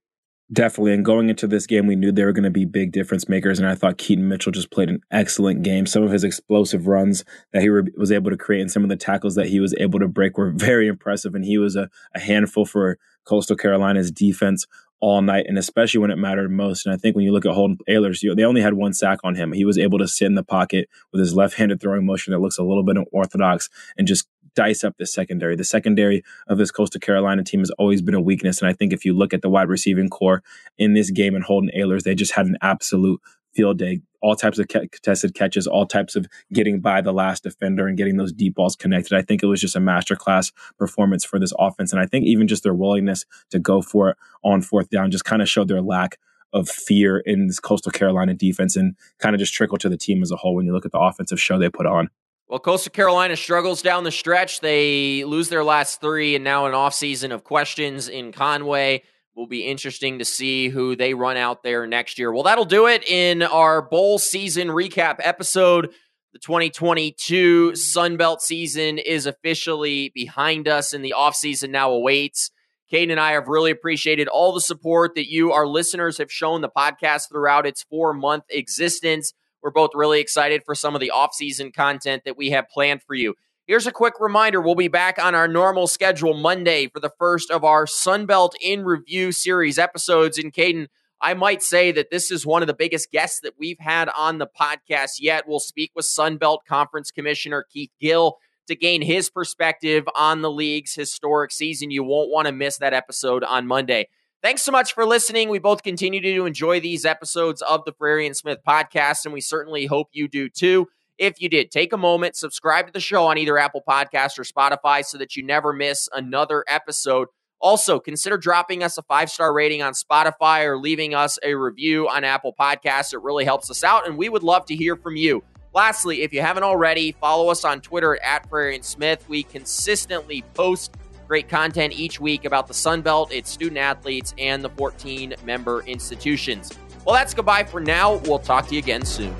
Definitely. 0.53 0.93
And 0.93 1.05
going 1.05 1.31
into 1.31 1.47
this 1.47 1.67
game, 1.67 1.87
we 1.87 1.97
knew 1.97 2.13
they 2.13 2.25
were 2.25 2.33
going 2.33 2.45
to 2.45 2.51
be 2.51 2.67
big 2.67 2.93
difference 2.93 3.29
makers. 3.31 3.59
And 3.59 3.67
I 3.67 3.75
thought 3.75 3.97
Keaton 3.97 4.29
Mitchell 4.29 4.53
just 4.53 4.71
played 4.71 4.91
an 4.91 5.01
excellent 5.11 5.63
game. 5.63 5.87
Some 5.87 6.03
of 6.03 6.13
his 6.13 6.23
explosive 6.23 6.87
runs 6.87 7.25
that 7.53 7.63
he 7.63 7.71
re- 7.71 7.91
was 7.97 8.13
able 8.13 8.31
to 8.31 8.37
create 8.37 8.61
and 8.61 8.71
some 8.71 8.83
of 8.83 8.91
the 8.91 8.97
tackles 8.97 9.37
that 9.37 9.49
he 9.49 9.59
was 9.59 9.75
able 9.79 9.99
to 10.01 10.09
break 10.09 10.37
were 10.37 10.51
very 10.55 10.87
impressive. 10.87 11.35
And 11.35 11.45
he 11.45 11.57
was 11.57 11.77
a, 11.77 11.89
a 12.15 12.21
handful 12.21 12.67
for 12.67 12.99
Coastal 13.25 13.57
Carolina's 13.57 14.11
defense 14.11 14.67
all 15.01 15.21
night, 15.21 15.45
and 15.47 15.59
especially 15.59 16.01
when 16.01 16.11
it 16.11 16.17
mattered 16.17 16.51
most. 16.51 16.87
And 16.87 16.95
I 16.95 16.97
think 16.97 17.15
when 17.15 17.27
you 17.27 17.33
look 17.33 17.45
at 17.45 17.53
Holton 17.53 17.77
Ahlers, 17.89 18.23
you 18.23 18.35
they 18.35 18.45
only 18.45 18.63
had 18.63 18.73
one 18.73 18.95
sack 18.95 19.19
on 19.23 19.35
him. 19.35 19.53
He 19.53 19.65
was 19.65 19.77
able 19.77 19.99
to 19.99 20.09
sit 20.09 20.25
in 20.25 20.35
the 20.35 20.43
pocket 20.43 20.89
with 21.13 21.21
his 21.21 21.35
left-handed 21.35 21.81
throwing 21.81 22.07
motion 22.07 22.33
that 22.33 22.39
looks 22.39 22.57
a 22.57 22.63
little 22.63 22.83
bit 22.83 22.97
unorthodox 22.97 23.69
and 23.99 24.07
just 24.07 24.29
dice 24.55 24.85
up 24.85 24.97
the 24.99 25.07
secondary. 25.07 25.57
The 25.57 25.65
secondary 25.65 26.23
of 26.49 26.59
this 26.59 26.71
Coastal 26.71 27.01
Carolina 27.01 27.45
team 27.45 27.61
has 27.61 27.71
always 27.79 28.03
been 28.03 28.15
a 28.15 28.21
weakness, 28.21 28.61
and 28.61 28.69
I 28.69 28.73
think 28.73 28.93
if 28.93 29.05
you 29.05 29.15
look 29.15 29.35
at 29.35 29.43
the 29.43 29.51
wide 29.51 29.69
receiving 29.69 30.09
corps 30.09 30.43
in 30.79 30.95
this 30.95 31.11
game 31.11 31.35
and 31.35 31.45
Holton 31.45 31.71
Ahlers, 31.77 32.03
they 32.03 32.15
just 32.15 32.33
had 32.33 32.47
an 32.47 32.57
absolute 32.63 33.21
field 33.55 33.79
day. 33.79 34.01
All 34.21 34.35
types 34.35 34.59
of 34.59 34.69
contested 34.69 35.35
catches, 35.35 35.67
all 35.67 35.87
types 35.87 36.17
of 36.17 36.27
getting 36.53 36.81
by 36.81 37.03
the 37.03 37.13
last 37.13 37.43
defender 37.43 37.87
and 37.87 37.97
getting 37.97 38.17
those 38.17 38.33
deep 38.33 38.55
balls 38.55 38.75
connected. 38.75 39.17
I 39.17 39.23
think 39.23 39.43
it 39.43 39.47
was 39.47 39.61
just 39.61 39.77
a 39.77 39.81
masterclass 39.81 40.51
performance 40.79 41.25
for 41.25 41.39
this 41.39 41.53
offense. 41.59 41.93
And 41.93 42.01
I 42.01 42.07
think 42.07 42.25
even 42.25 42.49
just 42.49 42.63
their 42.63 42.73
willingness 42.73 43.27
to 43.51 43.59
go 43.59 43.83
for 43.83 44.11
it 44.11 44.17
on 44.43 44.63
fourth 44.63 44.89
down 44.89 45.11
just 45.11 45.27
kind 45.27 45.43
of 45.43 45.49
showed 45.49 45.69
their 45.69 45.83
lack 45.83 46.19
of 46.55 46.69
fear 46.69 47.19
in 47.19 47.49
this 47.49 47.61
Coastal 47.61 47.93
Carolina 47.93 48.33
defense 48.33 48.77
and 48.77 48.97
kind 49.19 49.35
of 49.35 49.41
just 49.41 49.53
trickle 49.53 49.77
to 49.79 49.89
the 49.91 49.99
team 49.99 50.23
as 50.23 50.31
a 50.31 50.37
whole 50.37 50.55
when 50.55 50.65
you 50.65 50.73
look 50.73 50.87
at 50.87 50.93
the 50.93 51.01
offensive 51.01 51.41
show 51.41 51.59
they 51.59 51.69
put 51.69 51.85
on. 51.85 52.09
Well, 52.49 52.59
Coastal 52.59 52.93
Carolina 52.93 53.37
struggles 53.37 53.81
down 53.81 54.05
the 54.05 54.11
stretch. 54.11 54.61
They 54.61 55.25
lose 55.25 55.49
their 55.49 55.65
last 55.65 56.01
three 56.01 56.35
and 56.35 56.45
now 56.45 56.67
an 56.67 56.73
offseason 56.73 57.33
of 57.33 57.43
questions 57.43 58.09
in 58.09 58.33
Conway 58.33 59.03
will 59.35 59.47
be 59.47 59.65
interesting 59.67 60.19
to 60.19 60.25
see 60.25 60.69
who 60.69 60.95
they 60.95 61.15
run 61.15 61.37
out 61.37 61.63
there 61.63 61.87
next 61.87 62.19
year. 62.19 62.33
Well, 62.33 62.45
that'll 62.45 62.65
do 62.65 62.87
it 62.87 63.09
in 63.09 63.43
our 63.43 63.83
bowl 63.83 64.19
season 64.19 64.69
recap 64.69 65.17
episode. 65.19 65.93
The 66.33 66.39
2022 66.41 67.73
Sunbelt 67.73 68.41
season 68.41 68.99
is 68.99 69.27
officially 69.27 70.11
behind 70.15 70.69
us, 70.69 70.93
and 70.93 71.05
the 71.05 71.15
offseason 71.17 71.71
now 71.71 71.93
awaits. 71.93 72.51
Kaiden 72.93 73.11
and 73.11 73.21
I 73.21 73.33
have 73.33 73.49
really 73.49 73.71
appreciated 73.71 74.29
all 74.29 74.53
the 74.53 74.61
support 74.61 75.15
that 75.15 75.31
you, 75.31 75.53
our 75.53 75.67
listeners, 75.67 76.19
have 76.19 76.31
shown 76.31 76.61
the 76.61 76.69
podcast 76.69 77.29
throughout 77.29 77.67
its 77.67 77.85
four 77.85 78.13
month 78.13 78.45
existence. 78.51 79.33
We're 79.65 79.71
both 79.71 79.93
really 79.95 80.21
excited 80.21 80.63
for 80.67 80.75
some 80.75 80.95
of 80.95 81.01
the 81.01 81.11
offseason 81.13 81.73
content 81.73 82.25
that 82.27 82.37
we 82.37 82.51
have 82.51 82.69
planned 82.69 83.03
for 83.03 83.15
you. 83.15 83.35
Here's 83.67 83.87
a 83.87 83.93
quick 83.93 84.21
reminder 84.21 84.61
we'll 84.61 84.75
be 84.75 84.89
back 84.89 85.19
on 85.19 85.35
our 85.35 85.49
normal 85.49 85.87
schedule 85.87 86.35
Monday 86.35 86.87
for 86.87 87.01
the 87.01 87.13
first 87.19 87.51
of 87.51 87.65
our 87.65 87.87
Sunbelt 87.87 88.51
in 88.61 88.85
Review 88.85 89.33
series 89.33 89.79
episodes. 89.79 90.37
And 90.37 90.53
Kaiden, 90.53 90.89
I 91.19 91.33
might 91.33 91.63
say 91.63 91.93
that 91.93 92.11
this 92.11 92.31
is 92.31 92.45
one 92.45 92.63
of 92.63 92.67
the 92.67 92.75
biggest 92.75 93.11
guests 93.11 93.41
that 93.41 93.55
we've 93.59 93.79
had 93.79 94.11
on 94.15 94.37
the 94.37 94.47
podcast 94.47 95.13
yet. 95.19 95.49
We'll 95.49 95.61
speak 95.61 95.93
with 95.97 96.05
Sunbelt 96.05 96.59
Conference 96.69 97.11
Commissioner 97.11 97.65
Keith 97.73 97.93
Gill 97.99 98.37
to 98.67 98.77
gain 98.77 99.01
his 99.01 99.31
perspective 99.31 100.05
on 100.15 100.43
the 100.43 100.51
league's 100.51 100.95
historic 100.95 101.53
season. 101.53 101.91
You 101.91 102.05
won't 102.05 102.31
want 102.31 102.49
to 102.49 102.53
miss 102.53 102.77
that 102.79 102.93
episode 102.93 103.43
on 103.43 103.67
Monday. 103.67 104.09
Thanks 104.45 104.61
so 104.61 104.73
much 104.73 104.93
for 104.93 105.07
listening. 105.07 105.49
We 105.49 105.59
both 105.59 105.83
continue 105.83 106.21
to 106.21 106.45
enjoy 106.45 106.79
these 106.79 107.07
episodes 107.07 107.63
of 107.63 107.87
the 107.87 107.93
Frary 107.93 108.27
and 108.27 108.37
Smith 108.37 108.59
podcast, 108.69 109.25
and 109.25 109.33
we 109.33 109.41
certainly 109.41 109.87
hope 109.87 110.11
you 110.13 110.29
do 110.29 110.51
too. 110.51 110.87
If 111.17 111.41
you 111.41 111.49
did, 111.49 111.71
take 111.71 111.95
a 111.95 111.97
moment, 111.97 112.37
subscribe 112.37 112.87
to 112.87 112.93
the 112.93 113.01
show 113.01 113.25
on 113.25 113.39
either 113.39 113.57
Apple 113.57 113.83
Podcast 113.89 114.39
or 114.39 114.43
Spotify 114.43 115.03
so 115.03 115.17
that 115.17 115.35
you 115.35 115.43
never 115.43 115.73
miss 115.73 116.11
another 116.13 116.63
episode. 116.69 117.29
Also, 117.59 117.99
consider 117.99 118.37
dropping 118.37 118.83
us 118.83 118.99
a 118.99 119.03
five 119.05 119.31
star 119.31 119.51
rating 119.51 119.81
on 119.81 119.95
Spotify 119.95 120.67
or 120.67 120.77
leaving 120.77 121.15
us 121.15 121.39
a 121.43 121.55
review 121.55 122.07
on 122.11 122.23
Apple 122.23 122.55
Podcasts. 122.61 123.15
It 123.15 123.23
really 123.23 123.47
helps 123.47 123.71
us 123.71 123.83
out, 123.83 124.07
and 124.07 124.19
we 124.19 124.29
would 124.29 124.43
love 124.43 124.67
to 124.67 124.77
hear 124.77 124.95
from 124.95 125.17
you. 125.17 125.43
Lastly, 125.73 126.21
if 126.21 126.35
you 126.35 126.43
haven't 126.43 126.65
already, 126.65 127.13
follow 127.13 127.49
us 127.49 127.65
on 127.65 127.81
Twitter 127.81 128.23
at 128.23 128.47
Frary 128.51 128.75
and 128.75 128.85
Smith. 128.85 129.27
We 129.27 129.45
consistently 129.45 130.45
post 130.53 130.95
great 131.35 131.49
content 131.49 131.93
each 131.93 132.21
week 132.21 132.45
about 132.45 132.69
the 132.69 132.75
Sun 132.75 133.03
Belt, 133.03 133.33
its 133.33 133.51
student 133.51 133.77
athletes, 133.77 134.33
and 134.39 134.63
the 134.63 134.69
14 134.71 135.35
member 135.45 135.81
institutions. 135.81 136.71
Well, 137.05 137.13
that's 137.13 137.35
goodbye 137.35 137.65
for 137.65 137.81
now. 137.81 138.19
We'll 138.19 138.39
talk 138.39 138.69
to 138.69 138.75
you 138.75 138.79
again 138.79 139.05
soon. 139.05 139.35